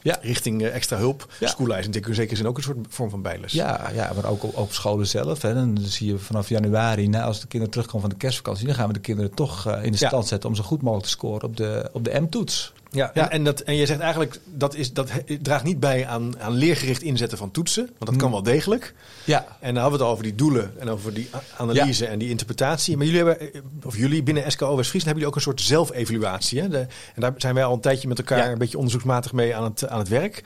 ja. 0.01 0.17
richting 0.21 0.61
uh, 0.61 0.75
extra 0.75 0.97
hulp. 0.97 1.33
Ja. 1.39 1.47
Schoollijst 1.47 1.95
in 1.95 2.15
zekere 2.15 2.35
zin 2.35 2.47
ook 2.47 2.57
een 2.57 2.63
soort 2.63 2.77
vorm 2.89 3.09
van 3.09 3.21
bijles. 3.21 3.51
Ja, 3.51 3.89
ja 3.93 4.11
maar 4.15 4.25
ook 4.25 4.43
op, 4.43 4.57
op 4.57 4.73
scholen 4.73 5.07
zelf. 5.07 5.41
Hè. 5.41 5.53
Dan 5.53 5.77
zie 5.81 6.07
je 6.07 6.17
vanaf 6.17 6.49
januari, 6.49 7.07
na, 7.07 7.23
als 7.23 7.39
de 7.39 7.47
kinderen 7.47 7.73
terugkomen 7.73 8.01
van 8.01 8.09
de 8.09 8.25
kerstvakantie, 8.25 8.65
dan 8.65 8.75
gaan 8.75 8.87
we 8.87 8.93
de 8.93 8.99
kinderen 8.99 9.33
toch 9.33 9.67
uh, 9.67 9.83
in 9.83 9.91
de 9.91 9.97
stand 9.97 10.27
zetten 10.27 10.49
om 10.49 10.55
zo 10.55 10.63
goed 10.63 10.81
mogelijk 10.81 11.05
te 11.05 11.11
scoren 11.11 11.43
op 11.43 11.57
de, 11.57 11.89
op 11.93 12.03
de 12.03 12.19
M-toets. 12.19 12.73
Ja, 12.91 13.11
ja. 13.13 13.29
En, 13.29 13.43
dat, 13.43 13.59
en 13.59 13.75
je 13.75 13.85
zegt 13.85 13.99
eigenlijk 13.99 14.39
dat, 14.45 14.75
is, 14.75 14.93
dat 14.93 15.11
draagt 15.41 15.63
niet 15.63 15.79
bij 15.79 16.07
aan, 16.07 16.39
aan 16.39 16.53
leergericht 16.53 17.01
inzetten 17.01 17.37
van 17.37 17.51
toetsen. 17.51 17.83
Want 17.83 18.11
dat 18.11 18.15
kan 18.15 18.27
mm. 18.27 18.33
wel 18.33 18.43
degelijk. 18.43 18.93
Ja. 19.23 19.45
En 19.59 19.73
dan 19.73 19.81
hadden 19.81 19.99
we 19.99 20.05
het 20.05 20.13
over 20.13 20.23
die 20.23 20.35
doelen 20.35 20.73
en 20.79 20.89
over 20.89 21.13
die 21.13 21.29
analyse 21.57 22.05
en 22.05 22.19
die 22.19 22.29
interpretatie. 22.29 22.97
Maar 22.97 23.05
jullie 23.05 23.23
hebben, 23.23 23.63
of 23.83 23.97
jullie 23.97 24.23
binnen 24.23 24.51
SKO 24.51 24.75
West-Friesland 24.75 25.05
hebben 25.05 25.13
jullie 25.13 25.27
ook 25.27 25.35
een 25.35 25.41
soort 25.41 25.61
zelfevaluatie. 25.61 26.61
Hè? 26.61 26.67
en 26.67 26.89
daar 27.15 27.33
zijn 27.37 27.55
wij 27.55 27.63
al 27.63 27.73
een 27.73 27.79
tijdje 27.79 28.07
met 28.07 28.17
elkaar 28.17 28.51
een 28.51 28.57
beetje 28.57 28.77
onderzoeksmatig 28.77 29.33
mee 29.33 29.55
aan 29.55 29.63
het, 29.63 29.87
aan 29.87 29.99
het 29.99 30.07
werk. 30.07 30.43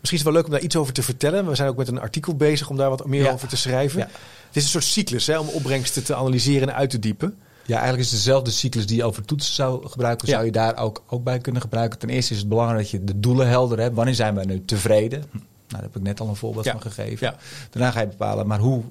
Misschien 0.00 0.18
is 0.18 0.24
het 0.24 0.32
wel 0.32 0.32
leuk 0.32 0.44
om 0.44 0.50
daar 0.50 0.60
iets 0.60 0.76
over 0.76 0.92
te 0.92 1.02
vertellen. 1.02 1.48
We 1.48 1.54
zijn 1.54 1.68
ook 1.68 1.76
met 1.76 1.88
een 1.88 2.00
artikel 2.00 2.36
bezig 2.36 2.70
om 2.70 2.76
daar 2.76 2.88
wat 2.90 3.06
meer 3.06 3.32
over 3.32 3.48
te 3.48 3.56
schrijven. 3.56 4.00
Het 4.00 4.56
is 4.56 4.62
een 4.62 4.68
soort 4.68 4.84
cyclus 4.84 5.26
hè, 5.26 5.38
om 5.38 5.48
opbrengsten 5.48 6.04
te 6.04 6.14
analyseren 6.14 6.68
en 6.68 6.74
uit 6.74 6.90
te 6.90 6.98
diepen. 6.98 7.38
Ja, 7.68 7.74
eigenlijk 7.74 8.04
is 8.04 8.10
het 8.10 8.24
dezelfde 8.24 8.50
cyclus 8.50 8.86
die 8.86 8.96
je 8.96 9.04
over 9.04 9.24
toetsen 9.24 9.54
zou 9.54 9.88
gebruiken, 9.88 10.28
zou 10.28 10.44
je 10.44 10.52
daar 10.52 10.76
ook, 10.76 11.02
ook 11.08 11.24
bij 11.24 11.38
kunnen 11.38 11.62
gebruiken. 11.62 11.98
Ten 11.98 12.08
eerste 12.08 12.32
is 12.32 12.38
het 12.38 12.48
belangrijk 12.48 12.80
dat 12.80 12.90
je 12.90 13.04
de 13.04 13.20
doelen 13.20 13.48
helder 13.48 13.80
hebt. 13.80 13.94
Wanneer 13.94 14.14
zijn 14.14 14.34
we 14.34 14.44
nu 14.44 14.64
tevreden? 14.64 15.24
Nou, 15.30 15.42
daar 15.68 15.82
heb 15.82 15.96
ik 15.96 16.02
net 16.02 16.20
al 16.20 16.28
een 16.28 16.36
voorbeeld 16.36 16.68
van 16.68 16.80
gegeven. 16.80 17.26
Ja. 17.26 17.36
Daarna 17.70 17.90
ga 17.90 18.00
je 18.00 18.06
bepalen, 18.06 18.46
maar 18.46 18.58
hoe, 18.58 18.82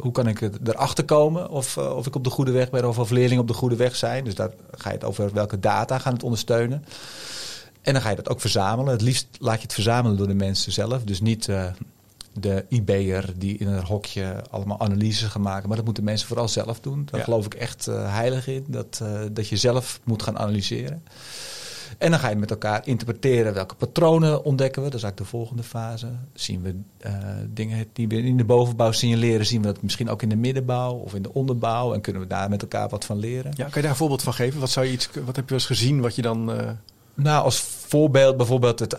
hoe 0.00 0.12
kan 0.12 0.26
ik 0.26 0.40
erachter 0.64 1.04
komen 1.04 1.50
of, 1.50 1.76
eh, 1.76 1.96
of 1.96 2.06
ik 2.06 2.14
op 2.14 2.24
de 2.24 2.30
goede 2.30 2.50
weg 2.50 2.70
ben 2.70 2.88
of 2.88 2.98
of 2.98 3.10
leerlingen 3.10 3.42
op 3.42 3.48
de 3.48 3.54
goede 3.54 3.76
weg 3.76 3.96
zijn. 3.96 4.24
Dus 4.24 4.34
daar 4.34 4.50
ga 4.70 4.88
je 4.88 4.94
het 4.94 5.04
over 5.04 5.32
welke 5.32 5.60
data 5.60 5.98
gaan 5.98 6.12
het 6.12 6.22
ondersteunen. 6.22 6.84
En 7.82 7.92
dan 7.92 8.02
ga 8.02 8.10
je 8.10 8.16
dat 8.16 8.28
ook 8.28 8.40
verzamelen. 8.40 8.92
Het 8.92 9.02
liefst 9.02 9.26
laat 9.38 9.56
je 9.56 9.62
het 9.62 9.72
verzamelen 9.72 10.16
door 10.16 10.26
de 10.26 10.34
mensen 10.34 10.72
zelf. 10.72 11.04
Dus 11.04 11.20
niet 11.20 11.46
uh, 11.46 11.64
de 12.40 12.64
IB'er 12.68 13.32
die 13.36 13.58
in 13.58 13.66
een 13.66 13.84
hokje 13.84 14.44
allemaal 14.50 14.80
analyses 14.80 15.28
gaan 15.28 15.42
maken. 15.42 15.66
Maar 15.68 15.76
dat 15.76 15.84
moeten 15.84 16.04
mensen 16.04 16.28
vooral 16.28 16.48
zelf 16.48 16.80
doen. 16.80 17.08
Daar 17.10 17.20
geloof 17.20 17.46
ik 17.46 17.54
echt 17.54 17.86
uh, 17.88 18.14
heilig 18.14 18.48
in. 18.48 18.64
Dat, 18.68 19.00
uh, 19.02 19.20
dat 19.32 19.48
je 19.48 19.56
zelf 19.56 20.00
moet 20.04 20.22
gaan 20.22 20.38
analyseren. 20.38 21.02
En 21.98 22.10
dan 22.10 22.20
ga 22.20 22.28
je 22.28 22.36
met 22.36 22.50
elkaar 22.50 22.86
interpreteren 22.86 23.54
welke 23.54 23.74
patronen 23.74 24.44
ontdekken 24.44 24.82
we. 24.82 24.88
Dat 24.88 24.98
is 24.98 25.04
eigenlijk 25.04 25.32
de 25.32 25.38
volgende 25.38 25.62
fase. 25.62 26.08
Zien 26.34 26.62
we 26.62 26.74
uh, 27.06 27.12
dingen 27.48 27.86
die 27.92 28.08
we 28.08 28.22
in 28.22 28.36
de 28.36 28.44
bovenbouw 28.44 28.92
signaleren, 28.92 29.46
zien 29.46 29.60
we 29.60 29.66
dat 29.66 29.82
misschien 29.82 30.10
ook 30.10 30.22
in 30.22 30.28
de 30.28 30.36
middenbouw 30.36 30.94
of 30.94 31.14
in 31.14 31.22
de 31.22 31.34
onderbouw. 31.34 31.94
En 31.94 32.00
kunnen 32.00 32.22
we 32.22 32.28
daar 32.28 32.48
met 32.48 32.62
elkaar 32.62 32.88
wat 32.88 33.04
van 33.04 33.18
leren. 33.18 33.52
Ja, 33.56 33.64
kan 33.64 33.72
je 33.74 33.80
daar 33.80 33.90
een 33.90 33.96
voorbeeld 33.96 34.22
van 34.22 34.34
geven? 34.34 34.60
Wat, 34.60 34.70
zou 34.70 34.86
je 34.86 34.92
iets, 34.92 35.08
wat 35.24 35.36
heb 35.36 35.48
je 35.48 35.54
eens 35.54 35.66
gezien 35.66 36.00
wat 36.00 36.14
je 36.14 36.22
dan. 36.22 36.50
Nou, 37.14 37.44
als 37.44 37.60
voorbeeld 37.60 38.36
bijvoorbeeld 38.36 38.78
het 38.78 38.96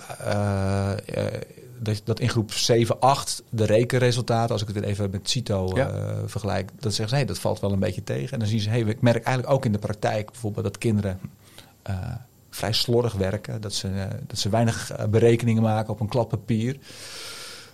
dat, 1.79 2.01
dat 2.03 2.19
in 2.19 2.29
groep 2.29 2.51
7, 2.51 2.99
8 2.99 3.43
de 3.49 3.65
rekenresultaten, 3.65 4.51
als 4.51 4.61
ik 4.61 4.75
het 4.75 4.83
even 4.83 5.09
met 5.09 5.29
CITO 5.29 5.71
ja. 5.75 5.93
uh, 5.93 6.17
vergelijk, 6.25 6.71
dan 6.79 6.91
zeggen 6.91 7.09
ze, 7.09 7.15
hey, 7.15 7.25
dat 7.25 7.39
valt 7.39 7.59
wel 7.59 7.71
een 7.71 7.79
beetje 7.79 8.03
tegen. 8.03 8.31
En 8.31 8.39
dan 8.39 8.47
zien 8.47 8.59
ze, 8.59 8.69
hey, 8.69 8.79
ik 8.79 9.01
merk 9.01 9.23
eigenlijk 9.23 9.55
ook 9.55 9.65
in 9.65 9.71
de 9.71 9.77
praktijk 9.77 10.31
bijvoorbeeld 10.31 10.65
dat 10.65 10.77
kinderen 10.77 11.19
uh, 11.89 11.95
vrij 12.49 12.73
slordig 12.73 13.13
werken, 13.13 13.61
dat 13.61 13.73
ze, 13.73 13.87
uh, 13.87 14.03
dat 14.27 14.37
ze 14.37 14.49
weinig 14.49 14.91
berekeningen 15.09 15.61
maken 15.61 15.93
op 15.93 15.99
een 15.99 16.09
klap 16.09 16.29
papier. 16.29 16.77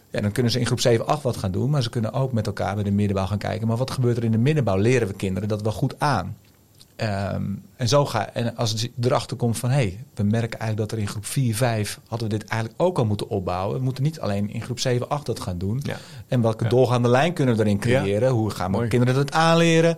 Ja, 0.10 0.22
dan 0.22 0.32
kunnen 0.32 0.52
ze 0.52 0.60
in 0.60 0.66
groep 0.66 0.80
7, 0.80 1.08
8 1.08 1.24
wat 1.24 1.38
gaan 1.38 1.52
doen, 1.52 1.70
maar 1.70 1.84
ze 1.84 1.90
kunnen 1.90 2.14
ook 2.14 2.32
met 2.32 2.48
elkaar 2.48 2.76
bij 2.76 2.84
de 2.84 2.92
middenbouw 2.92 3.26
gaan 3.26 3.38
kijken. 3.38 3.68
Maar 3.68 3.78
wat 3.78 3.92
gebeurt 3.92 4.18
er 4.18 4.24
in 4.24 4.32
de 4.32 4.38
middenbouw? 4.38 4.78
Leren 4.78 5.08
we 5.08 5.14
kinderen 5.14 5.50
dat 5.50 5.62
wel 5.62 5.72
goed 5.72 6.00
aan? 6.00 6.38
Um, 6.98 7.66
en 7.76 7.88
zo 7.88 8.06
ga 8.06 8.30
en 8.34 8.56
als 8.56 8.72
het 8.72 8.90
erachter 9.02 9.38
komt 9.38 9.58
van 9.58 9.70
hé, 9.70 9.76
hey, 9.76 10.06
we 10.14 10.24
merken 10.24 10.60
eigenlijk 10.60 10.78
dat 10.78 10.92
er 10.92 10.98
in 10.98 11.08
groep 11.08 11.26
4, 11.26 11.56
5 11.56 12.00
hadden 12.08 12.30
we 12.30 12.38
dit 12.38 12.48
eigenlijk 12.48 12.82
ook 12.82 12.98
al 12.98 13.06
moeten 13.06 13.30
opbouwen. 13.30 13.78
We 13.78 13.84
moeten 13.84 14.04
niet 14.04 14.20
alleen 14.20 14.50
in 14.50 14.62
groep 14.62 14.80
7, 14.80 15.10
8 15.10 15.26
dat 15.26 15.40
gaan 15.40 15.58
doen. 15.58 15.80
Ja. 15.84 15.98
En 16.28 16.42
welke 16.42 16.64
ja. 16.64 16.70
doorgaande 16.70 17.10
lijn 17.10 17.34
kunnen 17.34 17.56
we 17.56 17.64
erin 17.64 17.80
creëren? 17.80 18.30
Hoe 18.30 18.50
gaan 18.50 18.72
we 18.72 18.88
kinderen 18.88 19.16
dat 19.16 19.32
aanleren? 19.32 19.98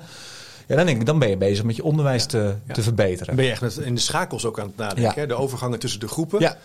Ja, 0.68 0.76
dan 0.76 0.86
denk 0.86 1.00
ik, 1.00 1.06
dan 1.06 1.20
ben 1.20 1.30
je 1.30 1.38
bezig 1.38 1.64
met 1.64 1.76
je 1.76 1.84
onderwijs 1.84 2.26
te, 2.26 2.56
te 2.72 2.82
verbeteren. 2.82 3.36
Ben 3.36 3.46
je 3.46 3.52
echt 3.52 3.80
in 3.80 3.96
de 3.96 4.02
schakels 4.02 4.46
ook 4.46 4.60
aan 4.60 4.68
het 4.68 4.78
nadenken. 4.78 5.22
Hè? 5.22 5.28
De 5.28 5.34
overgangen 5.34 5.80
tussen 5.80 6.00
de 6.00 6.08
groepen. 6.08 6.40
Ja. 6.40 6.50
En 6.50 6.58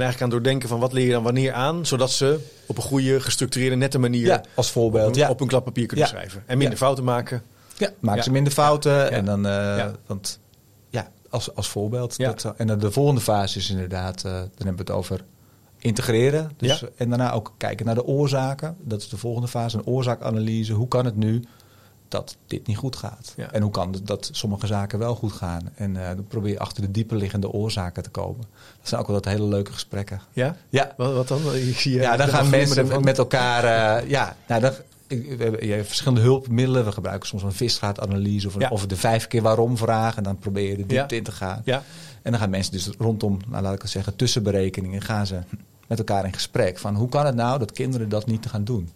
eigenlijk 0.00 0.22
aan 0.22 0.30
doordenken 0.30 0.68
van 0.68 0.80
wat 0.80 0.92
leer 0.92 1.06
je 1.06 1.12
dan 1.12 1.22
wanneer 1.22 1.52
aan. 1.52 1.86
Zodat 1.86 2.10
ze 2.10 2.38
op 2.66 2.76
een 2.76 2.82
goede, 2.82 3.20
gestructureerde, 3.20 3.76
nette 3.76 3.98
manier 3.98 4.40
als 4.54 4.70
voorbeeld, 4.70 5.16
op, 5.16 5.22
een, 5.22 5.28
op 5.28 5.40
een 5.40 5.46
klap 5.46 5.64
papier 5.64 5.86
kunnen 5.86 6.06
schrijven. 6.06 6.42
En 6.46 6.58
minder 6.58 6.78
fouten 6.78 7.04
maken. 7.04 7.42
Ja, 7.78 7.90
maken 8.00 8.22
ze 8.22 8.30
minder 8.30 8.52
fouten. 8.52 9.10
En 9.10 9.24
dan, 9.24 9.46
uh, 9.46 9.86
want 10.06 10.38
ja, 10.88 11.10
als, 11.30 11.54
als 11.54 11.68
voorbeeld. 11.68 12.16
Dat, 12.16 12.54
en 12.56 12.78
de 12.78 12.90
volgende 12.92 13.20
fase 13.20 13.58
is 13.58 13.70
inderdaad, 13.70 14.24
uh, 14.26 14.32
dan 14.32 14.42
hebben 14.56 14.72
we 14.76 14.80
het 14.80 14.90
over 14.90 15.24
integreren. 15.78 16.50
Dus, 16.56 16.84
En 16.96 17.08
daarna 17.08 17.32
ook 17.32 17.54
kijken 17.56 17.86
naar 17.86 17.94
de 17.94 18.04
oorzaken. 18.04 18.76
Dat 18.80 19.00
is 19.00 19.08
de 19.08 19.16
volgende 19.16 19.48
fase, 19.48 19.76
een 19.76 19.86
oorzaakanalyse. 19.86 20.72
Hoe 20.72 20.88
kan 20.88 21.04
het 21.04 21.16
nu 21.16 21.44
dat 22.08 22.36
dit 22.46 22.66
niet 22.66 22.76
goed 22.76 22.96
gaat? 22.96 23.34
En 23.52 23.62
hoe 23.62 23.70
kan 23.70 23.92
het 23.92 24.06
dat 24.06 24.28
sommige 24.32 24.66
zaken 24.66 24.98
wel 24.98 25.14
goed 25.14 25.32
gaan? 25.32 25.70
En 25.74 25.94
uh, 25.94 26.06
dan 26.06 26.26
probeer 26.28 26.52
je 26.52 26.58
achter 26.58 26.82
de 26.82 26.90
dieper 26.90 27.16
liggende 27.16 27.50
oorzaken 27.50 28.02
te 28.02 28.10
komen. 28.10 28.44
Dat 28.78 28.88
zijn 28.88 29.00
ook 29.00 29.06
wel 29.06 29.16
dat 29.20 29.32
hele 29.32 29.46
leuke 29.46 29.72
gesprekken. 29.72 30.20
Ja? 30.32 30.56
Ja. 30.68 30.94
Wat, 30.96 31.12
wat 31.12 31.28
dan? 31.28 31.54
Ik 31.54 31.78
zie, 31.78 31.94
ja, 31.94 32.16
dan 32.16 32.28
gaan 32.28 32.50
mensen 32.50 33.04
met 33.04 33.18
elkaar... 33.18 34.06
ja, 34.08 34.36
nou, 34.46 34.60
dan, 34.60 34.72
we 35.08 35.36
hebben, 35.38 35.66
je 35.66 35.72
hebt 35.72 35.86
verschillende 35.86 36.20
hulpmiddelen. 36.20 36.84
We 36.84 36.92
gebruiken 36.92 37.28
soms 37.28 37.42
een 37.42 37.52
visstraatanalyse 37.52 38.46
of, 38.46 38.54
een, 38.54 38.70
of 38.70 38.86
de 38.86 38.96
vijf 38.96 39.26
keer 39.26 39.42
waarom 39.42 39.76
vragen. 39.76 40.16
En 40.16 40.22
dan 40.22 40.38
probeer 40.38 40.70
je 40.70 40.76
de 40.76 40.86
diepte 40.86 41.16
in 41.16 41.22
te 41.22 41.32
gaan. 41.32 41.62
Ja. 41.64 41.82
En 42.22 42.30
dan 42.30 42.40
gaan 42.40 42.50
mensen 42.50 42.72
dus 42.72 42.90
rondom, 42.98 43.38
nou, 43.48 43.62
laat 43.62 43.74
ik 43.74 43.82
het 43.82 43.90
zeggen, 43.90 44.16
tussenberekeningen 44.16 45.02
gaan 45.02 45.26
ze 45.26 45.38
met 45.86 45.98
elkaar 45.98 46.24
in 46.24 46.32
gesprek. 46.32 46.78
Van 46.78 46.94
hoe 46.94 47.08
kan 47.08 47.26
het 47.26 47.34
nou 47.34 47.58
dat 47.58 47.72
kinderen 47.72 48.08
dat 48.08 48.26
niet 48.26 48.46
gaan 48.46 48.64
doen? 48.64 48.90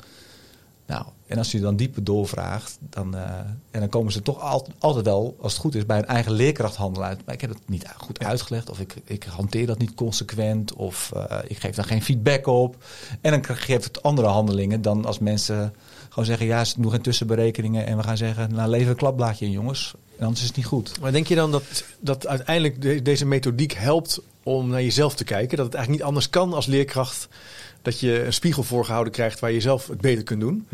Nou, 0.87 1.05
en 1.27 1.39
als 1.39 1.53
je 1.53 1.61
dan 1.61 1.77
dieper 1.77 2.05
doorvraagt, 2.05 2.79
dan, 2.81 3.15
uh, 3.15 3.23
en 3.71 3.81
dan 3.81 3.89
komen 3.89 4.13
ze 4.13 4.23
toch 4.23 4.41
altijd, 4.41 4.77
altijd 4.79 5.05
wel, 5.05 5.37
als 5.41 5.53
het 5.53 5.61
goed 5.61 5.75
is, 5.75 5.87
bij 5.87 5.99
een 5.99 6.07
eigen 6.07 6.33
leerkrachthandel 6.33 7.03
uit. 7.03 7.21
Maar 7.25 7.35
ik 7.35 7.41
heb 7.41 7.51
het 7.51 7.69
niet 7.69 7.87
goed 7.97 8.25
uitgelegd, 8.25 8.71
of 8.71 8.81
ik, 8.81 8.95
ik 9.05 9.25
hanteer 9.25 9.67
dat 9.67 9.79
niet 9.79 9.95
consequent, 9.95 10.73
of 10.73 11.13
uh, 11.17 11.39
ik 11.47 11.59
geef 11.59 11.75
daar 11.75 11.85
geen 11.85 12.03
feedback 12.03 12.47
op. 12.47 12.85
En 13.21 13.31
dan 13.31 13.57
geeft 13.57 13.85
het 13.85 14.03
andere 14.03 14.29
handelingen 14.29 14.83
dan 14.83 15.05
als 15.05 15.19
mensen 15.19 15.75
gewoon 16.13 16.29
zeggen, 16.29 16.47
ja, 16.47 16.65
ze 16.65 16.81
doen 16.81 16.91
geen 16.91 17.01
tussenberekeningen. 17.01 17.87
En 17.87 17.97
we 17.97 18.03
gaan 18.03 18.17
zeggen, 18.17 18.55
nou 18.55 18.71
lever 18.71 18.91
een 18.91 18.97
klapblaadje 18.97 19.45
in 19.45 19.51
jongens. 19.51 19.95
En 20.17 20.25
anders 20.25 20.41
is 20.41 20.47
het 20.47 20.57
niet 20.57 20.67
goed. 20.67 21.01
Maar 21.01 21.13
denk 21.13 21.27
je 21.27 21.35
dan 21.35 21.51
dat, 21.51 21.85
dat 22.01 22.27
uiteindelijk 22.27 23.05
deze 23.05 23.27
methodiek 23.27 23.73
helpt 23.73 24.21
om 24.43 24.69
naar 24.69 24.83
jezelf 24.83 25.15
te 25.15 25.25
kijken? 25.25 25.57
Dat 25.57 25.67
het 25.67 25.75
eigenlijk 25.75 26.05
niet 26.05 26.13
anders 26.15 26.31
kan 26.31 26.53
als 26.53 26.67
leerkracht 26.67 27.29
dat 27.83 28.01
je 28.01 28.25
een 28.25 28.33
spiegel 28.33 28.63
voorgehouden 28.63 29.13
krijgt 29.13 29.41
waar 29.41 29.53
je 29.53 29.61
zelf 29.61 29.87
het 29.87 30.01
beter 30.01 30.25
kunt 30.25 30.41
doen? 30.41 30.69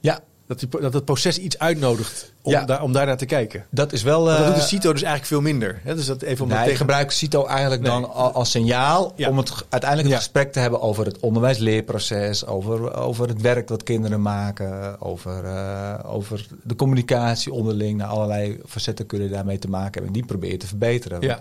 Ja, 0.00 0.20
dat, 0.46 0.58
die, 0.58 0.68
dat 0.80 0.92
het 0.92 1.04
proces 1.04 1.38
iets 1.38 1.58
uitnodigt 1.58 2.32
om, 2.42 2.52
ja. 2.52 2.64
daar, 2.64 2.82
om 2.82 2.92
daar 2.92 3.06
naar 3.06 3.16
te 3.16 3.26
kijken. 3.26 3.66
Dat 3.70 3.92
is 3.92 4.02
wel. 4.02 4.30
Uh, 4.30 4.36
dat 4.38 4.46
doet 4.46 4.54
de 4.54 4.60
CITO 4.60 4.92
dus 4.92 5.02
eigenlijk 5.02 5.26
veel 5.26 5.40
minder. 5.40 5.80
Hè? 5.82 5.94
Dus 5.94 6.06
dat 6.06 6.22
even 6.22 6.44
om 6.44 6.50
nee, 6.50 6.62
tegen... 6.62 6.76
gebruikt 6.76 7.12
CITO 7.12 7.46
eigenlijk 7.46 7.84
dan 7.84 8.12
als 8.12 8.50
signaal 8.50 9.14
om 9.28 9.36
het 9.36 9.52
uiteindelijk 9.68 10.10
een 10.10 10.16
gesprek 10.16 10.52
te 10.52 10.58
hebben 10.58 10.80
over 10.80 11.06
het 11.06 11.20
onderwijs-leerproces, 11.20 12.46
over, 12.46 12.94
over 12.94 13.28
het 13.28 13.40
werk 13.40 13.68
dat 13.68 13.82
kinderen 13.82 14.22
maken, 14.22 15.00
over, 15.00 15.44
uh, 15.44 15.94
over 16.02 16.46
de 16.62 16.76
communicatie 16.76 17.52
onderling. 17.52 17.98
Nou, 17.98 18.10
allerlei 18.10 18.60
facetten 18.66 19.06
kunnen 19.06 19.30
daarmee 19.30 19.58
te 19.58 19.68
maken 19.68 19.92
hebben. 19.92 20.06
En 20.06 20.12
die 20.12 20.24
probeer 20.24 20.50
je 20.50 20.56
te 20.56 20.66
verbeteren. 20.66 21.40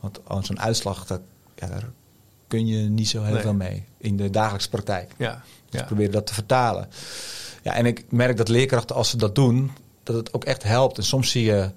Want, 0.00 0.20
want 0.26 0.46
zo'n 0.46 0.60
uitslag, 0.60 1.06
dat, 1.06 1.20
ja, 1.54 1.66
daar 1.66 1.84
kun 2.48 2.66
je 2.66 2.88
niet 2.88 3.08
zo 3.08 3.22
heel 3.22 3.40
veel 3.40 3.54
mee 3.54 3.84
in 3.98 4.16
de 4.16 4.30
dagelijkse 4.30 4.68
praktijk. 4.68 5.12
Ja. 5.16 5.42
Dus 5.70 5.82
probeer 5.82 6.10
dat 6.10 6.26
te 6.26 6.34
vertalen. 6.34 6.88
Ja, 7.66 7.74
en 7.74 7.86
ik 7.86 8.04
merk 8.08 8.36
dat 8.36 8.48
leerkrachten, 8.48 8.96
als 8.96 9.10
ze 9.10 9.16
dat 9.16 9.34
doen, 9.34 9.70
dat 10.02 10.16
het 10.16 10.34
ook 10.34 10.44
echt 10.44 10.62
helpt. 10.62 10.98
En 10.98 11.04
soms 11.04 11.30
zie 11.30 11.44
je 11.44 11.70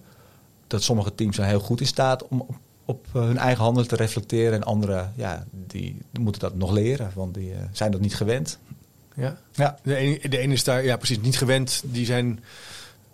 dat 0.67 0.83
sommige 0.83 1.15
teams 1.15 1.35
zijn 1.35 1.47
heel 1.47 1.59
goed 1.59 1.79
in 1.79 1.87
staat 1.87 2.27
om 2.27 2.41
op, 2.41 2.55
op 2.85 3.05
eh, 3.13 3.21
hun 3.21 3.37
eigen 3.37 3.63
handelen 3.63 3.87
te 3.87 3.95
reflecteren. 3.95 4.53
En 4.53 4.63
anderen, 4.63 5.13
ja, 5.15 5.45
die 5.51 5.97
moeten 6.19 6.41
dat 6.41 6.55
nog 6.55 6.71
leren, 6.71 7.11
want 7.15 7.33
die 7.33 7.49
uh, 7.49 7.57
zijn 7.71 7.91
dat 7.91 8.01
niet 8.01 8.15
gewend. 8.15 8.59
Ja, 9.15 9.37
ja. 9.51 9.77
De, 9.83 9.95
ene, 9.95 10.29
de 10.29 10.37
ene 10.37 10.53
is 10.53 10.63
daar, 10.63 10.83
ja 10.83 10.97
precies, 10.97 11.19
niet 11.19 11.37
gewend. 11.37 11.83
Die 11.85 12.05
zijn... 12.05 12.43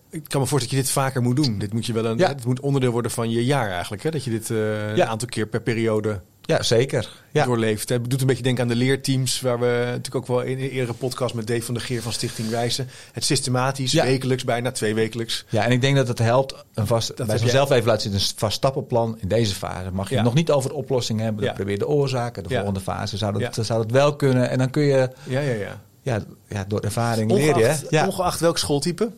Ik 0.09 0.23
kan 0.27 0.41
me 0.41 0.47
voorstellen 0.47 0.59
dat 0.59 0.69
je 0.69 0.93
dit 0.93 1.03
vaker 1.03 1.21
moet 1.21 1.35
doen. 1.35 1.59
Dit 1.59 1.73
moet 1.73 1.85
je 1.85 1.93
wel 1.93 2.05
een, 2.05 2.17
ja. 2.17 2.27
het 2.27 2.45
moet 2.45 2.59
onderdeel 2.59 2.91
worden 2.91 3.11
van 3.11 3.29
je 3.29 3.45
jaar 3.45 3.69
eigenlijk. 3.69 4.03
Hè? 4.03 4.11
Dat 4.11 4.23
je 4.23 4.29
dit 4.29 4.49
uh, 4.49 4.89
een 4.89 5.05
aantal 5.05 5.27
keer 5.27 5.47
per 5.47 5.61
periode 5.61 6.21
ja, 6.45 6.63
zeker. 6.63 7.09
Ja. 7.31 7.45
doorleeft. 7.45 7.89
Het 7.89 8.09
doet 8.09 8.21
een 8.21 8.27
beetje 8.27 8.43
denken 8.43 8.63
aan 8.63 8.69
de 8.69 8.75
leerteams, 8.75 9.41
waar 9.41 9.59
we 9.59 9.83
natuurlijk 9.85 10.15
ook 10.15 10.27
wel 10.27 10.41
in 10.41 10.57
een 10.57 10.69
eerdere 10.69 10.93
podcast 10.93 11.33
met 11.33 11.47
Dave 11.47 11.61
van 11.61 11.73
der 11.73 11.83
Geer 11.83 12.01
van 12.01 12.11
Stichting 12.11 12.49
Wijzen. 12.49 12.89
Het 13.11 13.23
systematisch, 13.23 13.93
wekelijks, 13.93 14.43
bijna 14.43 14.71
twee 14.71 14.95
wekelijks. 14.95 15.45
Ja, 15.49 15.63
en 15.63 15.71
ik 15.71 15.81
denk 15.81 15.95
dat 15.95 16.07
het 16.07 16.19
helpt. 16.19 16.65
Een 16.73 16.87
vast, 16.87 17.17
dat 17.17 17.27
bij 17.27 17.37
zo'n 17.37 17.49
zelfevaluatie 17.49 18.11
een 18.11 18.19
vast 18.35 18.55
stappenplan. 18.55 19.17
In 19.19 19.27
deze 19.27 19.55
fase 19.55 19.91
mag 19.91 20.09
je 20.09 20.21
nog 20.21 20.33
niet 20.33 20.51
over 20.51 20.69
de 20.69 20.75
oplossing 20.75 21.19
hebben. 21.19 21.45
Dan 21.45 21.53
probeer 21.53 21.79
de 21.79 21.87
oorzaken. 21.87 22.43
De 22.43 22.49
volgende 22.49 22.79
fase 22.79 23.17
zou 23.17 23.39
dat, 23.39 23.65
zou 23.65 23.81
dat 23.81 23.91
wel 23.91 24.15
kunnen. 24.15 24.49
En 24.49 24.57
dan 24.57 24.69
kun 24.69 24.83
je 24.83 25.09
ja, 25.23 25.39
ja, 25.39 25.53
ja. 25.53 25.81
Ja, 26.01 26.23
ja, 26.47 26.65
door 26.67 26.79
ervaring 26.79 27.31
leren. 27.31 27.59
Je, 27.59 27.87
ja. 27.89 28.07
Ongeacht 28.07 28.39
welk 28.39 28.57
schooltype? 28.57 29.11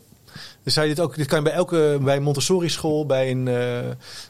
Dus 0.67 0.75
je 0.75 0.81
dit 0.81 0.99
ook, 0.99 1.15
dit 1.15 1.27
kan 1.27 1.37
je 1.37 1.43
bij 1.43 1.53
elke, 1.53 1.97
bij 2.01 2.19
Montessori 2.19 2.69
school, 2.69 3.05
bij 3.05 3.31
een, 3.31 3.47
uh, 3.47 3.77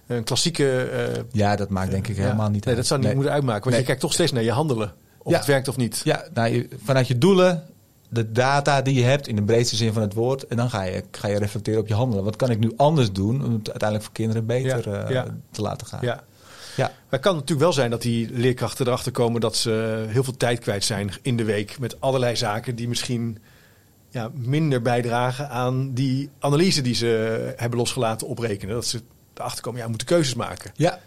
een 0.08 0.24
klassieke. 0.24 0.90
Uh, 0.92 1.24
ja, 1.32 1.56
dat 1.56 1.70
maakt 1.70 1.92
denk 1.92 2.08
ik 2.08 2.18
helemaal 2.18 2.50
niet 2.50 2.66
nee, 2.66 2.76
Dat 2.76 2.86
zou 2.86 3.00
niet 3.00 3.14
moeten 3.14 3.32
uitmaken, 3.32 3.64
want 3.64 3.76
je 3.76 3.84
kijkt 3.84 4.02
toch 4.02 4.14
steeds 4.14 4.32
naar 4.32 4.44
je 4.44 4.52
handelen. 4.52 4.94
Of 5.18 5.34
het 5.34 5.46
werkt 5.46 5.68
of 5.68 5.78
niet. 5.78 6.02
Ja, 6.04 6.24
nou, 6.34 6.70
vanuit 6.84 7.08
je 7.08 7.18
doelen, 7.18 7.64
de 8.10 8.32
data 8.32 8.82
die 8.82 8.94
je 8.94 9.04
hebt 9.04 9.28
in 9.28 9.36
de 9.36 9.42
breedste 9.42 9.76
zin 9.76 9.94
van 9.94 10.02
het 10.02 10.14
woord. 10.14 10.48
En 10.48 10.58
dan 10.58 10.70
ga 10.70 10.84
je, 10.84 11.04
ga 11.12 11.28
je 11.28 11.38
reflecteren 11.38 11.80
op 11.80 11.88
je 11.88 11.94
handelen. 11.94 12.24
Wat 12.24 12.36
kan 12.36 12.50
ik 12.50 12.60
nu 12.60 12.72
anders 12.76 13.12
doen 13.12 13.46
om 13.46 13.54
het 13.54 13.70
uiteindelijk 13.70 14.04
voor 14.04 14.14
kinderen 14.14 14.46
beter 14.46 14.82
te 15.52 15.62
laten 15.62 15.88
gaan? 15.88 16.00
Ja. 16.02 16.24
Ja. 16.76 16.86
Maar 16.86 16.94
het 17.10 17.22
kan 17.22 17.34
natuurlijk 17.34 17.62
wel 17.62 17.74
zijn 17.74 17.90
dat 17.90 18.02
die 18.02 18.30
leerkrachten 18.32 18.88
erachter 18.88 19.12
komen 19.12 19.42
dat 19.42 19.56
ze 19.56 20.06
heel 20.08 20.24
veel 20.24 20.38
tijd 20.38 20.60
kwijt 20.60 20.84
zijn 20.84 21.12
in 21.22 21.38
de 21.38 21.44
week 21.44 21.80
met 21.80 22.02
allerlei 22.02 22.36
zaken 22.36 22.76
die 22.76 22.88
misschien 22.88 23.38
ja, 24.18 24.32
minder 24.34 24.82
bijdragen 24.82 25.50
aan 25.50 25.94
die 25.94 26.30
analyse 26.40 26.82
die 26.82 26.96
ze 26.96 27.54
hebben 27.56 27.80
losgelaten 27.80 28.28
oprekenen. 28.28 28.76
Dat 28.76 28.86
ze 28.86 29.02
erachter 29.34 29.62
komen, 29.62 29.82
ja, 29.82 29.88
moeten 29.88 30.08
keuzes 30.08 30.34
maken. 30.34 30.72
Ja. 30.76 31.00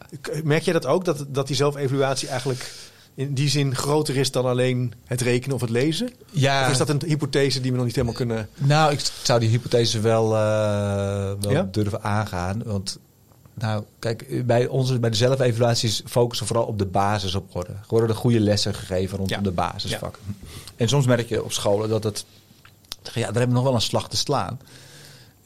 Merk 0.44 0.62
jij 0.62 0.72
dat 0.72 0.86
ook, 0.86 1.04
dat, 1.04 1.24
dat 1.28 1.46
die 1.46 1.56
zelfevaluatie 1.56 2.28
eigenlijk 2.28 2.72
in 3.14 3.34
die 3.34 3.48
zin 3.48 3.74
groter 3.74 4.16
is 4.16 4.30
dan 4.30 4.44
alleen 4.44 4.92
het 5.06 5.20
rekenen 5.20 5.54
of 5.54 5.60
het 5.60 5.70
lezen? 5.70 6.10
Ja. 6.30 6.64
Of 6.64 6.70
is 6.70 6.78
dat 6.78 6.88
een 6.88 7.02
hypothese 7.06 7.60
die 7.60 7.70
we 7.70 7.76
nog 7.76 7.86
niet 7.86 7.94
helemaal 7.94 8.16
kunnen... 8.16 8.48
Nou, 8.54 8.92
ik 8.92 9.00
zou 9.22 9.40
die 9.40 9.48
hypothese 9.48 10.00
wel, 10.00 10.32
uh, 10.32 11.32
wel 11.40 11.70
durven 11.70 12.02
aangaan. 12.02 12.62
Want 12.64 12.98
nou, 13.54 13.84
kijk, 13.98 14.46
bij, 14.46 14.66
onze, 14.66 14.98
bij 14.98 15.10
de 15.10 15.16
zelfevaluaties 15.16 16.02
focussen 16.06 16.46
we 16.46 16.52
vooral 16.52 16.70
op 16.70 16.78
de 16.78 16.86
basis 16.86 17.34
op 17.34 17.56
orde. 17.56 17.72
Worden 17.88 18.08
de 18.08 18.14
goede 18.14 18.40
lessen 18.40 18.74
gegeven 18.74 19.18
rondom 19.18 19.42
de 19.42 19.50
basisvakken. 19.50 20.22
En 20.76 20.88
soms 20.88 21.06
merk 21.06 21.28
je 21.28 21.44
op 21.44 21.52
scholen 21.52 21.88
dat 21.88 22.04
het 22.04 22.24
ja, 23.02 23.12
daar 23.12 23.22
hebben 23.22 23.48
we 23.48 23.54
nog 23.54 23.62
wel 23.62 23.74
een 23.74 23.80
slag 23.80 24.08
te 24.08 24.16
slaan. 24.16 24.58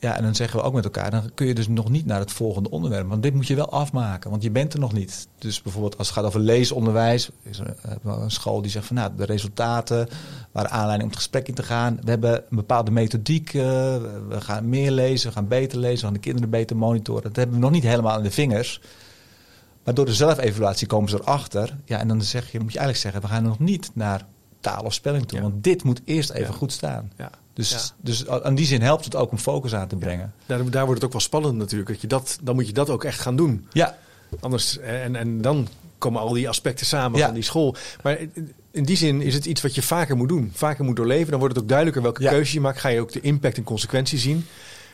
Ja, 0.04 0.16
en 0.16 0.22
dan 0.22 0.34
zeggen 0.34 0.58
we 0.58 0.64
ook 0.64 0.74
met 0.74 0.84
elkaar, 0.84 1.10
dan 1.10 1.30
kun 1.34 1.46
je 1.46 1.54
dus 1.54 1.68
nog 1.68 1.88
niet 1.88 2.06
naar 2.06 2.18
het 2.18 2.32
volgende 2.32 2.70
onderwerp. 2.70 3.08
Want 3.08 3.22
dit 3.22 3.34
moet 3.34 3.46
je 3.46 3.54
wel 3.54 3.70
afmaken, 3.70 4.30
want 4.30 4.42
je 4.42 4.50
bent 4.50 4.72
er 4.72 4.80
nog 4.80 4.92
niet. 4.92 5.28
Dus 5.38 5.62
bijvoorbeeld 5.62 5.98
als 5.98 6.06
het 6.06 6.16
gaat 6.16 6.26
over 6.26 6.40
leesonderwijs, 6.40 7.30
is 7.42 7.58
er 7.58 7.74
een 8.04 8.30
school 8.30 8.62
die 8.62 8.70
zegt 8.70 8.86
van 8.86 8.96
nou, 8.96 9.10
de 9.16 9.24
resultaten 9.24 10.08
waren 10.52 10.70
aanleiding 10.70 11.02
om 11.02 11.08
het 11.08 11.16
gesprek 11.16 11.48
in 11.48 11.54
te 11.54 11.62
gaan. 11.62 11.98
We 12.02 12.10
hebben 12.10 12.34
een 12.34 12.56
bepaalde 12.56 12.90
methodiek, 12.90 13.52
uh, 13.52 13.62
we 14.28 14.40
gaan 14.40 14.68
meer 14.68 14.90
lezen, 14.90 15.28
we 15.28 15.34
gaan 15.34 15.48
beter 15.48 15.78
lezen, 15.78 15.98
we 15.98 16.04
gaan 16.04 16.12
de 16.12 16.18
kinderen 16.18 16.50
beter 16.50 16.76
monitoren. 16.76 17.22
Dat 17.22 17.36
hebben 17.36 17.54
we 17.54 17.62
nog 17.62 17.70
niet 17.70 17.82
helemaal 17.82 18.16
in 18.16 18.24
de 18.24 18.30
vingers. 18.30 18.80
Maar 19.84 19.94
door 19.94 20.06
de 20.06 20.14
zelfevaluatie 20.14 20.86
komen 20.86 21.10
ze 21.10 21.20
erachter. 21.20 21.76
Ja, 21.84 21.98
en 21.98 22.08
dan 22.08 22.22
zeg 22.22 22.52
je, 22.52 22.60
moet 22.60 22.72
je 22.72 22.78
eigenlijk 22.78 22.98
zeggen, 22.98 23.30
we 23.30 23.36
gaan 23.36 23.48
nog 23.48 23.58
niet 23.58 23.90
naar 23.94 24.26
taal 24.60 24.84
of 24.84 24.94
spelling 24.94 25.26
toe. 25.26 25.40
Want 25.40 25.64
dit 25.64 25.84
moet 25.84 26.00
eerst 26.04 26.30
even 26.30 26.54
goed 26.54 26.72
staan. 26.72 27.12
Ja. 27.16 27.30
Dus, 27.54 27.94
dus 27.96 28.28
aan 28.28 28.54
die 28.54 28.66
zin 28.66 28.82
helpt 28.82 29.04
het 29.04 29.16
ook 29.16 29.30
om 29.30 29.38
focus 29.38 29.74
aan 29.74 29.88
te 29.88 29.96
brengen. 29.96 30.34
Daar, 30.46 30.70
daar 30.70 30.84
wordt 30.84 31.00
het 31.00 31.04
ook 31.04 31.12
wel 31.12 31.20
spannend 31.20 31.56
natuurlijk. 31.56 31.90
Dat 31.90 32.00
je 32.00 32.06
dat, 32.06 32.38
dan 32.42 32.54
moet 32.54 32.66
je 32.66 32.72
dat 32.72 32.90
ook 32.90 33.04
echt 33.04 33.20
gaan 33.20 33.36
doen. 33.36 33.66
Ja. 33.72 33.98
Anders, 34.40 34.78
en, 34.78 35.16
en 35.16 35.40
dan 35.40 35.68
komen 35.98 36.20
al 36.20 36.32
die 36.32 36.48
aspecten 36.48 36.86
samen 36.86 37.20
van 37.20 37.34
die 37.34 37.42
school. 37.42 37.74
Maar 38.02 38.18
in 38.70 38.84
die 38.84 38.96
zin 38.96 39.22
is 39.22 39.34
het 39.34 39.46
iets 39.46 39.62
wat 39.62 39.74
je 39.74 39.82
vaker 39.82 40.16
moet 40.16 40.28
doen. 40.28 40.50
Vaker 40.54 40.84
moet 40.84 40.96
doorleven. 40.96 41.30
Dan 41.30 41.38
wordt 41.38 41.54
het 41.54 41.62
ook 41.62 41.68
duidelijker 41.68 42.02
welke 42.02 42.28
keuze 42.28 42.54
je 42.54 42.60
maakt. 42.60 42.80
Ga 42.80 42.88
je 42.88 43.00
ook 43.00 43.12
de 43.12 43.20
impact 43.20 43.56
en 43.56 43.64
consequentie 43.64 44.18
zien. 44.18 44.46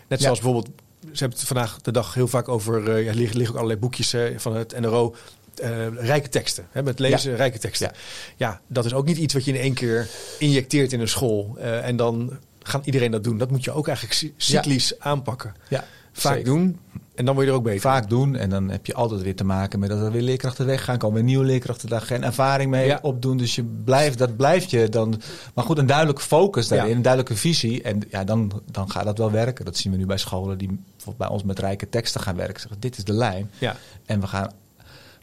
Net 0.08 0.20
zoals 0.20 0.40
bijvoorbeeld, 0.40 0.70
ze 1.00 1.18
hebben 1.18 1.38
het 1.38 1.48
vandaag 1.48 1.80
de 1.80 1.92
dag 1.92 2.14
heel 2.14 2.28
vaak 2.28 2.48
over... 2.48 2.82
Uh, 2.82 3.08
er 3.08 3.14
liggen, 3.14 3.36
liggen 3.36 3.48
ook 3.48 3.62
allerlei 3.62 3.78
boekjes 3.78 4.14
van 4.36 4.56
het 4.56 4.80
NRO 4.80 5.14
uh, 5.62 5.86
rijke 5.94 6.28
teksten. 6.28 6.66
Hè, 6.70 6.82
met 6.82 6.98
lezen, 6.98 7.36
rijke 7.36 7.58
teksten. 7.58 7.90
Ja. 8.36 8.48
ja. 8.48 8.61
dat 8.66 8.84
is 8.84 8.94
ook 8.94 9.06
niet 9.06 9.16
iets 9.16 9.34
wat 9.34 9.44
je 9.44 9.52
in 9.52 9.61
één 9.61 9.74
keer 9.74 10.08
injecteert 10.38 10.92
in 10.92 11.00
een 11.00 11.08
school. 11.08 11.56
Uh, 11.58 11.86
en 11.86 11.96
dan 11.96 12.38
gaat 12.62 12.86
iedereen 12.86 13.11
dat 13.11 13.24
doen. 13.24 13.38
Dat 13.38 13.50
moet 13.50 13.64
je 13.64 13.72
ook 13.72 13.88
eigenlijk 13.88 14.32
cyclisch 14.36 14.98
aanpakken. 14.98 15.54
Ja. 15.68 15.84
Vaak 16.12 16.44
doen 16.44 16.78
en 17.14 17.24
dan 17.24 17.34
word 17.34 17.46
je 17.46 17.52
er 17.52 17.58
ook 17.58 17.64
beter. 17.64 17.80
Vaak 17.80 18.08
doen 18.08 18.36
en 18.36 18.50
dan 18.50 18.70
heb 18.70 18.86
je 18.86 18.94
altijd 18.94 19.22
weer 19.22 19.36
te 19.36 19.44
maken 19.44 19.78
met 19.78 19.88
dat 19.88 20.00
er 20.00 20.12
weer 20.12 20.22
leerkrachten 20.22 20.66
weggaan. 20.66 20.98
Komen 20.98 21.14
weer 21.14 21.24
nieuwe 21.24 21.44
leerkrachten 21.44 21.88
daar 21.88 22.00
geen 22.00 22.24
ervaring 22.24 22.70
mee 22.70 23.02
opdoen. 23.02 23.36
Dus 23.36 23.54
je 23.54 23.64
blijft, 23.64 24.18
dat 24.18 24.36
blijft 24.36 24.70
je 24.70 24.88
dan. 24.88 25.20
Maar 25.54 25.64
goed, 25.64 25.78
een 25.78 25.86
duidelijke 25.86 26.22
focus 26.22 26.68
daarin, 26.68 26.96
een 26.96 27.02
duidelijke 27.02 27.36
visie. 27.36 27.82
En 27.82 28.02
ja, 28.11 28.24
dan, 28.24 28.62
dan 28.70 28.90
gaat 28.90 29.04
dat 29.04 29.18
wel 29.18 29.30
werken. 29.30 29.64
Dat 29.64 29.76
zien 29.76 29.92
we 29.92 29.98
nu 29.98 30.06
bij 30.06 30.16
scholen 30.16 30.58
die 30.58 30.80
bij 31.16 31.28
ons 31.28 31.42
met 31.42 31.58
rijke 31.58 31.88
teksten 31.88 32.20
gaan 32.20 32.36
werken. 32.36 32.61
Zeggen, 32.61 32.80
dit 32.80 32.96
is 32.96 33.04
de 33.04 33.12
lijn. 33.12 33.50
Ja. 33.58 33.76
En 34.06 34.20
we 34.20 34.26
gaan 34.26 34.50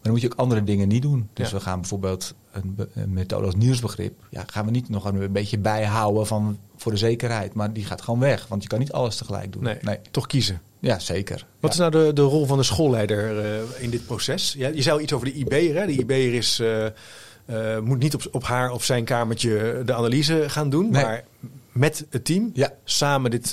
dan 0.02 0.12
moet 0.12 0.22
je 0.22 0.32
ook 0.32 0.40
andere 0.40 0.64
dingen 0.64 0.88
niet 0.88 1.02
doen. 1.02 1.30
Dus 1.34 1.52
we 1.52 1.60
gaan 1.60 1.80
bijvoorbeeld 1.80 2.36
een, 2.64 2.90
een, 2.94 3.14
methode 3.14 3.46
als 3.46 3.56
nieuwsbegrip. 3.56 4.14
Ja, 4.30 4.44
gaan 4.48 4.66
we 4.66 4.72
niet 4.72 4.90
nog 4.90 5.06
een 5.06 5.32
beetje 5.32 5.58
bijhouden 5.58 6.28
van, 6.28 6.60
voor 6.76 6.92
de 6.92 6.98
zekerheid. 6.98 7.54
Maar 7.54 7.74
die 7.74 7.86
gaat 7.86 8.02
gewoon 8.02 8.20
weg. 8.20 8.48
Want 8.48 8.64
je 8.64 8.70
kan 8.70 8.80
niet 8.80 8.92
alles 8.92 9.16
tegelijk 9.16 9.52
doen. 9.52 9.64
Nee, 9.64 10.00
toch 10.12 10.28
kiezen. 10.28 10.62
Ja, 10.80 11.00
zeker. 11.00 11.46
Wat 11.60 11.72
is 11.72 11.78
nou 11.78 11.92
de, 11.92 12.12
de 12.14 12.22
rol 12.22 12.46
van 12.46 12.58
de 12.58 12.64
schoolleider 12.64 13.46
uh, 13.46 13.84
in 13.84 13.90
dit 13.90 14.06
proces? 14.06 14.56
Ja, 14.58 14.68
je 14.68 14.82
zei 14.82 15.00
iets 15.00 15.14
over 15.14 15.28
de 15.28 15.34
IB'er. 15.34 15.76
Hè? 15.76 15.86
De 15.86 15.92
IB'er 15.92 16.34
is, 16.34 16.60
uh, 16.60 16.86
uh, 16.86 17.80
moet 17.80 18.00
niet 18.00 18.14
op, 18.14 18.28
op 18.32 18.44
haar 18.44 18.72
of 18.72 18.84
zijn 18.84 19.04
kamertje 19.04 19.82
de 19.86 19.94
analyse 19.94 20.44
gaan 20.48 20.70
doen. 20.70 20.92
Nee. 20.92 21.04
Maar 21.04 21.24
met 21.72 22.06
het 22.10 22.26
team 22.26 22.52
ja. 22.54 22.74
samen 22.84 23.32
dit 23.32 23.52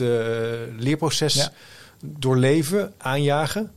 leerproces 0.78 1.34
ja. 1.34 1.52
doorleven, 2.00 2.92
aanjagen 2.98 3.70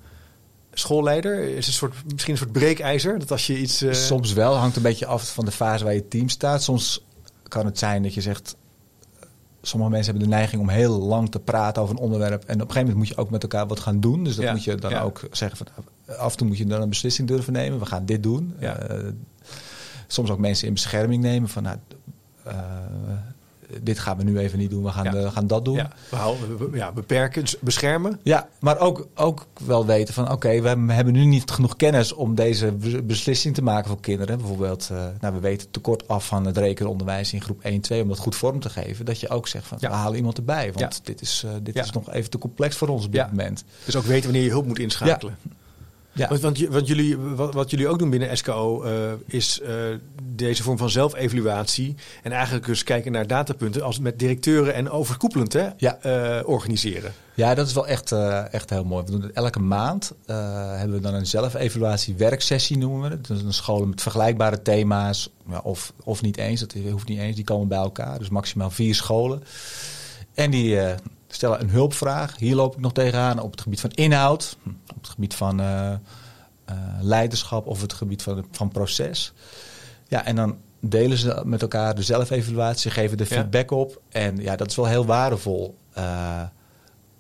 schoolleider? 0.80 1.56
Is 1.56 1.68
een 1.68 1.74
soort, 1.74 1.96
misschien 2.12 2.34
een 2.34 2.40
soort 2.40 2.52
breekijzer? 2.52 3.20
Dat 3.20 3.32
als 3.32 3.48
je 3.48 3.60
iets. 3.60 3.82
Uh... 3.82 3.94
Soms 3.94 4.34
wel, 4.34 4.56
hangt 4.56 4.76
een 4.76 4.82
beetje 4.82 5.06
af 5.06 5.34
van 5.34 5.46
de 5.46 5.52
fase 5.52 5.84
waar 5.84 5.94
je 5.94 6.08
team 6.08 6.30
staat. 6.30 6.64
Soms 6.64 7.04
kan 7.48 7.66
het 7.66 7.80
zijn 7.80 8.04
dat 8.04 8.14
je 8.14 8.22
zegt. 8.22 8.56
Sommige 9.62 9.92
mensen 9.92 10.12
hebben 10.12 10.30
de 10.30 10.36
neiging 10.36 10.62
om 10.62 10.70
heel 10.70 11.00
lang 11.00 11.32
te 11.32 11.40
praten 11.40 11.82
over 11.82 11.96
een 11.96 12.02
onderwerp. 12.02 12.44
En 12.44 12.44
op 12.44 12.50
een 12.50 12.58
gegeven 12.60 12.80
moment 12.80 12.98
moet 12.98 13.08
je 13.08 13.18
ook 13.18 13.30
met 13.30 13.44
elkaar 13.44 13.68
wat 13.68 13.80
gaan 13.80 14.00
doen. 14.00 14.24
Dus 14.24 14.36
dat 14.36 14.52
moet 14.52 14.64
je 14.64 14.76
dan 14.76 14.94
ook 14.94 15.22
zeggen. 15.32 15.58
Van, 15.58 15.68
af 16.18 16.32
en 16.32 16.38
toe 16.38 16.48
moet 16.48 16.58
je 16.58 16.66
dan 16.66 16.82
een 16.82 16.90
beslissing 16.90 17.28
durven 17.28 17.54
nemen. 17.54 17.80
We 17.80 17.86
gaan 17.86 18.06
dit 18.06 18.24
doen. 18.24 18.56
Ja. 18.60 18.92
Uh, 18.92 19.08
soms 20.08 20.30
ook 20.30 20.40
mensen 20.40 20.68
in 20.68 20.74
bescherming 20.74 21.24
nemen. 21.24 21.50
Van, 21.50 21.64
nou, 21.64 21.78
uh, 22.48 22.54
dit 23.82 24.00
gaan 24.00 24.18
we 24.18 24.24
nu 24.24 24.40
even 24.40 24.60
niet 24.60 24.70
doen, 24.70 24.84
we 24.84 24.90
gaan, 24.90 25.20
ja. 25.20 25.30
gaan 25.30 25.48
dat 25.48 25.66
doen. 25.66 25.76
Ja, 25.76 25.92
we 26.10 26.70
ja, 26.74 26.92
beperken, 26.92 27.44
beschermen. 27.60 28.20
Ja, 28.24 28.48
maar 28.60 28.80
ook, 28.80 29.08
ook 29.16 29.46
wel 29.66 29.86
weten 29.86 30.14
van 30.14 30.32
oké, 30.32 30.62
we 30.62 30.68
hebben 30.94 31.14
nu 31.14 31.26
niet 31.26 31.52
genoeg 31.52 31.76
kennis 31.76 32.14
om 32.14 32.36
deze 32.36 32.72
beslissing 33.04 33.56
te 33.56 33.64
maken 33.64 33.88
voor 33.90 34.00
kinderen. 34.00 34.38
Bijvoorbeeld, 34.38 34.90
uh, 34.92 35.06
nou, 35.20 35.34
we 35.34 35.40
weten 35.40 35.72
tekort 35.72 36.08
af 36.08 36.28
van 36.28 36.46
het 36.46 36.58
rekenonderwijs 36.58 37.34
in 37.34 37.42
groep 37.42 37.62
1, 37.62 37.82
2 37.82 38.02
om 38.02 38.08
dat 38.08 38.18
goed 38.18 38.36
vorm 38.36 38.60
te 38.60 38.70
geven. 38.70 39.06
Dat 39.06 39.20
je 39.20 39.30
ook 39.30 39.48
zegt 39.48 39.68
van 39.68 39.78
we 39.80 39.88
halen 39.88 40.18
iemand 40.18 40.38
erbij, 40.38 40.74
want 40.74 41.06
dit, 41.06 41.22
is, 41.22 41.44
uh, 41.46 41.52
dit 41.62 41.76
is 41.76 41.92
nog 41.92 42.12
even 42.14 42.30
te 42.30 42.38
complex 42.38 42.76
voor 42.76 42.88
ons 42.88 43.06
op 43.06 43.12
dit 43.12 43.28
moment. 43.30 43.64
Dus 43.86 43.96
ook 43.96 44.04
weten 44.04 44.24
wanneer 44.24 44.44
je 44.44 44.50
hulp 44.50 44.66
moet 44.66 44.80
inschakelen. 44.80 45.38
Ja. 46.18 46.28
Want, 46.28 46.42
want, 46.42 46.60
want 46.60 46.88
jullie, 46.88 47.18
wat, 47.18 47.54
wat, 47.54 47.70
jullie 47.70 47.88
ook 47.88 48.00
doen 48.00 48.10
binnen 48.10 48.38
SKO 48.38 48.84
is 49.26 49.62
deze 50.24 50.64
vorm 50.64 50.78
van 50.78 50.90
zelfevaluatie. 50.90 51.96
En 52.24 52.32
eigenlijk 52.32 52.66
dus 52.66 52.84
kijken 52.84 53.12
naar 53.12 53.28
datapunten 53.28 53.82
als 53.82 54.00
met 54.00 54.20
directeuren 54.20 54.74
en 54.74 54.90
overkoepelend 54.90 55.54
hè, 55.54 55.68
ja. 55.78 55.98
organiseren. 56.46 57.14
Ja, 57.34 57.56
dat 57.56 57.68
is 57.68 57.74
wel 57.74 57.88
echt, 57.88 58.12
echt 58.52 58.70
heel 58.70 58.84
mooi. 58.84 59.04
We 59.06 59.12
doen 59.12 59.22
het 59.22 59.32
elke 59.32 59.60
maand. 59.60 60.14
hebben 60.26 60.92
we 60.92 61.00
dan 61.00 61.14
een 61.14 61.28
zelfevaluatie 61.28 62.16
werksessie 62.16 62.78
noemen 62.78 63.02
we 63.02 63.16
het. 63.16 63.28
Dus 63.28 63.42
een 63.42 63.54
school 63.54 63.86
met 63.86 64.02
vergelijkbare 64.02 64.62
thema's. 64.62 65.30
of, 65.64 65.94
of 66.04 66.22
niet 66.22 66.38
eens, 66.38 66.60
dat 66.60 66.74
hoeft 66.92 67.08
niet 67.08 67.20
eens. 67.20 67.36
Die 67.36 67.46
komen 67.46 67.68
bij 67.68 67.78
elkaar. 67.78 68.20
Dus 68.20 68.30
maximaal 68.30 68.70
vier 68.70 68.96
scholen. 68.96 69.44
En 70.34 70.52
die 70.52 70.80
stellen 71.28 71.62
een 71.62 71.70
hulpvraag. 71.70 72.38
Hier 72.38 72.56
loop 72.56 72.74
ik 72.74 72.80
nog 72.80 72.94
tegenaan 72.94 73.40
op 73.40 73.52
het 73.52 73.62
gebied 73.62 73.80
van 73.80 73.90
inhoud, 73.90 74.58
op 74.98 75.04
het 75.04 75.12
gebied 75.12 75.36
van 75.36 75.62
uh, 75.62 75.94
leiderschap 77.02 77.68
of 77.68 77.82
het 77.82 77.94
gebied 77.94 78.24
van, 78.24 78.46
van 78.52 78.70
proces. 78.70 79.34
Ja, 80.08 80.26
en 80.26 80.36
dan 80.36 80.58
delen 80.80 81.18
ze 81.18 81.42
met 81.46 81.62
elkaar 81.62 81.96
de 81.96 82.04
zelfevaluatie, 82.04 82.92
geven 82.92 83.18
de 83.18 83.26
feedback 83.26 83.72
op. 83.72 84.02
En 84.10 84.38
ja, 84.38 84.56
dat 84.56 84.70
is 84.70 84.76
wel 84.76 84.86
heel 84.86 85.06
waardevol. 85.06 85.78
Uh, 85.98 86.42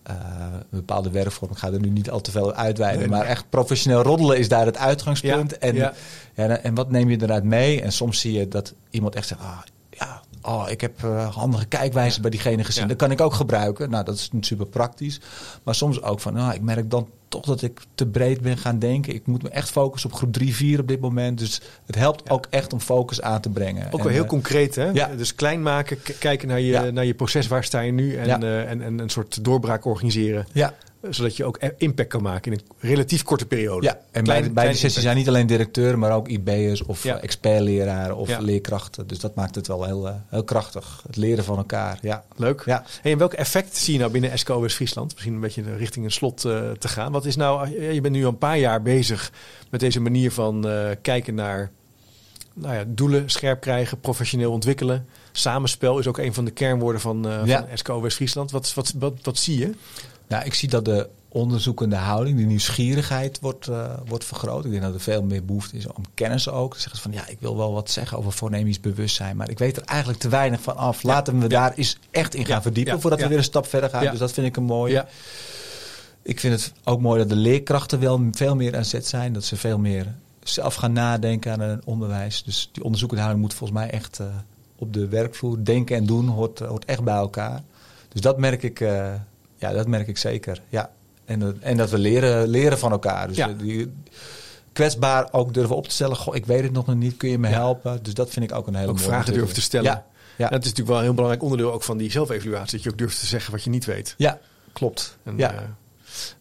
een 0.03 0.65
bepaalde 0.69 1.11
werkvorm. 1.11 1.51
Ik 1.51 1.57
ga 1.57 1.71
er 1.71 1.79
nu 1.79 1.89
niet 1.89 2.09
al 2.09 2.21
te 2.21 2.31
veel 2.31 2.53
uitweiden. 2.53 3.09
Maar 3.09 3.25
echt 3.25 3.49
professioneel 3.49 4.01
roddelen 4.01 4.37
is 4.37 4.49
daar 4.49 4.65
het 4.65 4.77
uitgangspunt. 4.77 5.57
en, 5.57 5.75
ja. 5.75 5.93
en 6.35 6.75
wat 6.75 6.91
neem 6.91 7.09
je 7.09 7.21
eruit 7.21 7.43
mee? 7.43 7.81
En 7.81 7.91
soms 7.91 8.19
zie 8.19 8.33
je 8.33 8.47
dat 8.47 8.73
iemand 8.89 9.15
echt 9.15 9.27
zegt... 9.27 9.41
Ah, 9.41 9.59
ja, 9.89 10.21
oh, 10.47 10.69
ik 10.69 10.81
heb 10.81 11.03
uh, 11.03 11.35
handige 11.35 11.65
kijkwijzen 11.65 12.21
bij 12.21 12.31
diegene 12.31 12.63
gezien. 12.63 12.87
Dat 12.87 12.97
kan 12.97 13.11
ik 13.11 13.21
ook 13.21 13.33
gebruiken. 13.33 13.89
Nou, 13.89 14.03
dat 14.03 14.15
is 14.15 14.29
super 14.39 14.65
praktisch. 14.65 15.19
Maar 15.63 15.75
soms 15.75 16.01
ook 16.01 16.19
van, 16.19 16.33
nou, 16.33 16.53
ik 16.53 16.61
merk 16.61 16.89
dan 16.91 17.07
toch 17.27 17.45
dat 17.45 17.61
ik 17.61 17.81
te 17.95 18.07
breed 18.07 18.41
ben 18.41 18.57
gaan 18.57 18.79
denken. 18.79 19.13
Ik 19.13 19.27
moet 19.27 19.43
me 19.43 19.49
echt 19.49 19.69
focussen 19.69 20.09
op 20.09 20.15
groep 20.15 20.33
3, 20.33 20.55
4 20.55 20.79
op 20.79 20.87
dit 20.87 20.99
moment. 20.99 21.39
Dus 21.39 21.61
het 21.85 21.95
helpt 21.95 22.29
ook 22.29 22.47
echt 22.49 22.73
om 22.73 22.79
focus 22.79 23.21
aan 23.21 23.41
te 23.41 23.49
brengen. 23.49 23.91
Ook 23.91 24.03
wel 24.03 24.11
heel 24.11 24.23
uh, 24.23 24.29
concreet, 24.29 24.75
hè? 24.75 24.89
Ja. 24.89 25.07
Dus 25.15 25.35
klein 25.35 25.61
maken, 25.61 25.97
kijken 26.19 26.47
naar 26.47 26.59
je, 26.59 26.91
naar 26.91 27.05
je 27.05 27.13
proces. 27.13 27.47
Waar 27.47 27.63
sta 27.63 27.79
je 27.79 27.91
nu? 27.91 28.15
En, 28.15 28.43
uh, 28.43 28.69
en, 28.69 28.81
en 28.81 28.99
een 28.99 29.09
soort 29.09 29.43
doorbraak 29.43 29.85
organiseren. 29.85 30.47
Ja 30.51 30.73
zodat 31.09 31.37
je 31.37 31.45
ook 31.45 31.59
impact 31.77 32.09
kan 32.09 32.21
maken 32.21 32.51
in 32.51 32.57
een 32.57 32.89
relatief 32.89 33.23
korte 33.23 33.45
periode. 33.45 33.85
Ja, 33.85 33.99
en 34.11 34.23
bij, 34.23 34.51
bij 34.51 34.67
de 34.67 34.73
sessies 34.73 35.03
zijn 35.03 35.17
niet 35.17 35.27
alleen 35.27 35.47
directeuren, 35.47 35.99
maar 35.99 36.11
ook 36.11 36.27
IB'ers 36.27 36.83
of 36.83 37.03
ja. 37.03 37.19
expertleraren 37.19 38.15
of 38.15 38.39
leerkrachten. 38.39 39.07
Dus 39.07 39.19
dat 39.19 39.35
maakt 39.35 39.55
het 39.55 39.67
wel 39.67 39.83
heel, 39.83 40.07
eh, 40.07 40.15
heel 40.29 40.43
krachtig. 40.43 41.03
Het 41.07 41.15
leren 41.15 41.43
van 41.43 41.57
elkaar. 41.57 41.99
Ja. 42.01 42.23
Leuk. 42.35 42.63
Ja. 42.65 42.83
en 43.03 43.17
welk 43.17 43.33
effect 43.33 43.77
zie 43.77 43.93
je 43.93 43.99
nou 43.99 44.11
binnen 44.11 44.39
SKO 44.39 44.61
West-Friesland? 44.61 45.11
Misschien 45.13 45.33
een 45.33 45.39
beetje 45.39 45.75
richting 45.75 46.05
een 46.05 46.11
slot 46.11 46.45
uh, 46.45 46.71
te 46.71 46.87
gaan. 46.87 47.11
Wat 47.11 47.25
is 47.25 47.35
nou, 47.35 47.75
eh, 47.75 47.93
je 47.93 48.01
bent 48.01 48.15
nu 48.15 48.23
al 48.23 48.29
een 48.29 48.37
paar 48.37 48.57
jaar 48.57 48.81
bezig 48.81 49.31
met 49.69 49.79
deze 49.79 49.99
manier 49.99 50.31
van 50.31 50.67
uh, 50.67 50.89
kijken 51.01 51.35
naar 51.35 51.71
nou 52.53 52.75
ja, 52.75 52.83
doelen 52.87 53.29
scherp 53.29 53.61
krijgen, 53.61 53.99
professioneel 53.99 54.51
ontwikkelen. 54.51 55.05
Samenspel 55.31 55.99
is 55.99 56.07
ook 56.07 56.17
een 56.17 56.33
van 56.33 56.45
de 56.45 56.51
kernwoorden 56.51 57.01
van, 57.01 57.27
uh, 57.27 57.45
ja. 57.45 57.67
van 57.67 57.77
SKO 57.77 58.01
West-Friesland. 58.01 58.51
Wat, 58.51 58.73
wat, 58.73 58.93
wat, 58.97 59.13
wat 59.21 59.37
zie 59.37 59.57
je? 59.57 59.73
Nou, 60.27 60.45
ik 60.45 60.53
zie 60.53 60.69
dat 60.69 60.85
de 60.85 61.09
onderzoekende 61.29 61.95
houding, 61.95 62.37
de 62.37 62.43
nieuwsgierigheid 62.43 63.39
wordt, 63.39 63.67
uh, 63.67 63.93
wordt 64.05 64.25
vergroot. 64.25 64.65
Ik 64.65 64.71
denk 64.71 64.83
dat 64.83 64.93
er 64.93 64.99
veel 64.99 65.23
meer 65.23 65.45
behoefte 65.45 65.77
is 65.77 65.87
om 65.87 66.03
kennis 66.13 66.49
ook. 66.49 66.73
Te 66.73 66.81
zeggen 66.81 67.01
van 67.01 67.11
ja, 67.11 67.27
ik 67.27 67.37
wil 67.39 67.57
wel 67.57 67.73
wat 67.73 67.89
zeggen 67.89 68.17
over 68.17 68.31
fonemisch 68.31 68.79
bewustzijn, 68.79 69.37
maar 69.37 69.49
ik 69.49 69.59
weet 69.59 69.77
er 69.77 69.83
eigenlijk 69.83 70.19
te 70.19 70.29
weinig 70.29 70.61
van 70.61 70.77
af. 70.77 71.03
Laten 71.03 71.39
we 71.39 71.47
daar 71.47 71.73
eens 71.73 71.97
echt 72.11 72.35
in 72.35 72.45
gaan 72.45 72.61
verdiepen 72.61 73.01
voordat 73.01 73.21
we 73.21 73.27
weer 73.27 73.37
een 73.37 73.43
stap 73.43 73.67
verder 73.67 73.89
gaan. 73.89 74.09
Dus 74.09 74.19
dat 74.19 74.31
vind 74.31 74.47
ik 74.47 74.57
een 74.57 74.63
mooie. 74.63 75.05
Ik 76.21 76.39
vind 76.39 76.53
het 76.61 76.73
ook 76.83 77.01
mooi 77.01 77.19
dat 77.19 77.29
de 77.29 77.35
leerkrachten 77.35 77.99
wel 77.99 78.27
veel 78.31 78.55
meer 78.55 78.75
aan 78.75 78.85
zet 78.85 79.07
zijn. 79.07 79.33
Dat 79.33 79.43
ze 79.43 79.55
veel 79.55 79.77
meer 79.77 80.15
zelf 80.43 80.75
gaan 80.75 80.93
nadenken 80.93 81.51
aan 81.51 81.59
het 81.59 81.85
onderwijs. 81.85 82.43
Dus 82.43 82.69
die 82.71 82.83
onderzoekende 82.83 83.23
houding 83.23 83.47
moet 83.47 83.57
volgens 83.57 83.79
mij 83.79 83.89
echt 83.89 84.19
uh, 84.19 84.27
op 84.75 84.93
de 84.93 85.07
werkvloer 85.07 85.63
denken 85.63 85.95
en 85.95 86.05
doen 86.05 86.27
hoort, 86.27 86.59
hoort 86.59 86.85
echt 86.85 87.03
bij 87.03 87.15
elkaar. 87.15 87.61
Dus 88.09 88.21
dat 88.21 88.37
merk 88.37 88.63
ik. 88.63 88.79
Uh, 88.79 89.13
ja, 89.57 89.71
dat 89.71 89.87
merk 89.87 90.07
ik 90.07 90.17
zeker. 90.17 90.61
Ja. 90.69 90.91
En, 91.25 91.39
dat, 91.39 91.55
en 91.59 91.77
dat 91.77 91.89
we 91.89 91.97
leren, 91.97 92.47
leren 92.47 92.79
van 92.79 92.91
elkaar. 92.91 93.27
Dus 93.27 93.45
die, 93.57 93.91
kwetsbaar 94.73 95.27
ook 95.31 95.53
durven 95.53 95.75
op 95.75 95.87
te 95.87 95.93
stellen. 95.93 96.15
Goh, 96.15 96.35
ik 96.35 96.45
weet 96.45 96.63
het 96.63 96.71
nog 96.71 96.95
niet, 96.95 97.17
kun 97.17 97.29
je 97.29 97.37
me 97.37 97.47
helpen? 97.47 98.03
Dus 98.03 98.13
dat 98.13 98.29
vind 98.29 98.51
ik 98.51 98.57
ook 98.57 98.67
een 98.67 98.75
hele 98.75 98.87
ook 98.87 98.95
mooie 98.95 99.07
vragen 99.07 99.33
durven 99.33 99.53
te 99.53 99.61
stellen. 99.61 99.91
Ja. 99.91 100.05
ja. 100.35 100.49
dat 100.49 100.63
is 100.63 100.69
natuurlijk 100.69 100.87
wel 100.87 100.97
een 100.97 101.03
heel 101.03 101.13
belangrijk 101.13 101.43
onderdeel 101.43 101.73
ook 101.73 101.83
van 101.83 101.97
die 101.97 102.11
zelfevaluatie. 102.11 102.71
Dat 102.71 102.83
je 102.83 102.89
ook 102.89 102.97
durft 102.97 103.19
te 103.19 103.25
zeggen 103.25 103.51
wat 103.51 103.63
je 103.63 103.69
niet 103.69 103.85
weet. 103.85 104.13
Ja, 104.17 104.39
klopt. 104.73 105.17
En, 105.23 105.37
ja. 105.37 105.53
Uh, 105.53 105.59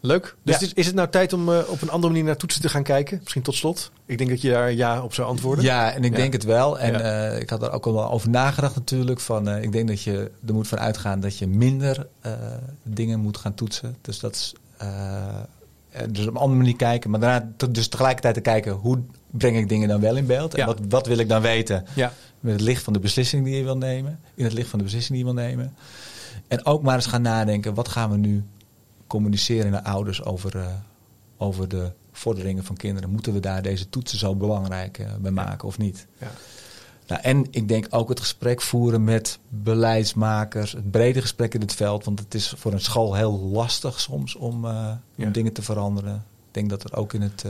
Leuk. 0.01 0.37
Dus 0.43 0.63
is, 0.63 0.73
is, 0.73 0.87
het 0.87 0.95
nou 0.95 1.09
tijd 1.09 1.33
om 1.33 1.49
uh, 1.49 1.59
op 1.69 1.83
een 1.83 1.91
andere 1.91 2.13
manier 2.13 2.27
naar 2.27 2.37
toetsen 2.37 2.63
te 2.63 2.69
gaan 2.69 2.83
kijken? 2.83 3.19
Misschien 3.21 3.43
tot 3.43 3.55
slot. 3.55 3.91
Ik 4.07 4.19
denk 4.19 4.31
dat 4.31 4.41
je 4.41 4.51
daar 4.51 4.73
ja 4.73 5.03
op 5.03 5.15
zou 5.15 5.29
antwoorden. 5.29 5.65
Ja, 5.65 5.93
en 5.93 6.05
ik 6.05 6.17
denk 6.17 6.33
het 6.33 6.45
wel. 6.45 6.79
En 6.79 6.93
ja. 6.93 7.33
uh, 7.33 7.41
ik 7.41 7.51
had 7.51 7.63
er 7.63 7.73
ook 7.73 7.87
al 7.87 7.93
wel 7.93 8.11
over 8.11 8.31
nagedacht 8.31 8.75
natuurlijk. 8.75 9.21
Van, 9.21 9.49
uh, 9.49 9.63
ik 9.63 9.73
denk 9.73 9.89
dat 9.89 10.03
je 10.03 10.31
er 10.47 10.55
moet 10.55 10.69
van 10.69 10.79
uitgaan 10.79 11.21
dat 11.21 11.39
je 11.39 11.47
minder 11.47 12.07
dingen 12.83 13.21
moet 13.21 13.37
gaan 13.37 13.55
toetsen. 13.55 13.97
Dus 14.01 14.19
dat 14.19 14.35
is 14.35 14.55
dus 16.11 16.27
op 16.27 16.35
een 16.35 16.41
andere 16.41 16.59
manier 16.59 16.77
kijken. 16.77 17.11
Maar 17.11 17.21
daarna 17.21 17.49
dus 17.71 17.89
tegelijkertijd 17.89 18.35
te 18.35 18.41
kijken 18.41 18.73
hoe 18.73 18.99
breng 19.31 19.57
ik 19.57 19.69
dingen 19.69 19.89
dan 19.89 20.01
wel 20.01 20.17
in 20.17 20.27
beeld. 20.27 20.55
En 20.55 20.67
wat, 20.67 20.79
wat 20.89 21.07
wil 21.07 21.19
ik 21.19 21.29
dan 21.29 21.43
weten 21.43 21.85
ja. 21.95 22.13
met 22.41 22.53
het 22.53 22.63
licht 22.63 22.83
van 22.83 22.93
de 22.93 22.99
beslissing 22.99 23.45
die 23.45 23.57
je 23.57 23.63
wil 23.63 23.77
nemen. 23.77 24.19
In 24.35 24.45
het 24.45 24.53
licht 24.53 24.69
van 24.69 24.79
de 24.79 24.85
beslissing 24.85 25.19
die 25.19 25.27
je 25.27 25.35
wil 25.35 25.43
nemen. 25.43 25.75
En 26.49 26.65
ook 26.65 26.83
maar 26.83 26.95
eens 26.95 27.07
gaan 27.07 27.23
nadenken, 27.23 27.75
wat 27.75 27.89
gaan 27.89 28.11
we 28.11 28.17
nu 28.17 28.45
communiceren 29.07 29.71
naar 29.71 29.83
ouders 29.83 30.25
over, 30.25 30.57
uh, 30.57 30.67
over 31.37 31.69
de 31.69 31.93
vorderingen 32.13 32.65
van 32.65 32.77
kinderen. 32.77 33.11
Moeten 33.11 33.33
we 33.33 33.41
daar 33.41 33.63
deze 33.63 33.89
toetsen 33.89 34.19
zo 34.19 34.35
belangrijk 34.35 34.99
uh, 34.99 35.15
bij 35.21 35.31
maken 35.31 35.69
of 35.69 35.79
niet? 35.79 36.07
Ja. 36.19 36.31
Nou, 37.07 37.21
en 37.23 37.47
ik 37.51 37.69
denk 37.69 37.87
ook 37.91 38.09
het 38.09 38.21
gesprek 38.21 38.63
voeren 38.63 39.05
met 39.05 39.39
beleidsmakers, 39.49 40.73
het 40.73 40.91
brede 40.91 41.21
gesprek 41.21 41.55
in 41.55 41.61
het 41.61 41.73
veld. 41.73 42.05
Want 42.05 42.19
het 42.19 42.35
is 42.35 42.55
voor 42.57 42.73
een 42.73 42.81
school 42.81 43.15
heel 43.15 43.41
lastig 43.41 44.01
soms 44.01 44.35
om, 44.35 44.65
uh, 44.65 44.91
om 45.17 45.33
dingen 45.33 45.53
te 45.53 45.63
veranderen. 45.63 46.15
Ik 46.15 46.55
denk 46.55 46.71
dat 46.71 46.85
er 46.85 46.97
ook 46.97 47.13
in 47.13 47.23
het 47.23 47.45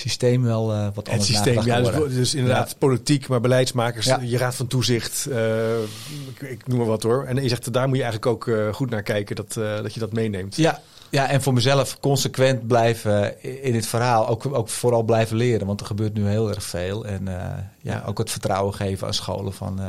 systeem 0.00 0.42
wel 0.42 0.74
uh, 0.74 0.88
wat 0.94 1.08
anders 1.08 1.28
Het 1.28 1.36
systeem, 1.36 1.64
ja, 1.64 1.80
dus, 1.80 2.14
dus, 2.14 2.34
inderdaad 2.34 2.78
politiek, 2.78 3.28
maar 3.28 3.40
beleidsmakers, 3.40 4.06
je 4.20 4.38
raad 4.38 4.54
van 4.54 4.66
toezicht, 4.66 5.26
uh, 5.28 5.82
ik, 6.28 6.40
ik, 6.40 6.66
noem 6.66 6.78
maar 6.78 6.86
wat 6.86 7.02
hoor. 7.02 7.24
En 7.24 7.42
je 7.42 7.48
zegt, 7.48 7.72
daar 7.72 7.88
moet 7.88 7.96
je 7.96 8.02
eigenlijk 8.02 8.32
ook 8.32 8.46
uh, 8.46 8.74
goed 8.74 8.90
naar 8.90 9.02
kijken, 9.02 9.36
dat, 9.36 9.52
dat 9.54 9.94
je 9.94 10.00
dat 10.00 10.12
meeneemt. 10.12 10.56
Ja, 10.56 10.80
ja, 11.10 11.28
en 11.28 11.42
voor 11.42 11.52
mezelf 11.52 12.00
consequent 12.00 12.66
blijven 12.66 13.42
in 13.62 13.74
het 13.74 13.86
verhaal, 13.86 14.28
ook, 14.28 14.54
ook 14.54 14.68
vooral 14.68 15.02
blijven 15.02 15.36
leren, 15.36 15.66
want 15.66 15.80
er 15.80 15.86
gebeurt 15.86 16.14
nu 16.14 16.26
heel 16.26 16.48
erg 16.48 16.62
veel. 16.62 17.06
En 17.06 17.24
ja, 17.24 17.72
ja, 17.80 18.02
ook 18.06 18.18
het 18.18 18.30
vertrouwen 18.30 18.74
geven 18.74 19.06
aan 19.06 19.14
scholen 19.14 19.52
van, 19.52 19.80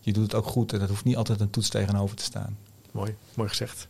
je 0.00 0.12
doet 0.12 0.22
het 0.22 0.34
ook 0.34 0.46
goed 0.46 0.72
en 0.72 0.78
dat 0.78 0.88
hoeft 0.88 1.04
niet 1.04 1.16
altijd 1.16 1.40
een 1.40 1.50
toets 1.50 1.68
tegenover 1.68 2.16
te 2.16 2.22
staan. 2.22 2.56
Mooi, 2.90 3.14
mooi 3.34 3.48
gezegd. 3.48 3.88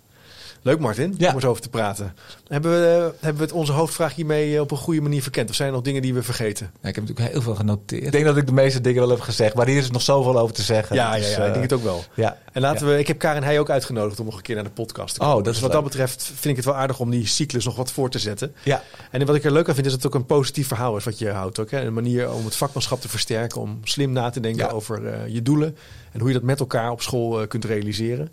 Leuk 0.64 0.78
Martin, 0.78 1.14
ja. 1.18 1.28
om 1.28 1.34
eens 1.34 1.44
over 1.44 1.62
te 1.62 1.68
praten. 1.68 2.14
Hebben 2.48 2.70
we, 2.70 2.96
uh, 2.98 3.02
hebben 3.20 3.36
we 3.36 3.42
het 3.42 3.52
onze 3.52 3.72
hoofdvraag 3.72 4.14
hiermee 4.14 4.54
eh, 4.54 4.60
op 4.60 4.70
een 4.70 4.76
goede 4.76 5.00
manier 5.00 5.22
verkend? 5.22 5.48
Of 5.48 5.54
zijn 5.54 5.68
er 5.68 5.74
nog 5.74 5.84
dingen 5.84 6.02
die 6.02 6.14
we 6.14 6.22
vergeten? 6.22 6.70
Ja, 6.82 6.88
ik 6.88 6.94
heb 6.94 7.04
natuurlijk 7.04 7.32
heel 7.32 7.42
veel 7.42 7.54
genoteerd. 7.54 8.04
Ik 8.04 8.12
denk 8.12 8.24
dat 8.24 8.36
ik 8.36 8.46
de 8.46 8.52
meeste 8.52 8.80
dingen 8.80 9.00
wel 9.00 9.10
heb 9.10 9.20
gezegd. 9.20 9.54
Maar 9.54 9.66
hier 9.66 9.76
is 9.76 9.90
nog 9.90 10.02
zoveel 10.02 10.38
over 10.38 10.54
te 10.54 10.62
zeggen. 10.62 10.96
Ja, 10.96 11.16
dus, 11.16 11.30
ja, 11.30 11.38
ja 11.38 11.46
ik 11.46 11.52
denk 11.52 11.64
het 11.64 11.72
ook 11.72 11.82
wel. 11.82 12.04
Ja. 12.14 12.38
En 12.52 12.60
laten 12.60 12.86
we, 12.86 12.98
ik 12.98 13.06
heb 13.06 13.18
Karin 13.18 13.42
Heij 13.42 13.60
ook 13.60 13.70
uitgenodigd 13.70 14.20
om 14.20 14.24
nog 14.24 14.36
een 14.36 14.42
keer 14.42 14.54
naar 14.54 14.64
de 14.64 14.70
podcast 14.70 15.14
te 15.14 15.20
komen. 15.20 15.36
Oh, 15.36 15.44
dat 15.44 15.54
is 15.54 15.60
dus 15.60 15.68
wat 15.68 15.72
dat 15.72 15.84
betreft 15.84 16.22
vind 16.24 16.44
ik 16.44 16.56
het 16.56 16.64
wel 16.64 16.74
aardig 16.74 17.00
om 17.00 17.10
die 17.10 17.26
cyclus 17.26 17.64
nog 17.64 17.76
wat 17.76 17.92
voor 17.92 18.10
te 18.10 18.18
zetten. 18.18 18.54
Ja. 18.62 18.82
En 19.10 19.26
wat 19.26 19.36
ik 19.36 19.44
er 19.44 19.52
leuk 19.52 19.68
aan 19.68 19.74
vind 19.74 19.86
is 19.86 19.92
dat 19.92 20.02
het 20.02 20.12
ook 20.12 20.20
een 20.20 20.26
positief 20.26 20.68
verhaal 20.68 20.96
is 20.96 21.04
wat 21.04 21.18
je 21.18 21.30
houdt. 21.30 21.58
Ook, 21.58 21.70
hè? 21.70 21.84
Een 21.84 21.94
manier 21.94 22.32
om 22.32 22.44
het 22.44 22.56
vakmanschap 22.56 23.00
te 23.00 23.08
versterken. 23.08 23.60
Om 23.60 23.80
slim 23.84 24.12
na 24.12 24.30
te 24.30 24.40
denken 24.40 24.70
over 24.70 25.02
uh, 25.02 25.12
je 25.28 25.42
doelen. 25.42 25.76
En 26.12 26.20
hoe 26.20 26.28
je 26.28 26.34
dat 26.34 26.42
met 26.42 26.60
elkaar 26.60 26.90
op 26.90 27.02
school 27.02 27.42
uh, 27.42 27.48
kunt 27.48 27.64
realiseren. 27.64 28.32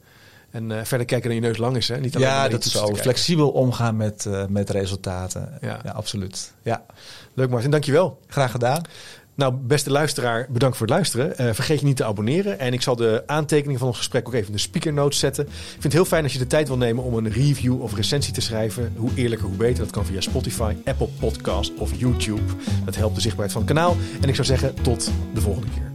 En 0.52 0.70
uh, 0.70 0.80
verder 0.84 1.08
kijken 1.08 1.30
naar 1.30 1.40
je 1.40 1.44
neus 1.44 1.58
lang 1.58 1.76
is. 1.76 1.88
Hè? 1.88 2.00
Niet 2.00 2.16
alleen 2.16 2.28
ja, 2.28 2.48
dat 2.48 2.66
is 2.66 2.72
zo. 2.72 2.96
Flexibel 2.96 3.50
omgaan 3.50 3.98
met, 3.98 4.26
uh, 4.28 4.46
met 4.46 4.70
resultaten. 4.70 5.58
Ja. 5.62 5.80
ja, 5.84 5.92
absoluut. 5.92 6.54
Ja. 6.62 6.86
Leuk 7.34 7.50
Martin, 7.50 7.72
dankjewel. 7.72 8.20
Graag 8.28 8.52
gedaan. 8.52 8.82
Nou, 9.36 9.54
beste 9.54 9.92
luisteraar, 9.92 10.48
bedankt 10.50 10.78
voor 10.78 10.86
het 10.86 10.96
luisteren. 10.96 11.34
Uh, 11.42 11.54
vergeet 11.54 11.80
je 11.80 11.86
niet 11.86 11.96
te 11.96 12.06
abonneren. 12.06 12.60
En 12.60 12.74
ik 12.74 12.82
zal 12.82 12.96
de 12.96 13.24
aantekeningen 13.26 13.80
van 13.80 13.88
ons 13.88 13.98
gesprek 13.98 14.28
ook 14.28 14.34
even 14.34 14.48
in 14.48 14.54
de 14.54 14.60
speaker 14.60 14.94
notes 14.94 15.20
zetten. 15.20 15.46
Ik 15.46 15.52
vind 15.70 15.84
het 15.84 15.94
heel 15.94 16.06
fijn 16.06 16.24
als 16.24 16.34
je 16.34 16.40
de 16.40 16.48
tijd 16.48 16.68
wil 16.68 16.78
nemen 16.78 17.04
om 17.04 17.14
een 17.14 17.32
review 17.32 17.82
of 17.82 17.96
recensie 17.96 18.34
te 18.34 18.42
schrijven. 18.42 18.94
Hoe 18.96 19.12
eerlijker, 19.16 19.48
hoe 19.48 19.58
beter. 19.58 19.84
Dat 19.84 19.92
kan 19.92 20.06
via 20.06 20.22
Spotify, 20.22 20.76
Apple 20.86 21.08
Podcast 21.20 21.72
of 21.78 21.92
YouTube. 21.96 22.42
Dat 22.86 22.96
helpt 22.96 23.16
de 23.16 23.22
zichtbaarheid 23.22 23.58
van 23.58 23.62
het 23.62 23.72
kanaal. 23.74 23.98
En 24.22 24.30
ik 24.30 24.36
zou 24.36 24.48
zeggen, 24.48 24.74
tot 24.82 25.12
de 25.34 25.42
volgende 25.42 25.68
keer. 25.70 25.89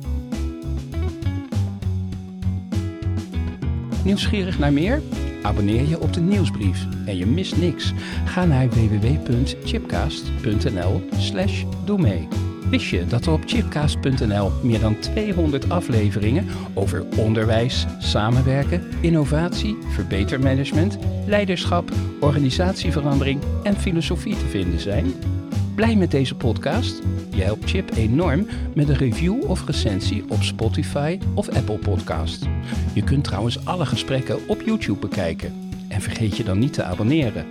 Nieuwsgierig 4.04 4.58
naar 4.58 4.72
meer? 4.72 5.02
Abonneer 5.42 5.88
je 5.88 6.00
op 6.00 6.12
de 6.12 6.20
nieuwsbrief 6.20 6.86
en 7.06 7.16
je 7.16 7.26
mist 7.26 7.56
niks. 7.56 7.92
Ga 8.24 8.44
naar 8.44 8.68
www.chipcast.nl 8.68 11.08
slash 11.18 11.64
doe 11.84 11.98
mee. 11.98 12.28
Wist 12.70 12.86
je 12.86 13.06
dat 13.06 13.26
er 13.26 13.32
op 13.32 13.42
chipcast.nl 13.46 14.50
meer 14.62 14.80
dan 14.80 14.98
200 14.98 15.70
afleveringen 15.70 16.46
over 16.74 17.06
onderwijs, 17.16 17.86
samenwerken, 17.98 18.82
innovatie, 19.00 19.76
verbetermanagement, 19.88 20.98
leiderschap, 21.26 21.90
organisatieverandering 22.20 23.40
en 23.62 23.76
filosofie 23.76 24.36
te 24.36 24.46
vinden 24.46 24.80
zijn? 24.80 25.12
Blij 25.74 25.96
met 25.96 26.10
deze 26.10 26.34
podcast? 26.34 27.02
Je 27.30 27.42
helpt 27.42 27.70
Chip 27.70 27.90
enorm 27.96 28.46
met 28.74 28.88
een 28.88 28.96
review 28.96 29.50
of 29.50 29.66
recensie 29.66 30.24
op 30.28 30.42
Spotify 30.42 31.18
of 31.34 31.48
Apple 31.48 31.78
Podcast. 31.78 32.46
Je 32.92 33.02
kunt 33.02 33.24
trouwens 33.24 33.66
alle 33.66 33.86
gesprekken 33.86 34.48
op 34.48 34.62
YouTube 34.62 34.98
bekijken. 34.98 35.70
En 35.88 36.00
vergeet 36.00 36.36
je 36.36 36.44
dan 36.44 36.58
niet 36.58 36.72
te 36.72 36.82
abonneren. 36.82 37.46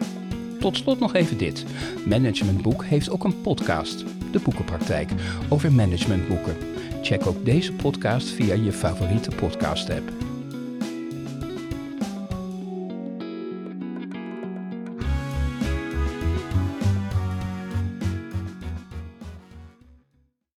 Tot 0.60 0.78
slot 0.78 1.00
nog 1.00 1.14
even 1.14 1.38
dit. 1.38 1.66
Managementboek 2.06 2.86
heeft 2.86 3.10
ook 3.10 3.24
een 3.24 3.42
podcast, 3.42 4.06
De 4.32 4.40
Boekenpraktijk, 4.40 5.10
over 5.50 5.72
managementboeken. 5.72 6.56
Check 7.02 7.26
ook 7.26 7.46
deze 7.46 7.74
podcast 7.74 8.28
via 8.28 8.54
je 8.54 8.72
favoriete 8.72 9.32
podcast-app. 9.36 10.33